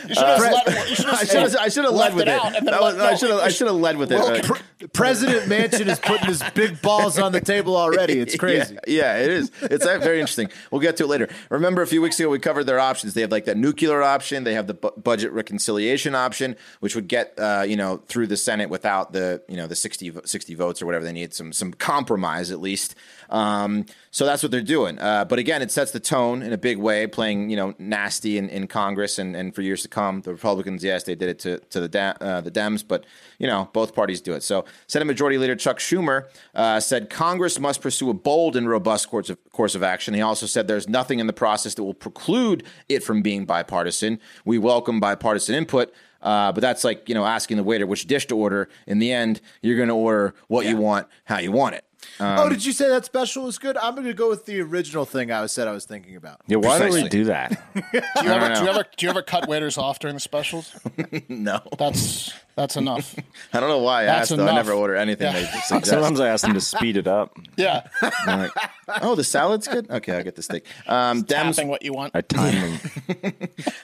You 0.09 0.15
should 0.15 0.27
have 0.27 0.41
let, 0.41 0.89
you 0.91 0.95
should 0.97 1.07
I 1.07 1.25
should 1.25 1.43
have, 1.43 1.57
I 1.57 1.69
should 1.69 1.85
have 1.85 1.95
led 1.95 2.15
with 2.15 2.23
it 2.23 2.29
it. 2.29 2.35
out 2.35 2.47
and 2.57 2.67
then 2.67 2.73
That 2.73 2.81
was- 2.83 2.97
let- 2.97 3.13
I 3.13 3.17
should 3.17 3.31
have 3.31 3.41
I 3.41 3.49
should 3.49 3.67
have 3.69 3.77
led 3.77 3.97
with 3.97 4.13
it. 4.13 4.19
Will- 4.19 4.31
right? 4.31 4.63
President 4.93 5.49
Mansion 5.49 5.89
is 5.89 5.99
putting 5.99 6.27
his 6.27 6.43
big 6.55 6.83
balls 6.83 7.19
on 7.19 7.33
the 7.33 7.41
table 7.41 7.75
already. 7.77 8.19
It's 8.21 8.37
crazy. 8.37 8.75
Yeah, 8.87 9.17
yeah, 9.17 9.23
it 9.25 9.31
is. 9.31 9.51
It's 9.63 9.87
uh, 9.87 9.99
very 9.99 10.21
interesting. 10.21 10.51
We'll 10.71 10.83
get 10.83 10.99
to 10.99 11.05
it 11.05 11.07
later. 11.07 11.14
Remember, 11.51 11.83
a 11.83 11.87
few 11.87 12.03
weeks 12.03 12.19
ago 12.19 12.29
we 12.29 12.39
covered 12.39 12.65
their 12.65 12.79
options. 12.79 13.15
They 13.15 13.21
have 13.21 13.31
like 13.31 13.45
that 13.47 13.57
nuclear 13.57 14.03
option. 14.03 14.45
They 14.45 14.55
have 14.55 14.67
the 14.67 14.75
bu- 14.75 14.93
budget 15.01 15.33
reconciliation 15.33 16.15
option, 16.15 16.57
which 16.81 16.95
would 16.95 17.09
get 17.09 17.35
uh, 17.39 17.65
you 17.67 17.77
know 17.77 17.99
through 18.07 18.27
the 18.29 18.37
Senate 18.37 18.71
without 18.71 19.13
the 19.13 19.43
you 19.49 19.57
know 19.57 19.67
the 19.67 19.77
60, 19.77 20.13
60 20.25 20.55
votes 20.55 20.83
or 20.83 20.87
whatever 20.87 21.05
they 21.05 21.13
need. 21.13 21.35
Some 21.35 21.53
some 21.53 21.73
compromise 21.73 22.51
at 22.51 22.61
least. 22.61 22.95
Um, 23.31 23.87
so 24.11 24.25
that's 24.25 24.43
what 24.43 24.53
they're 24.53 24.63
doing. 24.63 24.99
Uh, 24.99 25.25
but 25.25 25.39
again, 25.39 25.61
it 25.61 25.71
sets 25.71 25.91
the 25.91 26.01
tone 26.01 26.43
in 26.43 26.53
a 26.53 26.59
big 26.59 26.79
way, 26.79 27.07
playing 27.07 27.51
you 27.51 27.57
know 27.57 27.75
nasty 27.79 28.39
in, 28.39 28.49
in 28.49 28.67
Congress 28.67 29.19
and, 29.19 29.35
and 29.35 29.55
for 29.55 29.63
years 29.63 29.83
to 29.83 29.89
come. 29.89 30.21
The 30.21 30.33
Republicans, 30.33 30.85
yes, 30.85 31.05
they 31.05 31.15
did 31.15 31.29
it 31.29 31.39
to 31.41 31.59
to 31.59 31.81
the 31.81 31.89
da- 31.89 32.15
uh, 32.21 32.41
the 32.41 32.51
Dems, 32.51 32.85
but 32.87 33.05
you 33.39 33.47
know 33.47 33.69
both 33.73 33.95
parties 33.95 34.21
do 34.21 34.35
it. 34.35 34.43
So 34.43 34.65
Senate 34.87 35.07
Majority 35.07 35.39
Leader 35.39 35.57
Chuck 35.57 35.79
Schumer 35.79 36.29
uh, 36.55 36.81
said 36.81 37.11
Congress 37.11 37.59
must 37.59 37.81
pursue 37.81 38.11
a 38.11 38.15
bold 38.15 38.57
and 38.57 38.69
robust 38.69 39.09
course 39.11 39.31
of 39.31 39.39
course 39.53 39.75
of 39.75 39.83
action. 39.83 40.15
He 40.15 40.21
also 40.21 40.47
said 40.47 40.69
there's 40.69 40.89
nothing 40.89 41.19
in 41.19 41.27
the 41.27 41.33
process 41.33 41.75
that 41.75 41.83
will 41.83 41.95
preclude 41.95 42.65
it 42.89 43.03
from 43.03 43.23
being 43.23 43.45
bipartisan. 43.45 44.21
We 44.45 44.59
welcome 44.59 45.01
bipartisan 45.01 45.55
input. 45.55 45.93
Uh, 46.23 46.51
but 46.53 46.63
that's 46.63 46.85
like 46.85 47.09
you 47.09 47.15
know 47.15 47.27
asking 47.27 47.59
the 47.59 47.63
waiter 47.63 47.87
which 47.87 48.07
dish 48.07 48.27
to 48.29 48.37
order. 48.37 48.69
In 48.87 48.99
the 48.99 49.13
end, 49.13 49.41
you're 49.61 49.77
going 49.77 49.91
to 49.91 49.95
order 49.95 50.35
what 50.49 50.65
you 50.65 50.79
want, 50.79 51.07
how 51.25 51.39
you 51.39 51.53
want 51.53 51.75
it. 51.75 51.85
Oh, 52.21 52.49
did 52.49 52.65
you 52.65 52.73
say 52.73 52.89
that 52.89 53.05
special 53.05 53.45
was 53.45 53.59
good? 53.59 53.77
I'm 53.77 53.95
going 53.95 54.07
to 54.07 54.15
go 54.15 54.29
with 54.29 54.47
the 54.47 54.61
original 54.61 55.05
thing 55.05 55.31
I 55.31 55.47
said 55.47 55.69
I 55.69 55.73
was 55.73 55.85
thinking 55.85 56.17
about. 56.17 56.41
Yeah, 56.47 56.57
why 56.59 56.79
don't 56.79 56.93
we 56.93 57.09
do 57.09 57.25
that? 57.25 57.51
Do 57.75 57.81
you 57.95 58.01
ever, 58.31 58.55
do 58.55 58.63
you 58.63 58.69
ever, 58.69 58.85
do 58.97 59.07
you 59.07 59.11
ever 59.11 59.23
cut 59.23 59.49
waiters 59.49 59.77
off 59.79 59.99
during 59.99 60.15
the 60.15 60.21
specials? 60.21 60.75
No, 61.29 61.61
That's 61.79 62.33
that's 62.57 62.77
enough. 62.77 63.15
I 63.53 63.59
don't 63.61 63.69
know 63.69 63.79
why 63.79 64.03
I 64.03 64.05
That's 64.07 64.31
asked. 64.31 64.37
Though 64.39 64.47
I 64.47 64.55
never 64.55 64.73
order 64.73 64.95
anything 64.95 65.27
Yeah. 65.27 65.41
they 65.41 65.47
suggest. 65.61 65.87
Sometimes 65.87 66.21
I 66.21 66.29
ask 66.29 66.43
them 66.45 66.55
to 66.55 66.61
speed 66.61 66.97
it 66.97 67.07
up. 67.09 67.37
Yeah, 67.57 67.87
I'm 68.03 68.39
like, 68.41 68.51
oh, 69.03 69.15
the 69.15 69.25
salad's 69.25 69.67
good. 69.67 69.91
Okay, 69.91 70.17
I 70.17 70.23
get 70.23 70.37
the 70.37 70.43
steak. 70.43 70.65
Um, 70.87 71.25
Dems, 71.25 71.57
tapping 71.57 71.69
what 71.69 71.83
you 71.85 71.93
want. 71.93 72.13
I 72.15 72.21
time 72.21 72.79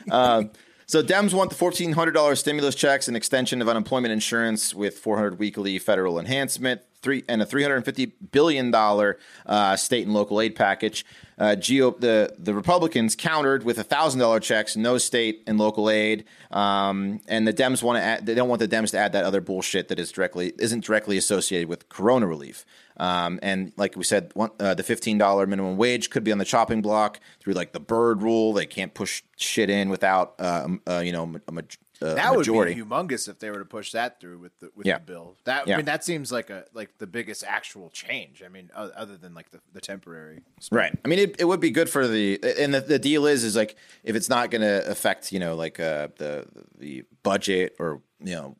them. 0.06 0.50
So 0.86 1.02
Dems 1.04 1.32
want 1.32 1.50
the 1.50 1.56
fourteen 1.56 1.92
hundred 1.92 2.12
dollars 2.12 2.40
stimulus 2.40 2.74
checks, 2.74 3.06
an 3.06 3.14
extension 3.14 3.62
of 3.62 3.68
unemployment 3.68 4.12
insurance 4.12 4.74
with 4.74 4.98
four 4.98 5.16
hundred 5.16 5.38
weekly 5.38 5.78
federal 5.78 6.18
enhancement, 6.18 6.80
three 7.02 7.24
and 7.28 7.42
a 7.42 7.46
350 7.46 8.06
billion 8.32 8.70
dollar 8.70 9.18
uh, 9.46 9.76
state 9.76 10.04
and 10.04 10.14
local 10.14 10.40
aid 10.40 10.54
package. 10.54 11.04
Uh, 11.38 11.54
Geo, 11.54 11.92
the 11.92 12.34
the 12.38 12.52
Republicans 12.52 13.16
countered 13.16 13.64
with 13.64 13.78
a 13.78 13.84
thousand 13.84 14.20
dollar 14.20 14.40
checks, 14.40 14.76
no 14.76 14.98
state 14.98 15.42
and 15.46 15.56
local 15.56 15.88
aid, 15.88 16.24
um, 16.50 17.20
and 17.28 17.48
the 17.48 17.52
Dems 17.52 17.82
want 17.82 17.96
to 17.96 18.02
add, 18.02 18.26
they 18.26 18.34
don't 18.34 18.48
want 18.48 18.60
the 18.60 18.68
Dems 18.68 18.90
to 18.90 18.98
add 18.98 19.12
that 19.12 19.24
other 19.24 19.40
bullshit 19.40 19.88
that 19.88 19.98
is 19.98 20.12
directly 20.12 20.52
isn't 20.58 20.84
directly 20.84 21.16
associated 21.16 21.68
with 21.68 21.88
Corona 21.88 22.26
relief. 22.26 22.66
Um, 22.98 23.38
and 23.42 23.72
like 23.78 23.96
we 23.96 24.04
said, 24.04 24.30
one, 24.34 24.50
uh, 24.60 24.74
the 24.74 24.82
fifteen 24.82 25.16
dollar 25.16 25.46
minimum 25.46 25.78
wage 25.78 26.10
could 26.10 26.24
be 26.24 26.32
on 26.32 26.36
the 26.36 26.44
chopping 26.44 26.82
block 26.82 27.20
through 27.40 27.54
like 27.54 27.72
the 27.72 27.80
Byrd 27.80 28.22
rule. 28.22 28.52
They 28.52 28.66
can't 28.66 28.92
push 28.92 29.22
shit 29.36 29.70
in 29.70 29.88
without 29.88 30.34
uh, 30.38 30.68
uh, 30.86 30.98
you 30.98 31.12
know 31.12 31.36
a, 31.48 31.62
a, 32.02 32.06
a 32.06 32.14
That 32.14 32.34
majority. 32.34 32.80
would 32.80 32.88
be 32.88 33.14
humongous 33.14 33.28
if 33.28 33.38
they 33.38 33.50
were 33.50 33.58
to 33.58 33.64
push 33.64 33.92
that 33.92 34.20
through 34.20 34.38
with 34.38 34.58
the 34.60 34.70
with 34.74 34.86
Yeah. 34.86 34.98
the 34.98 35.04
bill. 35.04 35.36
That 35.44 35.66
Yeah. 35.66 35.74
I 35.74 35.76
mean, 35.78 35.86
that 35.86 36.04
seems 36.04 36.30
like 36.32 36.50
a 36.50 36.64
like 36.72 36.98
the 36.98 37.06
biggest 37.06 37.44
actual 37.46 37.90
change. 37.90 38.42
I 38.44 38.48
mean, 38.48 38.70
other 38.74 39.16
than 39.16 39.34
like 39.34 39.50
the, 39.50 39.60
the 39.72 39.80
temporary. 39.80 40.42
Right. 40.72 40.96
I 41.04 41.08
mean, 41.08 41.18
it, 41.18 41.36
it 41.38 41.44
would 41.44 41.60
be 41.60 41.70
good 41.70 41.88
for 41.90 42.06
the 42.08 42.38
and 42.58 42.72
the, 42.74 42.80
the 42.80 42.98
deal 42.98 43.26
is 43.26 43.44
is 43.44 43.56
like 43.56 43.76
if 44.04 44.16
it's 44.16 44.28
not 44.28 44.50
going 44.50 44.62
to 44.62 44.88
affect 44.90 45.32
you 45.32 45.38
know 45.40 45.54
like 45.54 45.78
uh, 45.80 46.08
the 46.16 46.46
the 46.78 47.04
budget 47.22 47.76
or 47.78 48.00
you 48.22 48.34
know 48.34 48.56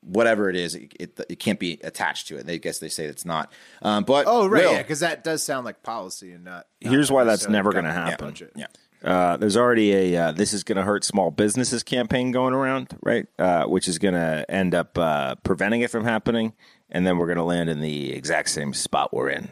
whatever 0.00 0.50
it 0.50 0.56
is, 0.56 0.74
it, 0.74 0.92
it, 1.00 1.20
it 1.30 1.38
can't 1.40 1.58
be 1.58 1.80
attached 1.82 2.28
to 2.28 2.36
it. 2.36 2.44
They 2.44 2.58
guess 2.58 2.78
they 2.78 2.90
say 2.90 3.06
it's 3.06 3.24
not. 3.24 3.50
Um, 3.80 4.04
but 4.04 4.26
Oh 4.28 4.46
right, 4.46 4.64
Will, 4.64 4.72
yeah, 4.72 4.82
because 4.82 5.00
that 5.00 5.24
does 5.24 5.42
sound 5.42 5.64
like 5.64 5.82
policy 5.82 6.32
and 6.32 6.44
not. 6.44 6.66
not 6.82 6.92
Here's 6.92 7.10
why 7.10 7.24
that's 7.24 7.48
never 7.48 7.72
going 7.72 7.86
to 7.86 7.92
happen. 7.92 8.26
budget. 8.28 8.52
yeah. 8.54 8.66
Uh, 9.04 9.36
there's 9.36 9.56
already 9.56 9.92
a 9.92 10.16
uh, 10.16 10.32
this 10.32 10.54
is 10.54 10.64
going 10.64 10.76
to 10.76 10.82
hurt 10.82 11.04
small 11.04 11.30
businesses 11.30 11.82
campaign 11.82 12.32
going 12.32 12.54
around, 12.54 12.96
right? 13.02 13.26
Uh, 13.38 13.64
which 13.64 13.86
is 13.86 13.98
going 13.98 14.14
to 14.14 14.46
end 14.48 14.74
up 14.74 14.96
uh, 14.96 15.34
preventing 15.36 15.82
it 15.82 15.90
from 15.90 16.04
happening, 16.04 16.54
and 16.90 17.06
then 17.06 17.18
we're 17.18 17.26
going 17.26 17.36
to 17.36 17.44
land 17.44 17.68
in 17.68 17.80
the 17.80 18.12
exact 18.12 18.48
same 18.48 18.72
spot 18.72 19.12
we're 19.12 19.28
in 19.28 19.50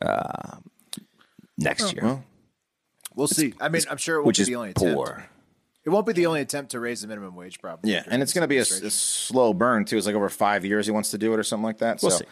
uh, 0.00 0.56
next 1.56 1.94
year, 1.94 2.22
We'll 3.14 3.28
see. 3.28 3.54
I 3.60 3.68
mean, 3.68 3.82
I'm 3.90 3.98
sure 3.98 4.16
it 4.16 4.22
won't 4.22 4.36
be 4.36 4.44
the 4.44 4.56
only 4.56 4.70
attempt. 4.70 5.22
It 5.84 5.90
won't 5.90 6.06
be 6.06 6.12
the 6.12 6.26
only 6.26 6.40
attempt 6.40 6.70
to 6.70 6.80
raise 6.80 7.02
the 7.02 7.08
minimum 7.08 7.34
wage, 7.34 7.60
probably. 7.60 7.92
Yeah, 7.92 8.04
and 8.06 8.22
it's 8.22 8.32
going 8.32 8.42
to 8.42 8.48
be 8.48 8.58
a, 8.58 8.62
a 8.62 8.90
slow 8.90 9.52
burn 9.52 9.84
too. 9.84 9.96
It's 9.96 10.06
like 10.06 10.14
over 10.14 10.28
five 10.28 10.64
years 10.64 10.86
he 10.86 10.92
wants 10.92 11.10
to 11.10 11.18
do 11.18 11.32
it 11.34 11.38
or 11.38 11.42
something 11.42 11.64
like 11.64 11.78
that. 11.78 12.00
We'll 12.02 12.12
so, 12.12 12.18
see. 12.18 12.24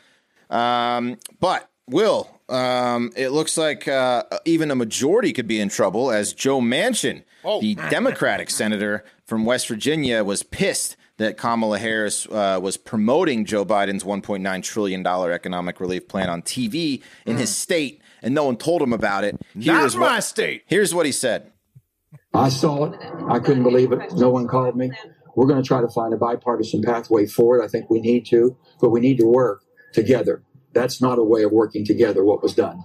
Um, 0.48 1.18
but 1.38 1.69
Will, 1.90 2.28
um, 2.48 3.12
it 3.16 3.30
looks 3.30 3.56
like 3.58 3.86
uh, 3.88 4.22
even 4.44 4.70
a 4.70 4.74
majority 4.74 5.32
could 5.32 5.46
be 5.48 5.60
in 5.60 5.68
trouble 5.68 6.10
as 6.10 6.32
Joe 6.32 6.60
Manchin, 6.60 7.22
Oh. 7.44 7.60
the 7.60 7.74
Democratic 7.74 8.50
senator 8.60 9.04
from 9.24 9.44
West 9.44 9.66
Virginia, 9.68 10.22
was 10.24 10.42
pissed 10.42 10.96
that 11.16 11.36
Kamala 11.36 11.78
Harris 11.78 12.26
uh, 12.26 12.58
was 12.62 12.76
promoting 12.76 13.44
Joe 13.44 13.64
Biden's 13.64 14.04
1.9 14.04 14.62
trillion 14.62 15.02
dollar 15.02 15.32
economic 15.32 15.80
relief 15.80 16.08
plan 16.08 16.28
on 16.30 16.42
TV 16.42 17.02
in 17.26 17.36
his 17.36 17.54
state, 17.54 18.00
and 18.22 18.34
no 18.34 18.44
one 18.44 18.56
told 18.56 18.80
him 18.82 18.92
about 18.92 19.24
it. 19.24 19.38
Not 19.54 19.94
my 19.96 20.14
what, 20.14 20.24
state. 20.24 20.62
here's 20.66 20.94
what 20.94 21.06
he 21.06 21.12
said. 21.12 21.52
I 22.32 22.48
saw 22.48 22.86
it. 22.86 23.00
I 23.28 23.38
couldn't 23.38 23.62
believe 23.64 23.92
it. 23.92 24.00
No 24.14 24.30
one 24.30 24.48
called 24.48 24.76
me. 24.76 24.90
We're 25.36 25.46
going 25.46 25.62
to 25.62 25.66
try 25.66 25.80
to 25.80 25.88
find 25.88 26.12
a 26.12 26.16
bipartisan 26.16 26.82
pathway 26.82 27.26
forward. 27.26 27.62
I 27.62 27.68
think 27.68 27.88
we 27.90 28.00
need 28.00 28.26
to, 28.26 28.56
but 28.80 28.90
we 28.90 29.00
need 29.00 29.18
to 29.18 29.26
work 29.26 29.62
together. 29.92 30.42
That's 30.72 31.00
not 31.00 31.18
a 31.18 31.22
way 31.24 31.42
of 31.42 31.52
working 31.52 31.84
together, 31.84 32.24
what 32.24 32.42
was 32.42 32.54
done. 32.54 32.84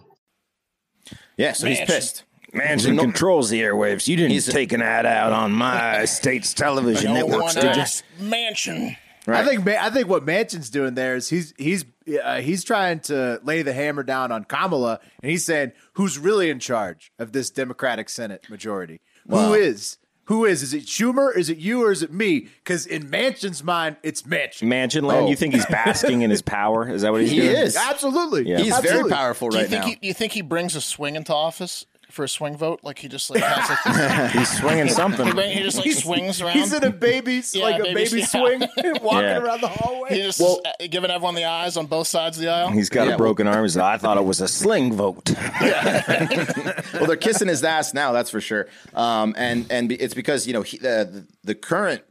Yeah, 1.37 1.53
so 1.53 1.67
he's 1.67 1.79
pissed. 1.81 2.23
Manchin 2.53 2.95
No- 2.95 3.01
controls 3.03 3.49
the 3.49 3.61
airwaves. 3.61 4.07
You 4.07 4.15
didn't 4.15 4.31
He's 4.31 4.47
a- 4.47 4.51
take 4.51 4.71
an 4.71 4.81
ad 4.81 5.05
out 5.05 5.33
on 5.33 5.51
my 5.51 6.05
state's 6.05 6.53
television 6.53 7.13
No 7.13 7.27
networks, 7.27 7.55
did 7.55 7.75
you? 7.75 7.83
Manchin. 8.25 8.95
Right. 9.27 9.43
I 9.43 9.45
think 9.47 9.67
I 9.67 9.89
think 9.89 10.07
what 10.07 10.23
Manchin's 10.25 10.69
doing 10.69 10.93
there 10.93 11.15
is 11.15 11.29
he's 11.29 11.53
he's 11.57 11.83
uh, 12.23 12.41
he's 12.41 12.63
trying 12.63 12.99
to 13.01 13.39
lay 13.43 13.63
the 13.63 13.73
hammer 13.73 14.03
down 14.03 14.31
on 14.31 14.43
Kamala, 14.45 14.99
and 15.23 15.31
he's 15.31 15.43
saying 15.43 15.71
who's 15.93 16.19
really 16.19 16.49
in 16.51 16.59
charge 16.59 17.11
of 17.17 17.31
this 17.31 17.49
Democratic 17.49 18.07
Senate 18.07 18.47
majority? 18.51 19.01
Who 19.27 19.53
is? 19.55 19.97
Who 20.25 20.45
is? 20.45 20.63
Is 20.63 20.73
it 20.73 20.85
Schumer? 20.85 21.35
Is 21.35 21.49
it 21.49 21.57
you, 21.57 21.83
or 21.83 21.91
is 21.91 22.01
it 22.01 22.11
me? 22.11 22.47
Because 22.63 22.85
in 22.87 23.09
Manchin's 23.11 23.63
mind, 23.63 23.97
it's 24.03 24.23
Manchin. 24.23 24.63
Manchin 24.63 25.03
land. 25.03 25.25
Oh. 25.25 25.29
You 25.29 25.35
think 25.35 25.53
he's 25.53 25.65
basking 25.67 26.21
in 26.23 26.29
his 26.31 26.41
power? 26.57 26.89
Is 26.89 27.03
that 27.03 27.11
what 27.11 27.21
he's 27.21 27.31
He 27.31 27.41
doing? 27.41 27.55
is. 27.55 27.75
Absolutely, 27.75 28.49
Yeah. 28.49 28.57
He's 28.57 28.67
very 28.77 28.79
Absolutely. 28.87 29.11
powerful 29.11 29.49
Do 29.49 29.57
you 29.57 29.61
right 29.63 29.69
think 29.69 29.83
now. 29.83 29.87
he, 30.01 30.07
you 30.07 30.13
think 30.13 30.31
he 30.31 30.41
brings 30.41 30.75
a 30.75 30.81
swing 30.81 31.15
into 31.15 31.33
office 31.33 31.85
for 32.15 32.23
a 32.23 32.29
swing 32.29 32.55
vote? 32.57 32.79
Like 32.81 32.97
he 32.99 33.07
just 33.07 33.29
like 33.29 33.43
has 33.43 33.69
like 33.69 34.31
He's 34.31 34.57
swinging 34.59 34.89
something. 35.01 35.29
bring- 35.31 35.51
he 35.55 35.61
just 35.63 35.77
like 35.77 35.91
swings 35.91 36.41
around. 36.41 36.53
He's 36.53 36.73
in 36.73 36.83
a 36.83 36.89
baby, 36.89 37.43
Yeah, 37.53 37.63
like 37.63 37.79
a 37.79 37.83
baby- 37.83 38.05
baby 38.05 38.19
yeah. 38.21 38.25
swing, 38.25 38.59
walking 39.01 39.19
Yeah. 39.21 39.37
around 39.39 39.61
the 39.61 39.67
He 39.67 39.75
hallway. 39.75 40.21
just 40.23 40.39
is, 40.41 40.59
uh, 40.65 40.87
giving 40.89 41.11
everyone 41.11 41.35
the 41.35 41.45
eyes 41.45 41.77
on 41.77 41.85
both 41.85 42.07
sides 42.07 42.37
of 42.37 42.43
the 42.43 42.49
aisle. 42.49 42.69
He's 42.71 42.89
got 42.89 43.07
Yeah, 43.07 43.13
a 43.15 43.17
broken 43.17 43.47
arm. 43.47 43.63
He's 43.63 43.77
I 43.77 43.97
thought 43.97 44.17
it 44.17 44.25
was 44.25 44.41
a 44.41 44.47
sling 44.47 44.93
vote. 44.93 45.31
well, 45.35 47.05
they're 47.05 47.15
kissing 47.17 47.47
his 47.47 47.63
ass 47.63 47.93
now, 47.93 48.11
that's 48.11 48.29
for 48.29 48.41
sure. 48.41 48.67
Um, 48.93 49.35
and 49.37 49.65
and 49.69 49.91
it's 49.91 50.13
because 50.13 50.47
you 50.47 50.53
know 50.53 50.61
he, 50.61 50.77
the 50.77 51.25
the 51.43 51.55
current 51.55 52.01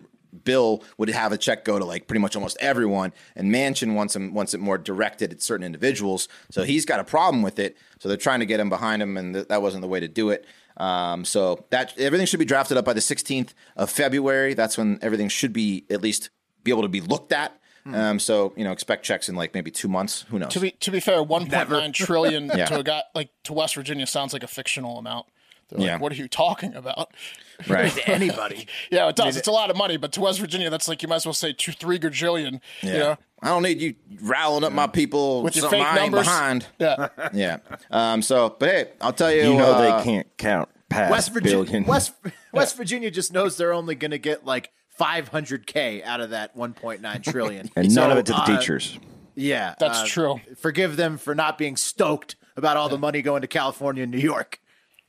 bill 0.45 0.83
would 0.99 1.09
have 1.11 1.33
a 1.33 1.39
check 1.39 1.65
go 1.65 1.79
to 1.79 1.85
like 1.85 2.07
pretty 2.09 2.21
much 2.21 2.35
almost 2.35 2.57
everyone, 2.61 3.13
and 3.37 3.53
Manchin 3.55 3.95
wants 3.95 4.17
him 4.17 4.35
wants 4.35 4.55
it 4.55 4.61
more 4.61 4.79
directed 4.79 5.33
at 5.33 5.43
certain 5.43 5.65
individuals. 5.65 6.29
So 6.51 6.65
he's 6.65 6.85
got 6.85 6.99
a 7.01 7.05
problem 7.05 7.43
with 7.43 7.59
it. 7.59 7.77
So 8.01 8.09
they're 8.09 8.17
trying 8.19 8.41
to 8.41 8.47
get 8.47 8.61
him 8.61 8.69
behind 8.69 9.03
him, 9.03 9.17
and 9.17 9.35
th- 9.35 9.49
that 9.49 9.63
wasn't 9.63 9.83
the 9.83 9.89
way 9.89 10.01
to 10.01 10.09
do 10.09 10.31
it. 10.31 10.45
Um, 10.77 11.25
so 11.25 11.65
that 11.71 11.97
everything 11.99 12.27
should 12.27 12.41
be 12.41 12.45
drafted 12.45 12.77
up 12.77 12.85
by 12.85 12.93
the 12.95 13.01
16th 13.01 13.51
of 13.77 13.91
February. 13.91 14.55
That's 14.55 14.77
when 14.77 14.99
everything 15.03 15.29
should 15.29 15.53
be 15.53 15.85
at 15.89 16.03
least 16.03 16.31
be 16.65 16.73
able 16.73 16.83
to 16.83 16.89
be 16.89 17.01
looked 17.01 17.33
at. 17.33 17.59
Um, 17.87 18.19
so 18.19 18.55
you 18.57 18.65
know, 18.65 18.73
expect 18.73 19.05
checks 19.05 19.29
in 19.29 19.37
like 19.37 19.53
maybe 19.53 19.71
two 19.71 19.89
months. 19.89 20.23
Who 20.31 20.39
knows? 20.39 20.49
To 20.55 20.61
be 20.61 20.71
to 20.71 20.91
be 20.91 21.01
fair, 21.01 21.23
one 21.23 21.47
point 21.51 21.69
nine 21.69 21.93
trillion 21.93 22.47
Yeah. 22.57 22.65
to 22.65 22.79
a 22.79 22.83
guy 22.83 23.03
like 23.15 23.29
to 23.45 23.53
West 23.53 23.75
Virginia 23.75 24.07
sounds 24.07 24.33
like 24.33 24.43
a 24.43 24.47
fictional 24.47 24.99
amount. 24.99 25.27
They're 25.75 25.81
like, 25.81 25.89
Yeah. 25.89 25.99
what 25.99 26.13
are 26.13 26.17
you 26.17 26.29
talking 26.29 26.75
about? 26.75 27.13
right? 27.69 27.93
to 27.93 28.11
Anybody? 28.11 28.67
Yeah, 28.91 29.09
it 29.09 29.17
does. 29.17 29.37
it's 29.37 29.49
a 29.49 29.53
lot 29.53 29.71
of 29.71 29.77
money, 29.77 29.97
but 29.97 30.13
to 30.13 30.21
West 30.21 30.39
Virginia, 30.41 30.71
that's 30.71 30.89
like 30.89 31.03
you 31.03 31.09
might 31.09 31.17
as 31.17 31.27
well 31.27 31.33
say 31.35 31.53
two, 31.53 31.73
three 31.73 31.99
gajillion. 31.99 32.61
Yeah. 32.83 32.93
You 32.93 32.99
know, 32.99 33.17
I 33.43 33.49
don't 33.49 33.63
need 33.63 33.81
you 33.81 33.95
riling 34.23 34.63
up 34.65 34.73
my 34.73 34.87
people 34.87 35.43
with 35.43 35.57
your 35.57 35.69
fake 35.69 35.83
I 35.85 35.91
ain't 36.05 36.13
numbers. 36.13 36.27
behind. 36.27 36.67
Yeah, 36.79 37.09
Yeah. 37.35 37.59
Um. 37.91 38.23
So, 38.23 38.57
but 38.59 38.69
hey, 38.69 38.89
I'll 39.01 39.13
tell 39.13 39.33
you. 39.33 39.43
You 39.51 39.57
know 39.57 39.73
uh, 39.73 39.99
they 39.99 40.05
can't 40.05 40.27
count 40.39 40.69
past 40.89 41.11
West 41.11 41.33
Virginia, 41.33 41.65
billion. 41.65 41.85
West 41.85 42.13
West 42.53 42.77
Virginia 42.77 43.11
just 43.11 43.33
knows 43.33 43.57
they're 43.57 43.75
only 43.75 43.95
going 43.97 44.13
to 44.13 44.19
get 44.19 44.45
like 44.47 44.71
500k 44.99 46.05
out 46.05 46.21
of 46.21 46.31
that 46.31 46.57
1.9 46.57 47.23
trillion, 47.23 47.71
and 47.77 47.95
none 47.95 48.11
of 48.11 48.19
it 48.19 48.27
to 48.27 48.33
the 48.33 48.39
uh, 48.39 48.47
teachers. 48.59 48.99
Yeah, 49.35 49.75
That's 49.81 50.01
uh, 50.03 50.07
true. 50.07 50.41
Forgive 50.57 50.97
them 50.97 51.19
for 51.19 51.35
not 51.35 51.59
being 51.59 51.77
stoked 51.77 52.37
about 52.57 52.77
all 52.77 52.89
the 52.89 52.99
money 52.99 53.21
going 53.21 53.41
to 53.43 53.49
California 53.49 54.05
and 54.05 54.13
New 54.13 54.19
York. 54.19 54.61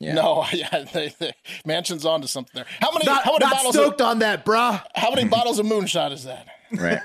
No, 0.02 0.46
yeah, 0.54 0.86
they, 0.94 1.14
they, 1.20 1.32
Manchin's 1.66 2.06
onto 2.06 2.28
something 2.28 2.52
there. 2.54 2.66
How 2.80 2.92
many? 2.92 3.06
Not, 3.06 3.24
how 3.24 3.32
many 3.34 3.46
not 3.46 3.54
bottles? 3.54 3.76
stoked 3.76 4.02
Of, 4.02 4.08
on 4.08 4.20
that, 4.20 4.46
bruh. 4.46 4.84
how 4.96 5.10
many 5.12 5.28
bottles 5.28 5.60
of 5.60 5.66
moonshot 5.66 6.12
is 6.12 6.24
that? 6.26 6.48
Right. 6.78 7.00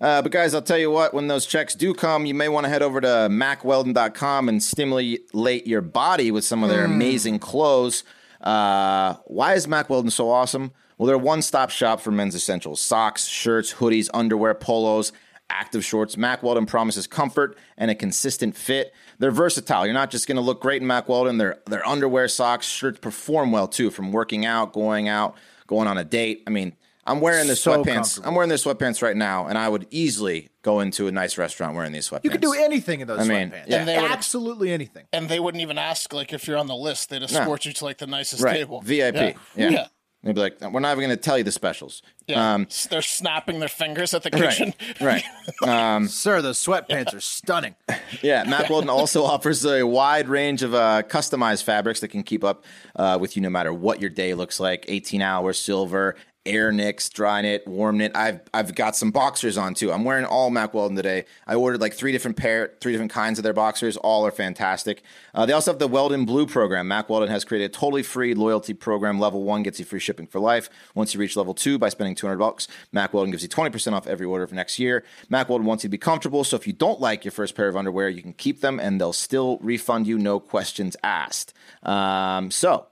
uh, 0.00 0.22
but 0.22 0.30
guys, 0.30 0.54
I'll 0.54 0.62
tell 0.62 0.78
you 0.78 0.90
what, 0.90 1.12
when 1.14 1.26
those 1.26 1.46
checks 1.46 1.74
do 1.74 1.92
come, 1.94 2.26
you 2.26 2.34
may 2.34 2.48
want 2.48 2.64
to 2.64 2.68
head 2.70 2.82
over 2.82 3.00
to 3.00 3.06
mackweldon.com 3.30 4.48
and 4.48 4.62
stimulate 4.62 5.66
your 5.66 5.80
body 5.80 6.30
with 6.30 6.44
some 6.44 6.62
of 6.62 6.68
their 6.68 6.84
amazing 6.84 7.38
clothes. 7.38 8.04
Uh, 8.40 9.14
why 9.24 9.54
is 9.54 9.66
Mack 9.66 9.90
Weldon 9.90 10.10
so 10.10 10.30
awesome? 10.30 10.72
Well, 10.98 11.06
they're 11.06 11.16
a 11.16 11.18
one-stop 11.18 11.70
shop 11.70 12.00
for 12.00 12.10
men's 12.10 12.34
essentials. 12.34 12.80
Socks, 12.80 13.26
shirts, 13.26 13.74
hoodies, 13.74 14.08
underwear, 14.12 14.54
polos, 14.54 15.10
active 15.50 15.84
shorts. 15.84 16.16
Mack 16.16 16.42
Weldon 16.42 16.66
promises 16.66 17.06
comfort 17.06 17.58
and 17.76 17.90
a 17.90 17.94
consistent 17.94 18.56
fit. 18.56 18.92
They're 19.18 19.30
versatile. 19.30 19.84
You're 19.84 19.94
not 19.94 20.10
just 20.10 20.26
going 20.26 20.36
to 20.36 20.42
look 20.42 20.60
great 20.60 20.80
in 20.80 20.86
Mack 20.86 21.08
Weldon. 21.08 21.38
Their 21.38 21.58
their 21.66 21.86
underwear, 21.86 22.28
socks, 22.28 22.66
shirts 22.66 22.98
perform 23.00 23.52
well 23.52 23.68
too 23.68 23.90
from 23.90 24.12
working 24.12 24.46
out, 24.46 24.72
going 24.72 25.08
out, 25.08 25.36
going 25.66 25.88
on 25.88 25.98
a 25.98 26.04
date. 26.04 26.42
I 26.46 26.50
mean, 26.50 26.74
I'm 27.06 27.20
wearing 27.20 27.48
the 27.48 27.56
So 27.56 27.82
sweatpants. 27.82 28.20
I'm 28.24 28.34
wearing 28.34 28.48
their 28.48 28.58
sweatpants 28.58 29.02
right 29.02 29.16
now, 29.16 29.46
and 29.46 29.58
I 29.58 29.68
would 29.68 29.86
easily 29.90 30.48
go 30.62 30.80
into 30.80 31.08
a 31.08 31.12
nice 31.12 31.38
restaurant 31.38 31.74
wearing 31.74 31.92
these 31.92 32.08
sweatpants. 32.08 32.24
You 32.24 32.30
could 32.30 32.40
do 32.42 32.52
anything 32.52 33.00
in 33.00 33.08
those 33.08 33.20
I 33.20 33.24
mean, 33.24 33.50
sweatpants. 33.50 33.64
yeah. 33.68 33.78
And 33.78 33.88
they 33.88 33.96
would- 34.00 34.10
Absolutely 34.10 34.72
anything. 34.72 35.06
And 35.12 35.28
they 35.28 35.40
wouldn't 35.40 35.62
even 35.62 35.78
ask 35.78 36.12
like 36.12 36.32
if 36.32 36.46
you're 36.46 36.58
on 36.58 36.66
the 36.66 36.74
list. 36.76 37.08
They'd 37.10 37.22
escort 37.22 37.64
you 37.64 37.72
to 37.72 37.84
like 37.84 37.98
the 37.98 38.06
nicest 38.06 38.42
right? 38.42 38.54
table. 38.54 38.80
VIP. 38.82 39.14
Yeah. 39.16 39.32
Yeah. 39.56 39.68
yeah. 39.70 39.86
They'd 40.22 40.34
be 40.34 40.40
like, 40.40 40.60
we're 40.60 40.80
not 40.80 40.92
even 40.92 41.04
going 41.04 41.16
to 41.16 41.16
tell 41.16 41.38
you 41.38 41.44
the 41.44 41.52
specials. 41.52 42.02
Yeah. 42.26 42.54
Um, 42.54 42.68
They're 42.90 43.00
snapping 43.00 43.58
their 43.58 43.70
fingers 43.70 44.12
at 44.12 44.22
the 44.22 44.30
kitchen. 44.30 44.74
right. 45.00 45.24
right, 45.62 46.04
Sir, 46.08 46.42
those 46.42 46.62
sweatpants 46.62 47.14
are 47.14 47.20
stunning. 47.20 47.74
Yeah, 48.22 48.42
Mack 48.44 48.68
Weldon 48.68 48.90
also 48.90 49.24
offers 49.24 49.64
a 49.64 49.84
wide 49.86 50.28
range 50.28 50.62
of 50.62 50.74
uh, 50.74 51.02
customized 51.06 51.62
fabrics 51.62 52.00
that 52.00 52.08
can 52.08 52.22
keep 52.22 52.42
up 52.44 52.64
uh, 52.96 53.16
with 53.20 53.36
you 53.36 53.40
no 53.40 53.48
matter 53.48 53.72
what 53.72 54.00
your 54.00 54.10
day 54.10 54.34
looks 54.34 54.58
like 54.60 54.84
18 54.88 55.22
hour, 55.22 55.52
silver, 55.52 56.16
air 56.46 56.72
nicks, 56.72 57.08
dry 57.10 57.42
knit, 57.42 57.66
warm 57.66 57.98
knit. 57.98 58.12
I've 58.14 58.40
I've 58.54 58.74
got 58.74 58.96
some 58.96 59.10
boxers 59.10 59.58
on 59.58 59.74
too. 59.74 59.92
I'm 59.92 60.04
wearing 60.04 60.24
all 60.24 60.50
Mack 60.50 60.72
Weldon 60.72 60.96
today. 60.96 61.26
I 61.46 61.54
ordered 61.54 61.80
like 61.80 61.92
three 61.92 62.12
different 62.12 62.36
pair, 62.36 62.72
three 62.80 62.92
different 62.92 63.12
kinds 63.12 63.38
of 63.38 63.42
their 63.42 63.52
boxers. 63.52 63.96
All 63.98 64.26
are 64.26 64.30
fantastic. 64.30 65.02
Uh, 65.34 65.44
they 65.44 65.52
also 65.52 65.70
have 65.70 65.78
the 65.78 65.88
Weldon 65.88 66.24
Blue 66.24 66.46
program. 66.46 66.88
Mack 66.88 67.08
Weldon 67.10 67.28
has 67.28 67.44
created 67.44 67.70
a 67.70 67.74
totally 67.74 68.02
free 68.02 68.34
loyalty 68.34 68.72
program. 68.72 69.20
Level 69.20 69.42
one 69.42 69.62
gets 69.62 69.78
you 69.78 69.84
free 69.84 70.00
shipping 70.00 70.26
for 70.26 70.40
life. 70.40 70.70
Once 70.94 71.12
you 71.12 71.20
reach 71.20 71.36
level 71.36 71.54
two, 71.54 71.78
by 71.78 71.90
spending 71.90 72.14
200 72.14 72.38
bucks, 72.38 72.68
Mack 72.90 73.12
Weldon 73.12 73.30
gives 73.30 73.42
you 73.42 73.48
20% 73.48 73.92
off 73.92 74.06
every 74.06 74.26
order 74.26 74.46
for 74.46 74.54
next 74.54 74.78
year. 74.78 75.04
Mack 75.28 75.48
Weldon 75.48 75.66
wants 75.66 75.84
you 75.84 75.88
to 75.88 75.92
be 75.92 75.98
comfortable, 75.98 76.44
so 76.44 76.56
if 76.56 76.66
you 76.66 76.72
don't 76.72 77.00
like 77.00 77.24
your 77.24 77.32
first 77.32 77.54
pair 77.54 77.68
of 77.68 77.76
underwear, 77.76 78.08
you 78.08 78.22
can 78.22 78.32
keep 78.32 78.60
them 78.60 78.80
and 78.80 79.00
they'll 79.00 79.12
still 79.12 79.58
refund 79.58 80.06
you, 80.06 80.18
no 80.18 80.40
questions 80.40 80.96
asked. 81.02 81.52
Um, 81.82 82.50
so. 82.50 82.86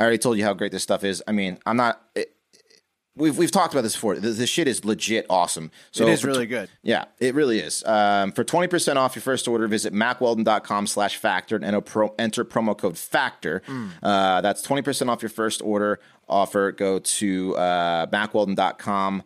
I 0.00 0.02
already 0.02 0.18
told 0.18 0.38
you 0.38 0.44
how 0.44 0.54
great 0.54 0.72
this 0.72 0.82
stuff 0.82 1.04
is. 1.04 1.22
I 1.28 1.30
mean, 1.30 1.56
I'm 1.64 1.76
not. 1.76 2.02
We've 3.16 3.38
we've 3.38 3.50
talked 3.50 3.72
about 3.72 3.82
this 3.82 3.94
before. 3.94 4.16
This, 4.16 4.38
this 4.38 4.50
shit 4.50 4.66
is 4.66 4.84
legit 4.84 5.26
awesome. 5.30 5.70
So 5.92 6.06
it 6.06 6.10
is 6.10 6.24
really 6.24 6.46
good. 6.46 6.68
Yeah, 6.82 7.04
it 7.20 7.34
really 7.34 7.60
is. 7.60 7.84
Um, 7.84 8.32
for 8.32 8.42
20% 8.42 8.96
off 8.96 9.14
your 9.14 9.22
first 9.22 9.46
order, 9.46 9.68
visit 9.68 9.92
mackweldon.com 9.92 10.88
slash 10.88 11.16
factor 11.16 11.54
and 11.54 11.64
enter, 11.64 11.80
pro, 11.80 12.14
enter 12.18 12.44
promo 12.44 12.76
code 12.76 12.98
factor. 12.98 13.62
Uh, 14.02 14.40
that's 14.40 14.66
20% 14.66 15.08
off 15.08 15.22
your 15.22 15.28
first 15.28 15.62
order 15.62 16.00
offer. 16.28 16.72
Go 16.72 16.98
to 16.98 17.56
uh, 17.56 18.06
mackweldon.com 18.06 19.22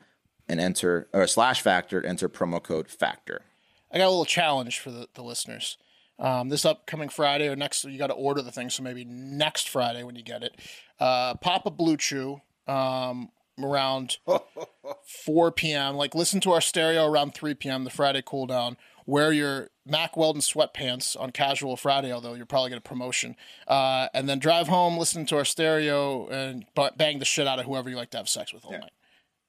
and 0.51 0.61
enter, 0.61 1.09
or 1.14 1.26
slash 1.26 1.62
factor, 1.62 2.05
enter 2.05 2.28
promo 2.28 2.62
code 2.62 2.89
factor. 2.89 3.43
I 3.91 3.99
got 3.99 4.07
a 4.07 4.11
little 4.11 4.24
challenge 4.26 4.80
for 4.80 4.91
the, 4.91 5.09
the 5.14 5.22
listeners. 5.22 5.78
Um, 6.18 6.49
this 6.49 6.64
upcoming 6.64 7.09
Friday 7.09 7.49
or 7.49 7.57
next, 7.57 7.84
you 7.84 7.97
got 7.97 8.09
to 8.09 8.14
order 8.14 8.43
the 8.43 8.51
thing. 8.51 8.70
So 8.70 8.82
maybe 8.82 9.05
next 9.05 9.68
Friday 9.68 10.03
when 10.03 10.16
you 10.16 10.22
get 10.22 10.43
it, 10.43 10.57
uh, 11.01 11.34
pop 11.34 11.64
a 11.64 11.70
Blue 11.70 11.97
Chew 11.97 12.41
um, 12.66 13.30
around 13.65 14.19
4 15.25 15.53
p.m. 15.53 15.97
Like 15.97 16.15
listen 16.15 16.41
to 16.41 16.53
our 16.53 16.61
stereo 16.61 17.07
around 17.07 17.35
3 17.35 17.55
p.m. 17.55 17.85
The 17.85 17.91
Friday 17.91 18.23
cool 18.25 18.47
down. 18.47 18.77
Wear 19.07 19.33
your 19.33 19.71
Mack 19.87 20.19
Weldon 20.19 20.43
sweatpants 20.43 21.19
on 21.19 21.31
casual 21.31 21.79
Friday, 21.79 22.13
although 22.13 22.35
you're 22.35 22.45
probably 22.45 22.69
get 22.69 22.79
a 22.79 22.83
promotion. 22.83 23.37
Uh, 23.67 24.09
and 24.13 24.29
then 24.29 24.39
drive 24.39 24.69
home, 24.69 24.99
listen 24.99 25.25
to 25.27 25.37
our 25.37 25.47
stereo, 25.47 26.29
and 26.29 26.67
bang 26.99 27.19
the 27.19 27.25
shit 27.25 27.47
out 27.47 27.59
of 27.59 27.65
whoever 27.65 27.89
you 27.89 27.97
like 27.97 28.11
to 28.11 28.19
have 28.19 28.29
sex 28.29 28.53
with 28.53 28.67
all 28.67 28.73
night. 28.73 28.93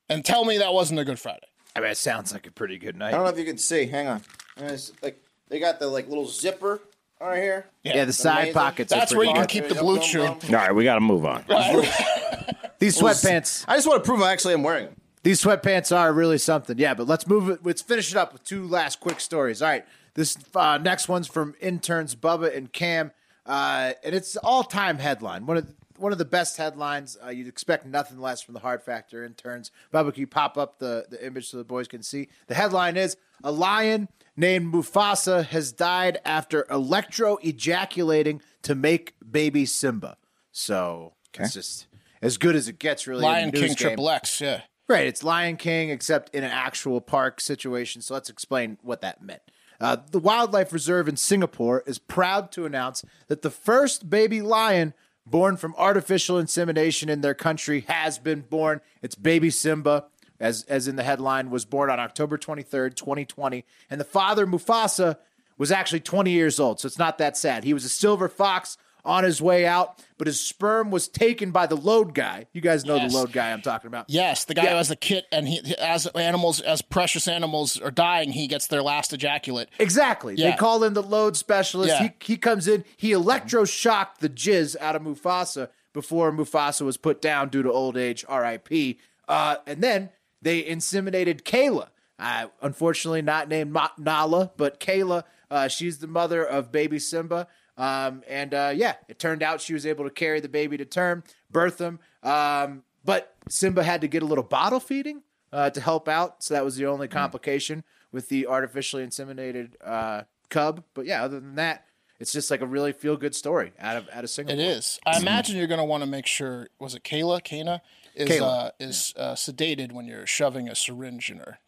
And 0.08 0.24
tell 0.24 0.46
me 0.46 0.58
that 0.60 0.74
wasn't 0.74 1.02
a 1.02 1.06
good 1.06 1.20
Friday. 1.20 1.48
I 1.76 1.82
mean, 1.82 1.92
it 1.92 1.98
sounds 1.98 2.32
like 2.32 2.48
a 2.48 2.52
pretty 2.52 2.78
good 2.78 2.96
night. 2.96 3.10
I 3.10 3.12
don't 3.12 3.24
know 3.26 3.30
if 3.30 3.38
you 3.38 3.46
can 3.46 3.58
see. 3.58 3.86
Hang 3.86 4.08
on. 4.08 4.22
It's 4.58 4.92
like 5.02 5.22
they 5.50 5.60
got 5.60 5.80
the 5.80 5.88
like 5.88 6.08
little 6.08 6.28
zipper 6.28 6.82
right 7.20 7.42
here. 7.42 7.66
Yeah, 7.84 8.06
the 8.06 8.14
side 8.14 8.38
Amazing. 8.38 8.54
pockets. 8.54 8.94
That's 8.94 9.14
are 9.14 9.18
where 9.18 9.26
you 9.26 9.34
pretty 9.34 9.60
can 9.62 9.68
keep 9.68 9.76
the 9.76 9.82
Blue 9.82 10.00
Chew. 10.00 10.24
All 10.24 10.38
right, 10.52 10.74
we 10.74 10.84
got 10.84 10.96
to 10.96 11.02
move 11.02 11.26
on. 11.26 11.44
These 12.80 12.98
sweatpants. 12.98 13.66
I 13.68 13.76
just 13.76 13.88
want 13.88 14.04
to 14.04 14.08
prove 14.08 14.22
I 14.22 14.32
actually 14.32 14.54
am 14.54 14.64
wearing 14.64 14.86
them. 14.86 14.96
These 15.24 15.44
sweatpants 15.44 15.96
are 15.96 16.14
really 16.14 16.38
something. 16.38 16.78
Yeah, 16.78 16.94
but 16.94 17.08
let's 17.08 17.28
move 17.28 17.50
it. 17.50 17.60
Let's 17.64 17.82
finish 17.82 18.12
it 18.12 18.18
up 18.18 18.32
with 18.32 18.44
two 18.44 18.66
last 18.68 19.02
quick 19.02 19.20
stories. 19.20 19.62
All 19.62 19.70
right, 19.70 19.86
this 20.14 20.38
uh, 20.56 20.78
next 20.78 21.10
one's 21.10 21.28
from 21.28 21.56
interns 21.60 22.16
Bubba 22.16 22.56
and 22.56 22.72
Cam, 22.72 23.12
uh, 23.46 23.94
and 24.04 24.16
it's 24.16 24.38
all 24.38 24.64
time 24.64 24.98
headline. 24.98 25.46
One 25.46 25.58
of 25.58 25.68
the, 25.68 25.74
one 25.98 26.14
of 26.14 26.18
the 26.18 26.26
best 26.26 26.56
headlines. 26.56 27.18
Uh, 27.22 27.30
you'd 27.30 27.50
expect 27.50 27.86
nothing 27.86 28.20
less 28.20 28.42
from 28.42 28.54
the 28.54 28.62
Hard 28.62 28.82
Factor 28.82 29.26
interns. 29.26 29.72
Bubba, 29.94 30.14
can 30.14 30.22
you 30.22 30.28
pop 30.28 30.58
up 30.58 30.80
the 30.80 31.06
the 31.10 31.26
image 31.26 31.50
so 31.50 31.58
the 31.58 31.66
boys 31.66 31.90
can 31.90 32.02
see? 32.02 32.30
The 32.48 32.56
headline 32.56 32.96
is: 32.96 33.18
A 33.44 33.52
lion 33.52 34.08
named 34.38 34.74
Mufasa 34.74 35.46
has 35.48 35.74
died 35.74 36.20
after 36.24 36.66
electro 36.72 37.36
ejaculating 37.44 38.42
to 38.62 38.74
make 38.74 39.16
baby 39.30 39.66
Simba. 39.66 40.16
So 40.54 41.14
it's 41.38 41.54
just 41.54 41.88
as 42.22 42.38
good 42.38 42.56
as 42.56 42.68
it 42.68 42.80
gets, 42.80 43.08
really. 43.08 43.24
Lion 43.24 43.52
King 43.52 43.68
game. 43.68 43.76
Triple 43.76 44.10
X, 44.10 44.42
yeah. 44.42 44.62
Right, 44.88 45.06
it's 45.06 45.24
Lion 45.24 45.58
King, 45.58 45.92
except 45.92 46.34
in 46.34 46.44
an 46.44 46.52
actual 46.52 47.00
park 47.00 47.40
situation. 47.40 48.02
So 48.02 48.16
let's 48.16 48.30
explain 48.30 48.80
what 48.82 49.02
that 49.02 49.22
meant. 49.22 49.42
Uh, 49.80 49.98
the 50.12 50.20
Wildlife 50.20 50.74
Reserve 50.74 51.08
in 51.08 51.16
Singapore 51.16 51.84
is 51.86 52.00
proud 52.00 52.52
to 52.54 52.66
announce 52.66 53.06
that 53.28 53.44
the 53.44 53.52
first 53.52 54.10
baby 54.10 54.42
lion 54.42 54.94
born 55.26 55.58
from 55.58 55.76
artificial 55.78 56.38
insemination 56.38 57.08
in 57.08 57.22
their 57.22 57.34
country 57.34 57.82
has 57.88 58.18
been 58.18 58.42
born. 58.42 58.82
It's 59.02 59.16
baby 59.16 59.50
Simba, 59.50 60.06
as 60.40 60.64
as 60.64 60.88
in 60.88 60.96
the 60.96 61.04
headline, 61.04 61.50
was 61.50 61.66
born 61.66 61.90
on 61.90 62.00
October 62.00 62.38
23rd, 62.38 62.96
2020. 62.96 63.64
And 63.90 64.02
the 64.02 64.06
father, 64.06 64.46
Mufasa, 64.46 65.18
was 65.58 65.72
actually 65.72 66.00
20 66.00 66.32
years 66.32 66.60
old. 66.60 66.80
So 66.80 66.88
it's 66.88 66.98
not 66.98 67.18
that 67.20 67.38
sad. 67.38 67.64
He 67.64 67.74
was 67.74 67.86
a 67.86 67.90
silver 67.90 68.28
fox 68.28 68.78
on 69.06 69.24
his 69.24 69.42
way 69.42 69.66
out, 69.66 70.04
but 70.18 70.28
his 70.28 70.40
sperm 70.40 70.92
was 70.92 71.08
taken 71.08 71.52
by 71.52 71.66
the 71.66 71.76
load 71.78 72.14
guy. 72.14 72.48
You 72.54 72.62
guys 72.62 72.84
know 72.86 72.96
Yes. 72.96 73.12
the 73.12 73.18
load 73.18 73.32
guy 73.32 73.52
I'm 73.52 73.62
talking 73.62 73.88
about. 73.88 74.06
Yes, 74.10 74.44
the 74.46 74.54
guy 74.54 74.64
Yeah. 74.64 74.70
who 74.72 74.76
has 74.76 74.90
the 74.90 74.96
kit, 74.96 75.26
and 75.32 75.48
he 75.48 75.62
as 75.78 76.06
animals, 76.08 76.60
as 76.62 76.82
precious 76.82 77.28
animals 77.28 77.80
are 77.80 77.92
dying, 77.92 78.32
he 78.34 78.48
gets 78.48 78.68
their 78.68 78.82
last 78.84 79.14
ejaculate. 79.14 79.70
Exactly. 79.80 80.36
They 80.36 80.44
Yeah. 80.44 80.58
call 80.58 80.84
in 80.84 80.94
the 80.94 81.04
load 81.04 81.38
specialist. 81.38 81.94
Yeah. 81.94 82.10
He, 82.20 82.34
he 82.34 82.38
comes 82.38 82.68
in, 82.68 82.84
he 82.98 83.12
electroshocked 83.12 84.18
the 84.20 84.30
jizz 84.30 84.76
out 84.80 84.96
of 84.96 85.02
Mufasa 85.02 85.70
before 85.94 86.32
Mufasa 86.32 86.82
was 86.84 86.98
put 86.98 87.22
down 87.22 87.50
due 87.50 87.64
to 87.64 87.72
old 87.72 87.98
age, 87.98 88.26
RIP. 88.30 88.98
Uh, 89.28 89.56
and 89.66 89.82
then 89.82 90.10
they 90.42 90.62
inseminated 90.64 91.42
Kayla. 91.44 91.88
Uh, 92.18 92.48
unfortunately, 92.62 93.22
not 93.22 93.48
named 93.48 93.72
Ma- 93.72 93.90
Nala, 93.98 94.52
but 94.58 94.80
Kayla. 94.80 95.24
Uh, 95.50 95.68
she's 95.68 96.00
the 96.00 96.08
mother 96.08 96.44
of 96.46 96.72
baby 96.72 97.00
Simba. 97.00 97.48
Um, 97.80 98.24
and 98.28 98.54
uh, 98.54 98.74
yeah, 98.76 98.96
it 99.08 99.18
turned 99.18 99.42
out 99.42 99.62
she 99.62 99.74
was 99.74 99.86
able 99.86 100.04
to 100.04 100.12
carry 100.12 100.42
the 100.42 100.50
baby 100.50 100.78
to 100.78 100.86
term, 100.86 101.24
birth 101.50 101.80
him. 101.80 102.00
Um, 102.22 102.84
but 103.06 103.34
Simba 103.48 103.84
had 103.84 104.02
to 104.02 104.08
get 104.08 104.22
a 104.22 104.26
little 104.26 104.44
bottle 104.44 104.82
feeding 104.82 105.24
uh, 105.54 105.70
to 105.70 105.82
help 105.82 106.08
out. 106.10 106.44
So 106.44 106.54
that 106.54 106.66
was 106.66 106.76
the 106.76 106.86
only 106.86 107.08
complication 107.08 107.84
with 108.12 108.30
the 108.30 108.48
artificially 108.48 109.06
inseminated 109.06 109.72
uh, 109.84 110.24
cub. 110.50 110.84
But 110.94 111.06
yeah, 111.06 111.24
other 111.24 111.40
than 111.40 111.56
that, 111.56 111.86
it's 112.20 112.34
just 112.34 112.52
like 112.52 112.60
a 112.60 112.66
really 112.66 112.92
feel 112.92 113.16
good 113.16 113.34
story 113.34 113.72
out 113.80 113.96
of 113.96 114.10
out 114.12 114.26
of 114.26 114.30
Singapore. 114.30 114.60
It 114.60 114.62
is. 114.62 115.00
I 115.06 115.18
imagine 115.18 115.56
you're 115.56 115.68
going 115.68 115.80
to 115.80 115.86
want 115.86 116.04
to 116.04 116.10
make 116.10 116.28
sure. 116.28 116.68
Was 116.78 116.94
it 116.94 117.04
Kayla? 117.04 117.42
Kana 117.42 117.82
is 118.14 118.30
Kayla, 118.30 118.66
uh, 118.68 118.72
is 118.80 119.14
uh, 119.16 119.36
sedated 119.36 119.94
when 119.94 120.06
you're 120.06 120.28
shoving 120.28 120.68
a 120.68 120.76
syringe 120.76 121.32
in 121.32 121.38
her. 121.38 121.60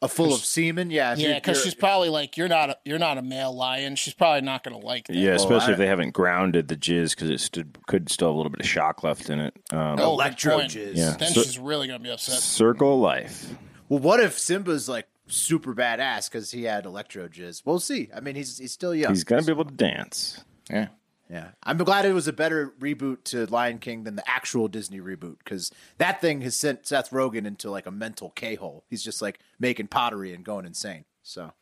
A 0.00 0.06
full 0.06 0.32
of 0.32 0.44
semen, 0.44 0.90
yeah. 0.90 1.16
Yeah, 1.16 1.34
because 1.34 1.60
she's 1.62 1.74
probably 1.74 2.08
like, 2.08 2.36
you're 2.36 2.46
not 2.46 2.70
a, 2.70 2.78
you're 2.84 3.00
not 3.00 3.18
a 3.18 3.22
male 3.22 3.52
lion. 3.52 3.96
She's 3.96 4.14
probably 4.14 4.42
not 4.42 4.62
going 4.62 4.80
to 4.80 4.86
like 4.86 5.08
that. 5.08 5.16
Yeah, 5.16 5.32
especially 5.32 5.70
I- 5.70 5.72
if 5.72 5.78
they 5.78 5.88
haven't 5.88 6.10
grounded 6.12 6.68
the 6.68 6.76
jizz 6.76 7.10
because 7.16 7.30
it 7.30 7.40
stood, 7.40 7.76
could 7.88 8.08
still 8.08 8.28
have 8.28 8.34
a 8.34 8.36
little 8.36 8.50
bit 8.50 8.60
of 8.60 8.66
shock 8.66 9.02
left 9.02 9.28
in 9.28 9.40
it. 9.40 9.54
Um, 9.72 9.96
Oh, 9.98 10.12
electro 10.12 10.58
point. 10.58 10.70
jizz. 10.70 10.92
Yeah. 10.94 11.16
Then 11.18 11.32
So- 11.32 11.42
she's 11.42 11.58
really 11.58 11.88
going 11.88 11.98
to 11.98 12.04
be 12.04 12.10
upset. 12.12 12.38
Circle 12.38 13.00
life. 13.00 13.52
Well, 13.88 13.98
what 13.98 14.20
if 14.20 14.38
Simba's 14.38 14.88
like 14.88 15.08
super 15.26 15.74
badass 15.74 16.30
because 16.30 16.52
he 16.52 16.62
had 16.62 16.84
electro 16.86 17.26
jizz? 17.26 17.62
We'll 17.64 17.80
see. 17.80 18.08
I 18.14 18.20
mean, 18.20 18.36
he's 18.36 18.58
he's 18.58 18.70
still 18.72 18.94
young. 18.94 19.10
He's 19.12 19.24
gonna 19.24 19.42
be 19.42 19.50
able 19.50 19.64
to 19.64 19.74
dance. 19.74 20.44
Yeah. 20.70 20.88
Yeah, 21.30 21.48
I'm 21.62 21.76
glad 21.78 22.06
it 22.06 22.14
was 22.14 22.26
a 22.26 22.32
better 22.32 22.72
reboot 22.80 23.24
to 23.24 23.44
Lion 23.46 23.78
King 23.78 24.04
than 24.04 24.16
the 24.16 24.28
actual 24.28 24.66
Disney 24.66 24.98
reboot 24.98 25.36
because 25.44 25.70
that 25.98 26.20
thing 26.22 26.40
has 26.40 26.56
sent 26.56 26.86
Seth 26.86 27.10
Rogen 27.10 27.44
into 27.46 27.70
like 27.70 27.86
a 27.86 27.90
mental 27.90 28.30
K 28.30 28.54
hole. 28.54 28.84
He's 28.88 29.02
just 29.02 29.20
like 29.20 29.38
making 29.60 29.88
pottery 29.88 30.32
and 30.32 30.42
going 30.42 30.64
insane. 30.64 31.04
So 31.22 31.52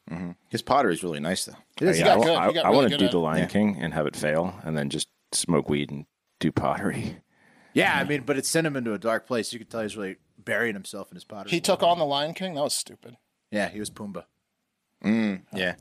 His 0.49 0.62
pottery 0.62 0.95
is 0.95 1.03
really 1.03 1.19
nice 1.19 1.45
though. 1.47 1.57
it 1.81 1.89
is. 1.89 1.99
Yeah, 1.99 2.14
got 2.17 2.27
I. 2.29 2.47
I, 2.47 2.53
He 2.53 2.59
I 2.61 2.71
want 2.71 2.91
to 2.93 2.97
do 2.97 3.07
at 3.07 3.11
the. 3.11 3.19
Lion 3.19 3.39
Yeah. 3.39 3.47
King 3.47 3.77
and 3.81 3.93
have 3.93 4.07
it 4.07 4.14
fail, 4.14 4.55
and 4.62 4.79
then 4.79 4.89
just 4.89 5.09
smoke 5.33 5.69
weed 5.69 5.91
and 5.91 6.07
do 6.39 6.53
pottery. 6.53 7.17
Yeah, 7.75 7.99
I 7.99 8.05
mean, 8.05 8.23
but 8.23 8.39
it 8.39 8.47
sent 8.47 8.67
him 8.67 8.77
into 8.77 8.95
a 8.95 8.99
dark 8.99 9.27
place. 9.27 9.53
You 9.53 9.59
could 9.59 9.69
tell 9.69 9.83
he's 9.83 9.97
really 9.97 10.17
burying 10.39 10.75
himself 10.75 11.11
in 11.11 11.17
his 11.17 11.25
pottery. 11.25 11.51
He 11.51 11.61
took 11.61 11.83
on 11.83 11.99
the 11.99 12.07
Lion 12.07 12.33
King. 12.33 12.55
That 12.55 12.62
was 12.62 12.75
stupid. 12.75 13.17
Yeah, 13.51 13.69
he 13.69 13.81
was 13.81 13.91
Pumbaa. 13.91 14.25
Yeah. 15.03 15.75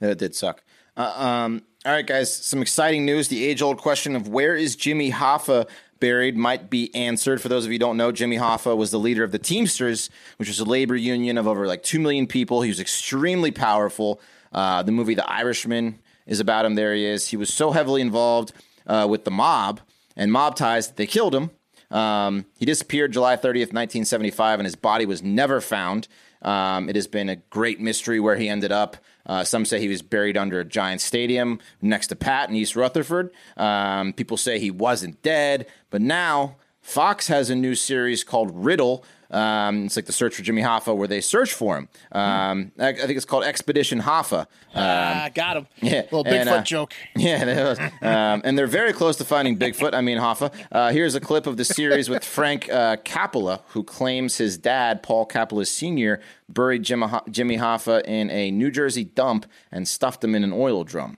That 0.00 0.18
did 0.18 0.34
suck. 0.34 0.62
Uh, 0.96 1.12
um, 1.16 1.62
all 1.84 1.92
right, 1.92 2.06
guys. 2.06 2.32
Some 2.32 2.62
exciting 2.62 3.04
news. 3.04 3.28
The 3.28 3.44
age 3.44 3.60
old 3.60 3.78
question 3.78 4.14
of 4.14 4.28
where 4.28 4.54
is 4.54 4.76
Jimmy 4.76 5.10
Hoffa 5.10 5.68
buried 5.98 6.36
might 6.36 6.70
be 6.70 6.94
answered. 6.94 7.40
For 7.40 7.48
those 7.48 7.64
of 7.64 7.72
you 7.72 7.74
who 7.74 7.80
don't 7.80 7.96
know, 7.96 8.12
Jimmy 8.12 8.36
Hoffa 8.36 8.76
was 8.76 8.92
the 8.92 9.00
leader 9.00 9.24
of 9.24 9.32
the 9.32 9.38
Teamsters, 9.38 10.08
which 10.36 10.48
was 10.48 10.60
a 10.60 10.64
labor 10.64 10.94
union 10.94 11.38
of 11.38 11.48
over 11.48 11.66
like 11.66 11.82
2 11.82 11.98
million 11.98 12.28
people. 12.28 12.62
He 12.62 12.68
was 12.68 12.78
extremely 12.78 13.50
powerful. 13.50 14.20
Uh, 14.52 14.84
the 14.84 14.92
movie 14.92 15.14
The 15.14 15.28
Irishman 15.28 15.98
is 16.26 16.38
about 16.38 16.64
him. 16.64 16.76
There 16.76 16.94
he 16.94 17.04
is. 17.04 17.28
He 17.28 17.36
was 17.36 17.52
so 17.52 17.72
heavily 17.72 18.00
involved 18.00 18.52
uh, 18.86 19.08
with 19.10 19.24
the 19.24 19.30
mob 19.32 19.80
and 20.16 20.30
mob 20.30 20.54
ties 20.54 20.86
that 20.86 20.96
they 20.96 21.06
killed 21.06 21.34
him. 21.34 21.50
Um, 21.90 22.46
he 22.58 22.64
disappeared 22.64 23.12
July 23.12 23.36
30th, 23.36 23.72
1975, 23.72 24.60
and 24.60 24.66
his 24.66 24.76
body 24.76 25.04
was 25.04 25.22
never 25.22 25.60
found. 25.60 26.06
Um, 26.42 26.88
it 26.88 26.96
has 26.96 27.06
been 27.06 27.28
a 27.28 27.36
great 27.36 27.80
mystery 27.80 28.20
where 28.20 28.36
he 28.36 28.48
ended 28.48 28.72
up. 28.72 28.96
Uh, 29.26 29.44
some 29.44 29.64
say 29.64 29.78
he 29.78 29.88
was 29.88 30.02
buried 30.02 30.36
under 30.36 30.60
a 30.60 30.64
giant 30.64 31.00
stadium 31.00 31.60
next 31.80 32.08
to 32.08 32.16
Pat 32.16 32.48
in 32.48 32.56
East 32.56 32.76
Rutherford. 32.76 33.30
Um, 33.56 34.12
people 34.12 34.36
say 34.36 34.58
he 34.58 34.70
wasn't 34.70 35.22
dead, 35.22 35.66
but 35.90 36.00
now 36.00 36.56
Fox 36.80 37.28
has 37.28 37.48
a 37.48 37.54
new 37.54 37.74
series 37.74 38.24
called 38.24 38.50
Riddle 38.52 39.04
Um, 39.32 39.86
it's 39.86 39.96
like 39.96 40.04
the 40.06 40.12
search 40.12 40.36
for 40.36 40.42
Jimmy 40.42 40.62
Hoffa, 40.62 40.96
where 40.96 41.08
they 41.08 41.20
search 41.20 41.52
for 41.52 41.78
him. 41.78 41.88
Um, 42.12 42.72
I, 42.78 42.88
I 42.88 42.94
think 42.94 43.16
it's 43.16 43.24
called 43.24 43.44
Expedition 43.44 44.00
Hoffa. 44.00 44.46
Ah, 44.74 45.30
got 45.34 45.56
him. 45.56 45.66
Yeah, 45.80 46.02
Little 46.02 46.26
and, 46.26 46.48
Bigfoot 46.48 46.58
uh, 46.58 46.62
joke. 46.62 46.92
Yeah, 47.16 47.44
that 47.44 47.68
was. 47.68 47.78
Um, 48.02 48.42
and 48.44 48.58
they're 48.58 48.66
very 48.66 48.92
close 48.92 49.16
to 49.16 49.24
finding 49.24 49.58
Bigfoot. 49.58 49.94
I 49.94 50.00
mean, 50.00 50.18
Hoffa. 50.18 50.52
Uh, 50.70 50.90
here's 50.90 51.14
a 51.14 51.20
clip 51.20 51.46
of 51.46 51.56
the 51.56 51.64
series 51.64 52.08
with 52.08 52.24
Frank 52.24 52.70
uh, 52.70 52.96
Cappola, 52.96 53.60
who 53.68 53.82
claims 53.82 54.36
his 54.36 54.58
dad, 54.58 55.02
Paul 55.02 55.26
Cappola 55.26 55.66
Sr., 55.66 56.20
buried 56.48 56.82
Jim, 56.82 57.04
Jimmy 57.30 57.56
Hoffa 57.56 58.04
in 58.04 58.30
a 58.30 58.50
New 58.50 58.70
Jersey 58.70 59.04
dump 59.04 59.46
and 59.70 59.88
stuffed 59.88 60.22
him 60.22 60.34
in 60.34 60.44
an 60.44 60.52
oil 60.52 60.84
drum. 60.84 61.16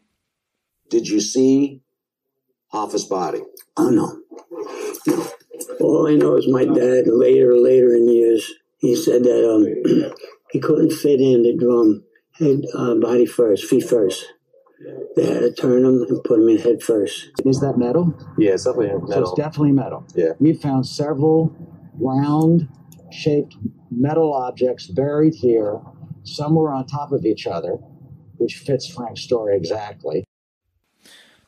Did 0.90 1.08
you 1.08 1.20
see 1.20 1.80
Hoffa's 2.72 3.04
body? 3.04 3.42
Oh 3.76 3.90
no. 3.90 4.20
No. 5.06 5.26
All 5.80 6.06
I 6.08 6.14
know 6.14 6.36
is 6.36 6.48
my 6.48 6.64
dad 6.64 7.04
later, 7.06 7.54
later 7.56 7.94
in 7.94 8.08
years, 8.08 8.52
he 8.78 8.94
said 8.96 9.24
that 9.24 9.50
um, 9.50 10.12
he 10.50 10.60
couldn't 10.60 10.92
fit 10.92 11.20
in 11.20 11.42
the 11.42 11.56
drum 11.56 12.04
head, 12.32 12.62
uh, 12.74 12.94
body 12.96 13.26
first, 13.26 13.64
feet 13.64 13.88
first. 13.88 14.24
They 15.16 15.26
had 15.26 15.40
to 15.40 15.52
turn 15.54 15.84
him 15.84 16.02
and 16.08 16.24
put 16.24 16.40
him 16.40 16.48
in 16.48 16.58
head 16.58 16.82
first. 16.82 17.30
Is 17.44 17.60
that 17.60 17.78
metal? 17.78 18.14
Yeah, 18.36 18.52
it's 18.52 18.64
definitely 18.64 18.88
metal. 18.92 19.08
So 19.08 19.20
it's 19.22 19.34
definitely 19.34 19.72
metal. 19.72 20.06
Yeah. 20.14 20.32
We 20.40 20.52
found 20.52 20.86
several 20.86 21.54
round 21.98 22.68
shaped 23.12 23.56
metal 23.90 24.34
objects 24.34 24.88
buried 24.88 25.34
here. 25.34 25.80
Some 26.24 26.54
were 26.56 26.72
on 26.72 26.86
top 26.86 27.12
of 27.12 27.24
each 27.24 27.46
other, 27.46 27.78
which 28.36 28.56
fits 28.58 28.86
Frank's 28.88 29.20
story 29.22 29.56
exactly. 29.56 30.24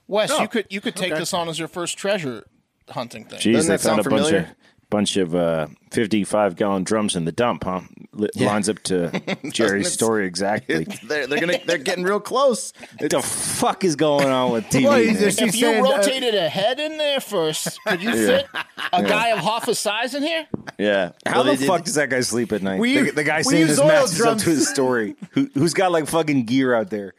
Wes, 0.06 0.30
Oh, 0.30 0.40
you 0.42 0.48
could 0.48 0.66
you 0.70 0.80
could 0.80 0.94
take 0.94 1.12
okay. 1.12 1.18
this 1.20 1.34
on 1.34 1.48
as 1.48 1.58
your 1.58 1.68
first 1.68 1.98
treasure 1.98 2.44
hunting 2.88 3.24
thing. 3.24 3.38
Jeez, 3.38 3.54
Doesn't 3.54 3.68
they 3.70 3.74
that 3.76 3.80
sound 3.80 4.04
found 4.04 4.06
a 4.06 4.10
bunch 4.22 4.32
of 4.32 4.46
bunch 4.88 5.16
of 5.16 5.34
uh, 5.34 5.66
fifty-five 5.90 6.54
gallon 6.56 6.84
drums 6.84 7.16
in 7.16 7.24
the 7.24 7.32
dump, 7.32 7.64
huh? 7.64 7.80
Li- 8.12 8.28
Lines 8.36 8.68
up 8.68 8.78
to 8.84 9.10
Jerry's 9.52 9.92
story 9.92 10.26
exactly. 10.26 10.84
they're 11.08 11.26
they're 11.26 11.40
gonna 11.40 11.58
they're 11.66 11.76
getting 11.78 12.04
real 12.04 12.20
close. 12.20 12.72
what 12.98 13.10
the 13.10 13.20
fuck 13.20 13.84
is 13.84 13.96
going 13.96 14.28
on 14.28 14.52
with 14.52 14.64
TV? 14.66 14.84
Well, 14.84 14.98
he's 14.98 15.14
man? 15.14 15.20
just- 15.22 15.42
If 15.42 15.50
She's 15.52 15.60
you 15.60 15.66
saying, 15.66 15.84
uh, 15.84 15.90
rotated 15.96 16.34
a 16.34 16.48
head 16.48 16.78
in 16.80 16.96
there 16.98 17.20
first, 17.20 17.78
could 17.84 18.02
you 18.02 18.12
fit 18.12 18.46
a 18.92 19.02
guy 19.02 19.28
of 19.30 19.40
Hoffa's 19.40 19.78
size 19.78 20.14
in 20.14 20.22
here? 20.22 20.46
Yeah. 20.78 21.12
How 21.26 21.34
Well, 21.36 21.44
the 21.44 21.50
they 21.50 21.56
did- 21.58 21.66
fuck 21.66 21.84
does 21.84 21.94
that 21.96 22.08
guy 22.08 22.20
sleep 22.20 22.52
at 22.52 22.62
night? 22.62 22.78
We- 22.80 22.98
the, 23.00 23.10
the 23.10 23.24
guy 23.24 23.38
we 23.38 23.42
saying 23.44 23.66
his 23.66 23.80
oil 23.80 23.88
matches 23.88 24.12
up 24.12 24.16
drums. 24.18 24.44
to 24.44 24.50
his 24.50 24.68
story. 24.68 25.16
Who, 25.32 25.50
who's 25.54 25.74
got 25.74 25.90
like 25.92 26.06
fucking 26.06 26.44
gear 26.46 26.74
out 26.74 26.90
there? 26.90 27.14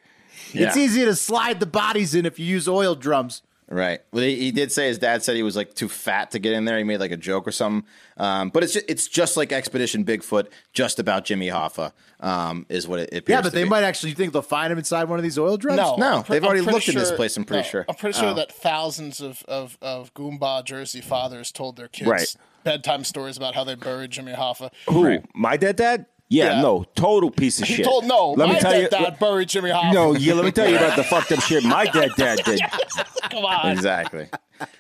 It's 0.54 0.78
easy 0.78 1.04
to 1.04 1.14
slide 1.16 1.60
the 1.60 1.66
bodies 1.66 2.16
in 2.16 2.26
if 2.26 2.40
you 2.40 2.46
use 2.46 2.68
oil 2.70 2.96
drums. 2.96 3.42
Right. 3.70 4.00
Well, 4.14 4.24
he, 4.24 4.36
he 4.38 4.52
did 4.52 4.72
say 4.72 4.88
his 4.88 4.98
dad 4.98 5.24
said 5.24 5.36
he 5.36 5.44
was 5.44 5.58
like 5.58 5.74
too 5.74 5.90
fat 5.90 6.32
to 6.32 6.40
get 6.40 6.54
in 6.54 6.64
there. 6.64 6.78
He 6.78 6.86
made 6.86 7.02
like 7.02 7.12
a 7.12 7.18
joke 7.18 7.46
or 7.46 7.52
something. 7.52 7.86
Um, 8.16 8.50
but 8.50 8.64
it's 8.64 8.72
just, 8.74 8.86
it's 8.88 9.08
just 9.08 9.36
like 9.36 9.52
Expedition 9.52 10.06
Bigfoot, 10.06 10.48
just 10.72 11.00
about 11.00 11.26
Jimmy 11.26 11.48
Hoffa. 11.50 11.92
Um, 12.22 12.66
is 12.70 12.88
what 12.88 13.00
it, 13.02 13.10
it 13.12 13.18
appears. 13.20 13.36
Yeah, 13.36 13.42
but 13.42 13.50
to 13.50 13.56
they 13.56 13.64
be. 13.64 13.70
might 13.70 13.84
actually 13.84 14.14
think 14.14 14.32
they'll 14.32 14.42
find 14.42 14.72
him 14.72 14.78
inside 14.78 15.10
one 15.10 15.20
of 15.20 15.24
these 15.24 15.38
oil 15.38 15.58
drums. 15.58 15.78
No, 15.78 15.96
No, 15.98 16.18
I'm 16.20 16.24
they've 16.30 16.44
already 16.44 16.60
I'm 16.60 16.66
pretty 16.66 16.76
looked 16.76 16.88
in 16.90 16.96
this 16.96 17.12
place, 17.12 17.36
I'm 17.36 17.44
pretty 17.44 17.64
no, 17.64 17.70
sure. 17.70 17.86
I'm 17.90 17.96
pretty 17.96 18.18
sure 18.18 18.34
that 18.34 18.52
thousands 18.54 19.20
of, 19.22 19.44
of, 19.50 19.78
of 19.82 20.14
Goomba 20.14 20.64
Jersey 20.64 21.02
fathers 21.02 21.52
told 21.52 21.76
their 21.76 21.90
kids 21.90 22.10
Right. 22.10 22.36
bedtime 22.64 23.04
stories 23.04 23.36
about 23.38 23.54
how 23.54 23.64
they 23.66 23.76
buried 23.76 24.12
Jimmy 24.12 24.32
Hoffa. 24.34 24.72
Who? 24.90 25.20
My 25.36 25.58
dead 25.58 25.76
dad? 25.76 26.06
Yeah, 26.30 26.56
Yeah. 26.56 26.62
no, 26.62 26.84
total 26.96 27.32
piece 27.32 27.62
of 27.62 27.68
He 27.68 27.76
shit. 27.76 27.86
told 27.86 28.06
no, 28.06 28.32
Let 28.32 28.50
me 28.50 28.60
tell 28.60 28.72
dead 28.72 28.82
you. 28.84 28.90
dad 28.90 29.18
buried 29.20 29.48
Jimmy. 29.48 29.70
No, 29.70 30.14
yeah, 30.14 30.34
let 30.34 30.44
me 30.44 30.52
tell 30.52 30.70
you 30.70 30.76
about 30.76 30.98
the 30.98 31.04
fucked 31.04 31.32
up 31.32 31.40
shit 31.42 31.64
my 31.64 31.86
dead 31.86 32.12
dad 32.18 32.40
did. 32.44 32.60
come 33.30 33.46
on. 33.46 33.72
exactly. 33.72 34.28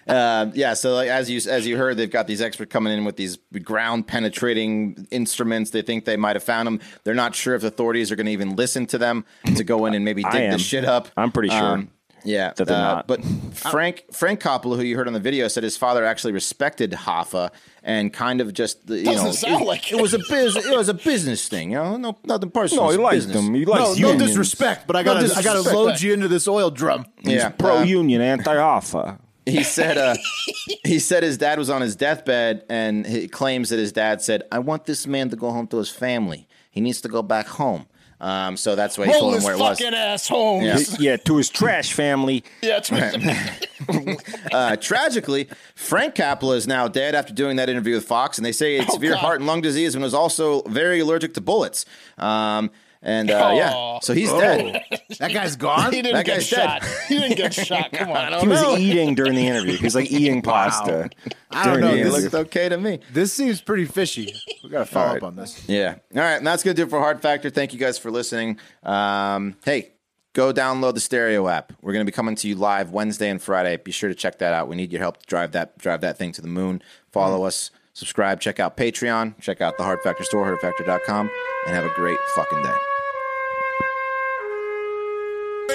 Uh, 0.07 0.47
yeah, 0.55 0.73
so 0.73 0.93
like, 0.95 1.07
as 1.07 1.29
you 1.29 1.39
as 1.49 1.65
you 1.67 1.77
heard, 1.77 1.95
they've 1.97 2.11
got 2.11 2.27
these 2.27 2.41
experts 2.41 2.71
coming 2.71 2.91
in 2.97 3.05
with 3.05 3.15
these 3.15 3.37
ground 3.63 4.07
penetrating 4.07 5.07
instruments. 5.11 5.71
They 5.71 5.81
think 5.83 6.05
they 6.05 6.17
might 6.17 6.35
have 6.35 6.43
found 6.43 6.67
them. 6.67 6.79
They're 7.03 7.13
not 7.13 7.35
sure 7.35 7.55
if 7.55 7.63
authorities 7.63 8.11
are 8.11 8.15
going 8.15 8.25
to 8.25 8.31
even 8.31 8.55
listen 8.55 8.85
to 8.87 8.97
them 8.97 9.23
to 9.55 9.63
go 9.63 9.85
in 9.85 9.93
and 9.93 10.03
maybe 10.03 10.23
dig 10.23 10.51
this 10.51 10.61
shit 10.61 10.83
up. 10.85 11.07
I'm 11.15 11.31
pretty 11.31 11.49
sure 11.49 11.57
Um, 11.63 11.91
yeah, 12.23 12.53
that 12.57 12.65
they're 12.67 12.75
uh, 12.75 12.81
not. 12.95 13.07
But 13.07 13.23
Frank 13.53 14.05
Frank 14.11 14.41
Cappola, 14.41 14.75
who 14.77 14.81
you 14.83 14.97
heard 14.97 15.07
on 15.07 15.13
the 15.13 15.19
video, 15.19 15.47
said 15.47 15.63
his 15.63 15.77
father 15.77 16.03
actually 16.03 16.33
respected 16.33 16.91
Hoffa 16.91 17.51
and 17.87 18.11
kind 18.13 18.41
of 18.41 18.53
just 18.53 18.87
you 18.89 19.03
Doesn't 19.05 19.25
know 19.25 19.31
sound 19.31 19.61
it, 19.63 19.65
like 19.65 19.91
it 19.91 19.99
was 19.99 20.13
a 20.13 20.19
business. 20.19 20.65
It 20.65 20.77
was 20.77 20.89
a 20.89 20.93
business 20.93 21.47
thing, 21.47 21.71
you 21.71 21.77
know, 21.77 21.97
no 21.97 22.17
nothing 22.25 22.51
personal. 22.51 22.83
No, 22.83 22.89
he 22.89 22.95
It's 22.95 23.03
likes 23.03 23.15
business. 23.25 23.35
them. 23.45 23.53
He 23.55 23.63
No, 23.65 23.71
likes 23.71 23.99
no 23.99 24.09
unions. 24.09 24.29
disrespect, 24.29 24.85
but 24.87 24.95
I 24.97 25.03
gotta, 25.03 25.19
I 25.25 25.41
gotta 25.41 25.59
disrespect. 25.59 25.73
load 25.75 26.01
you 26.01 26.13
into 26.13 26.27
this 26.27 26.47
oil 26.47 26.69
drum. 26.69 27.05
Yeah, 27.23 27.49
Pro 27.49 27.77
uh, 27.79 27.83
union, 27.83 28.21
anti 28.21 28.53
Hoffa. 28.55 29.19
he 29.45 29.63
said 29.63 29.97
uh, 29.97 30.15
he 30.83 30.99
said 30.99 31.23
his 31.23 31.37
dad 31.37 31.57
was 31.57 31.69
on 31.69 31.81
his 31.81 31.95
deathbed 31.95 32.65
and 32.69 33.07
he 33.07 33.27
claims 33.29 33.69
that 33.69 33.79
his 33.79 33.93
dad 33.93 34.21
said 34.21 34.43
i 34.51 34.59
want 34.59 34.83
this 34.85 35.07
man 35.07 35.29
to 35.29 35.37
go 35.37 35.49
home 35.51 35.65
to 35.67 35.77
his 35.77 35.89
family 35.89 36.45
he 36.69 36.81
needs 36.81 36.99
to 36.99 37.07
go 37.07 37.21
back 37.23 37.47
home 37.47 37.85
um, 38.19 38.57
so 38.57 38.75
that's 38.75 38.97
why 38.97 39.05
he 39.05 39.11
Roll 39.11 39.21
told 39.21 39.35
him 39.35 39.43
where 39.43 39.53
it 39.53 39.59
was 39.59 39.79
fucking 39.79 39.93
ass 39.93 40.27
home. 40.27 40.63
Yeah. 40.63 40.79
Yeah, 40.99 41.17
to 41.17 41.37
his 41.37 41.49
trash 41.49 41.93
family. 41.93 42.43
Yeah, 42.61 42.77
it's 42.83 42.91
uh, 44.53 44.75
tragically 44.77 45.47
frank 45.75 46.15
cappola 46.15 46.55
is 46.55 46.67
now 46.67 46.87
dead 46.87 47.15
after 47.15 47.33
doing 47.33 47.57
that 47.57 47.69
interview 47.69 47.95
with 47.95 48.05
fox 48.05 48.37
and 48.37 48.45
they 48.45 48.51
say 48.51 48.77
it's 48.77 48.89
Oh, 48.89 48.93
severe 48.95 49.11
God. 49.11 49.19
heart 49.19 49.39
and 49.39 49.47
lung 49.47 49.61
disease 49.61 49.93
and 49.95 50.03
was 50.03 50.13
also 50.13 50.61
very 50.63 50.99
allergic 50.99 51.33
to 51.35 51.41
bullets 51.41 51.85
um, 52.17 52.71
and 53.01 53.29
uh, 53.31 53.51
yeah 53.55 53.99
so 53.99 54.13
he's 54.13 54.31
dead 54.31 54.83
That 55.19 55.31
guy's 55.33 55.55
gone. 55.67 55.93
he 55.93 56.01
didn't 56.01 56.15
That 56.17 56.25
get 56.25 56.35
guy's 56.37 56.49
dead. 56.49 56.83
shot. 56.83 56.83
He 57.07 57.17
didn't 57.17 57.37
get 57.37 57.53
shot. 57.67 57.91
Come 57.93 58.11
on. 58.11 58.39
He 58.41 58.47
was 58.47 58.79
eating 58.79 59.15
during 59.15 59.33
the 59.35 59.47
interview. 59.47 59.75
He 59.77 59.83
was 59.83 59.95
like 59.95 60.11
eating 60.11 60.41
pasta. 60.43 61.09
I 61.49 61.63
don't 61.65 61.79
during 61.79 61.81
know. 61.81 61.91
the 61.91 61.97
he 61.97 62.03
This, 62.03 62.13
interview. 62.13 62.37
looked 62.39 62.47
okay 62.49 62.69
to 62.69 62.77
me 62.77 62.99
this 63.13 63.33
seems 63.33 63.61
pretty 63.61 63.85
fishy. 63.85 64.33
We 64.63 64.69
gotta 64.69 64.85
follow 64.85 65.15
up 65.17 65.23
on 65.23 65.35
this. 65.35 65.67
Yeah. 65.67 65.95
All 66.15 66.21
right. 66.21 66.35
And 66.35 66.45
that's 66.45 66.63
going 66.63 66.75
to 66.75 66.81
do 66.81 66.85
it 66.85 66.89
for 66.89 66.99
Hard 66.99 67.21
Factor. 67.21 67.49
Thank 67.49 67.73
you 67.73 67.79
guys 67.79 67.97
for 67.97 68.11
listening. 68.11 68.59
Um, 68.83 69.55
hey, 69.65 69.91
go 70.33 70.53
download 70.53 70.93
the 70.93 70.99
Stereo 70.99 71.47
app. 71.47 71.73
We're 71.81 71.93
going 71.93 72.05
to 72.05 72.11
be 72.11 72.15
coming 72.15 72.35
to 72.35 72.47
you 72.47 72.55
live 72.55 72.91
Wednesday 72.91 73.29
and 73.29 73.41
Friday. 73.41 73.77
Be 73.77 73.91
sure 73.91 74.09
to 74.09 74.15
check 74.15 74.39
that 74.39 74.53
out. 74.53 74.67
We 74.67 74.75
need 74.75 74.91
your 74.91 75.01
help 75.01 75.17
to 75.17 75.25
drive 75.25 75.53
that 75.53 75.77
drive 75.77 76.01
that 76.01 76.17
thing 76.17 76.31
to 76.33 76.41
the 76.41 76.47
moon. 76.47 76.81
Follow 77.11 77.43
us, 77.45 77.71
subscribe, 77.97 78.39
check 78.39 78.59
out 78.59 78.77
Patreon, 78.77 79.33
check 79.41 79.59
out 79.59 79.75
the 79.77 79.83
Hard 79.83 80.01
Factor 80.03 80.23
store, 80.23 80.45
hardfactor.com, 80.55 81.31
and 81.65 81.75
have 81.75 81.83
a 81.83 81.93
great 81.95 82.19
fucking 82.35 82.61
day. 82.61 82.77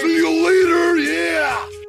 See 0.00 0.16
you 0.16 0.30
later, 0.30 0.96
yeah! 0.98 1.81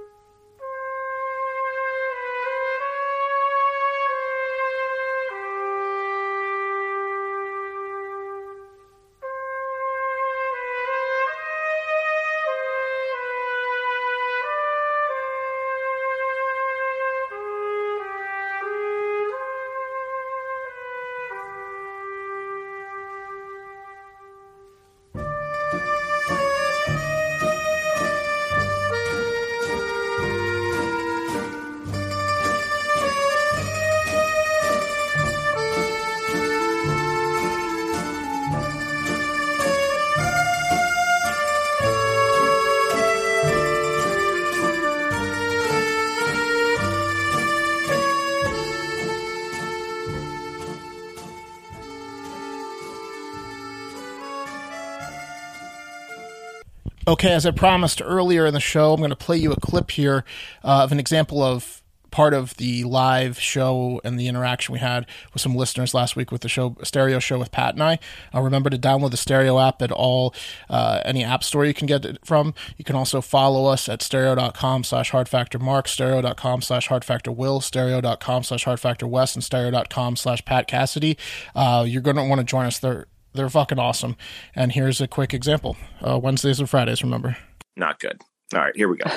Okay, 57.14 57.32
as 57.32 57.45
I 57.45 57.51
promised 57.51 58.01
earlier 58.03 58.47
in 58.47 58.55
the 58.55 58.59
show, 58.59 58.91
I'm 58.91 58.99
going 58.99 59.11
to 59.11 59.16
play 59.16 59.38
you 59.38 59.51
a 59.51 59.55
clip 59.55 59.91
here 59.91 60.26
uh, 60.64 60.82
of 60.84 60.91
an 60.91 60.99
example 60.99 61.43
of 61.43 61.84
part 62.09 62.34
of 62.34 62.57
the 62.57 62.84
live 62.86 63.39
show 63.39 64.01
and 64.03 64.20
the 64.20 64.28
interaction 64.28 64.74
we 64.74 64.80
had 64.80 65.05
with 65.32 65.39
some 65.39 65.53
listeners 65.55 65.93
last 65.93 66.16
week 66.16 66.32
with 66.32 66.41
the 66.41 66.49
show 66.49 66.76
stereo 66.82 67.20
show 67.20 67.38
with 67.38 67.51
Pat 67.51 67.76
and 67.76 67.84
I. 67.84 67.99
Uh, 68.34 68.41
remember 68.41 68.72
to 68.72 68.80
download 68.80 69.11
the 69.11 69.18
stereo 69.18 69.59
app 69.59 69.80
at 69.84 69.91
all 69.91 70.34
uh, 70.72 71.01
any 71.05 71.24
app 71.24 71.43
store 71.43 71.66
you 71.66 71.74
can 71.76 71.86
get 71.86 72.03
it 72.03 72.18
from. 72.26 72.55
You 72.78 72.84
can 72.84 72.95
also 72.95 73.22
follow 73.22 73.68
us 73.68 73.88
at 73.88 74.01
stereo.com 74.01 74.84
slash 74.84 75.11
hard 75.11 75.30
factor 75.30 75.59
mark, 75.59 75.88
stereo.com 75.88 76.64
slash 76.64 76.88
hard 76.88 77.05
factor 77.05 77.32
will, 77.32 77.61
stereo.com 77.61 78.41
slash 78.41 78.64
hard 78.64 78.80
factor 78.80 79.05
west, 79.05 79.36
and 79.36 79.43
stereo.com 79.43 80.16
slash 80.16 80.43
Pat 80.45 80.66
Cassidy. 80.66 81.16
Uh, 81.53 81.86
you're 81.88 82.01
going 82.01 82.16
to 82.16 82.24
want 82.24 82.39
to 82.39 82.45
join 82.45 82.66
us 82.66 82.80
there. 82.80 83.05
They're 83.34 83.49
fucking 83.49 83.79
awesome. 83.79 84.15
And 84.55 84.71
here's 84.71 85.01
a 85.01 85.07
quick 85.07 85.34
example. 85.34 85.75
Uh, 86.01 86.19
Wednesdays 86.19 86.59
and 86.59 86.69
Fridays, 86.69 87.03
remember. 87.03 87.38
not 87.75 87.99
good. 87.99 88.21
All 88.53 88.59
right, 88.61 88.75
here 88.75 88.88
we 88.88 88.97
go. 88.97 89.09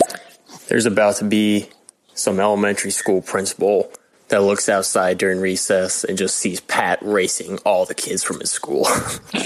There's 0.69 0.87
about 0.87 1.17
to 1.17 1.25
be 1.25 1.69
some 2.15 2.41
elementary 2.41 2.91
school 2.91 3.21
principal 3.21 3.91
that 4.29 4.43
looks 4.43 4.69
outside 4.69 5.19
during 5.19 5.41
recess 5.41 6.03
and 6.03 6.17
just 6.17 6.39
sees 6.39 6.61
Pat 6.61 6.99
racing 7.03 7.59
all 7.59 7.85
the 7.85 7.95
kids 7.95 8.25
from 8.25 8.41
his 8.41 8.51
school. 8.51 8.87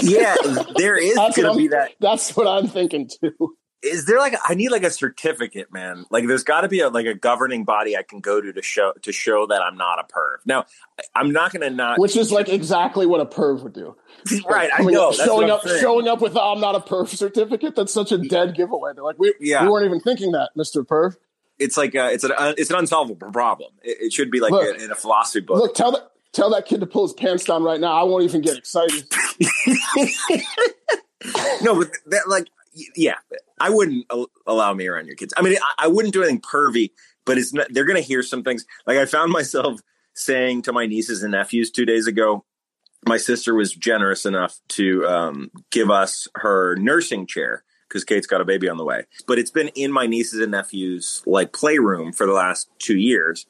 Yeah, 0.01 0.35
there 0.77 0.95
is 0.97 1.15
going 1.15 1.33
to 1.33 1.53
be 1.55 1.67
that. 1.67 1.91
That's 1.99 2.35
what 2.35 2.47
I'm 2.47 2.67
thinking 2.67 3.07
too. 3.21 3.55
Is 3.83 4.05
there 4.05 4.19
like 4.19 4.35
I 4.47 4.53
need 4.53 4.69
like 4.69 4.83
a 4.83 4.91
certificate, 4.91 5.73
man? 5.73 6.05
Like 6.11 6.27
there's 6.27 6.43
got 6.43 6.61
to 6.61 6.67
be 6.67 6.81
a 6.81 6.89
like 6.89 7.07
a 7.07 7.15
governing 7.15 7.63
body 7.63 7.97
I 7.97 8.03
can 8.03 8.19
go 8.19 8.39
to 8.39 8.53
to 8.53 8.61
show 8.61 8.93
to 9.01 9.11
show 9.11 9.47
that 9.47 9.61
I'm 9.63 9.75
not 9.75 9.97
a 9.99 10.03
perv. 10.03 10.37
Now, 10.45 10.65
I- 10.99 11.03
I'm 11.19 11.31
not 11.31 11.51
going 11.51 11.61
to 11.63 11.69
not 11.75 11.97
Which 11.99 12.15
is 12.15 12.31
like 12.31 12.47
exactly 12.47 13.07
what 13.07 13.21
a 13.21 13.25
perv 13.25 13.63
would 13.63 13.73
do. 13.73 13.95
right. 14.47 14.69
I 14.71 14.77
Coming 14.77 14.93
know 14.93 15.11
showing 15.11 15.49
up, 15.49 15.63
saying. 15.63 15.81
showing 15.81 16.07
up 16.07 16.21
with 16.21 16.33
the 16.33 16.41
"I'm 16.41 16.59
not 16.59 16.75
a 16.75 16.79
perv" 16.79 17.07
certificate. 17.07 17.75
That's 17.75 17.91
such 17.91 18.11
a 18.11 18.19
dead 18.19 18.53
giveaway. 18.55 18.91
They're 18.93 19.03
like, 19.03 19.17
we, 19.17 19.33
Yeah. 19.39 19.63
we 19.63 19.69
weren't 19.69 19.85
even 19.87 19.99
thinking 19.99 20.31
that, 20.33 20.51
Mister 20.55 20.83
Perv. 20.83 21.15
It's 21.57 21.75
like 21.77 21.95
uh 21.95 22.09
it's 22.11 22.23
an 22.23 22.33
uh, 22.37 22.53
it's 22.57 22.69
an 22.69 22.75
unsolvable 22.75 23.31
problem. 23.31 23.71
It, 23.83 23.97
it 24.01 24.13
should 24.13 24.29
be 24.29 24.39
like 24.41 24.51
Look. 24.51 24.79
in 24.79 24.91
a 24.91 24.95
philosophy 24.95 25.39
book. 25.41 25.57
Look, 25.57 25.73
tell 25.73 25.91
that 25.93 26.11
tell 26.33 26.51
that 26.51 26.67
kid 26.67 26.81
to 26.81 26.85
pull 26.85 27.03
his 27.07 27.13
pants 27.13 27.45
down 27.45 27.63
right 27.63 27.79
now. 27.79 27.93
I 27.99 28.03
won't 28.03 28.23
even 28.25 28.41
get 28.41 28.57
excited. 28.57 29.05
no, 31.61 31.75
but 31.79 31.89
that 32.07 32.27
like 32.27 32.47
yeah, 32.95 33.15
I 33.59 33.69
wouldn't 33.69 34.05
al- 34.11 34.31
allow 34.47 34.73
me 34.73 34.87
around 34.87 35.07
your 35.07 35.15
kids. 35.15 35.33
I 35.37 35.41
mean, 35.41 35.57
I, 35.61 35.85
I 35.85 35.87
wouldn't 35.87 36.13
do 36.13 36.21
anything 36.21 36.41
pervy, 36.41 36.91
but 37.25 37.37
it's 37.37 37.53
not, 37.53 37.67
they're 37.69 37.85
going 37.85 38.01
to 38.01 38.07
hear 38.07 38.23
some 38.23 38.43
things. 38.43 38.65
Like 38.85 38.97
I 38.97 39.05
found 39.05 39.31
myself 39.31 39.81
saying 40.13 40.63
to 40.63 40.73
my 40.73 40.85
nieces 40.85 41.23
and 41.23 41.31
nephews 41.31 41.71
two 41.71 41.85
days 41.85 42.07
ago. 42.07 42.45
My 43.07 43.17
sister 43.17 43.55
was 43.55 43.73
generous 43.73 44.25
enough 44.25 44.59
to 44.69 45.07
um, 45.07 45.51
give 45.71 45.89
us 45.89 46.27
her 46.35 46.75
nursing 46.75 47.25
chair 47.25 47.63
because 47.87 48.03
Kate's 48.05 48.27
got 48.27 48.41
a 48.41 48.45
baby 48.45 48.69
on 48.69 48.77
the 48.77 48.85
way. 48.85 49.05
But 49.27 49.39
it's 49.39 49.51
been 49.51 49.69
in 49.69 49.91
my 49.91 50.07
nieces 50.07 50.39
and 50.39 50.51
nephews 50.51 51.23
like 51.25 51.51
playroom 51.51 52.13
for 52.13 52.25
the 52.25 52.33
last 52.33 52.69
two 52.79 52.97
years, 52.97 53.45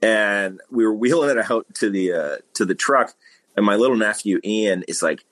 and 0.00 0.60
we 0.70 0.84
were 0.84 0.94
wheeling 0.94 1.36
it 1.36 1.50
out 1.50 1.66
to 1.74 1.90
the 1.90 2.12
uh, 2.12 2.36
to 2.54 2.64
the 2.64 2.74
truck, 2.74 3.14
and 3.56 3.66
my 3.66 3.76
little 3.76 3.96
nephew 3.96 4.40
Ian 4.44 4.84
is 4.88 5.02
like, 5.02 5.24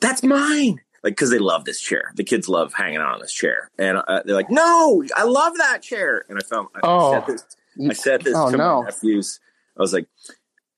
"That's 0.00 0.22
mine." 0.22 0.80
Like, 1.06 1.12
because 1.12 1.30
they 1.30 1.38
love 1.38 1.64
this 1.64 1.80
chair. 1.80 2.10
The 2.16 2.24
kids 2.24 2.48
love 2.48 2.74
hanging 2.74 2.96
out 2.98 3.14
on 3.14 3.20
this 3.20 3.32
chair, 3.32 3.70
and 3.78 3.98
uh, 4.08 4.22
they're 4.24 4.34
like, 4.34 4.50
"No, 4.50 5.04
I 5.16 5.22
love 5.22 5.56
that 5.58 5.80
chair." 5.80 6.24
And 6.28 6.36
I 6.36 6.42
found 6.44 6.66
I 6.74 6.80
Oh. 6.82 7.12
said 7.12 7.26
this, 7.28 7.44
I 7.88 7.92
said 7.92 8.22
this 8.22 8.34
Oh, 8.36 8.50
to 8.50 8.56
no. 8.56 8.82
my 8.82 8.88
nephews. 8.88 9.38
I 9.78 9.82
was 9.82 9.92
like, 9.92 10.08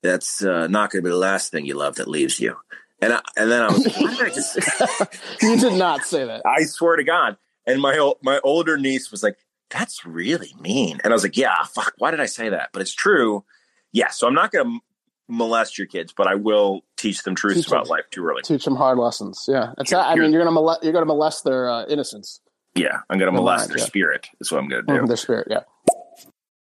"That's 0.02 0.44
uh, 0.44 0.66
not 0.66 0.90
going 0.90 1.02
to 1.02 1.06
be 1.08 1.10
the 1.10 1.16
last 1.16 1.50
thing 1.50 1.64
you 1.64 1.76
love 1.76 1.94
that 1.94 2.08
leaves 2.08 2.38
you." 2.40 2.56
And 3.00 3.14
I, 3.14 3.22
and 3.38 3.50
then 3.50 3.62
I 3.62 3.68
was, 3.72 3.86
like, 3.86 3.96
"Why 3.96 4.10
did 4.10 4.20
I 4.20 4.28
just?" 4.28 5.18
you 5.42 5.56
did 5.56 5.78
not 5.78 6.04
say 6.04 6.26
that. 6.26 6.42
I 6.44 6.64
swear 6.64 6.96
to 6.96 7.04
God. 7.04 7.38
And 7.66 7.80
my 7.80 8.12
my 8.22 8.38
older 8.44 8.76
niece 8.76 9.10
was 9.10 9.22
like, 9.22 9.38
"That's 9.70 10.04
really 10.04 10.54
mean," 10.60 11.00
and 11.04 11.10
I 11.10 11.14
was 11.16 11.22
like, 11.22 11.38
"Yeah, 11.38 11.54
fuck. 11.64 11.94
Why 11.96 12.10
did 12.10 12.20
I 12.20 12.26
say 12.26 12.50
that?" 12.50 12.68
But 12.74 12.82
it's 12.82 12.92
true. 12.94 13.44
Yeah. 13.92 14.10
So 14.10 14.26
I'm 14.26 14.34
not 14.34 14.52
going 14.52 14.66
to 14.66 14.80
molest 15.28 15.76
your 15.78 15.86
kids, 15.86 16.12
but 16.16 16.26
I 16.26 16.34
will 16.34 16.82
teach 16.96 17.22
them 17.22 17.34
truths 17.34 17.58
Teach 17.58 17.66
about 17.68 17.84
them. 17.84 17.90
life 17.90 18.04
too 18.10 18.24
early. 18.24 18.42
Teach 18.42 18.64
them 18.64 18.76
hard 18.76 18.98
lessons. 18.98 19.44
Yeah, 19.48 19.72
it's. 19.78 19.90
Here- 19.90 19.98
I 20.00 20.14
mean, 20.14 20.32
you're 20.32 20.40
gonna 20.42 20.50
molest. 20.52 20.82
You're 20.82 20.92
gonna 20.92 21.04
molest 21.06 21.44
their 21.44 21.68
uh, 21.68 21.84
innocence, 21.86 22.40
Yeah, 22.74 23.00
I'm 23.10 23.18
going 23.18 23.30
to 23.32 23.36
molest 23.38 23.62
mind, 23.62 23.70
their 23.70 23.78
yeah. 23.78 23.84
spirit. 23.86 24.28
Is 24.40 24.50
what 24.52 24.58
I'm 24.62 24.68
going 24.68 24.86
to 24.86 25.00
do. 25.00 25.06
their 25.06 25.16
spirit. 25.16 25.48
Yeah. 25.50 25.60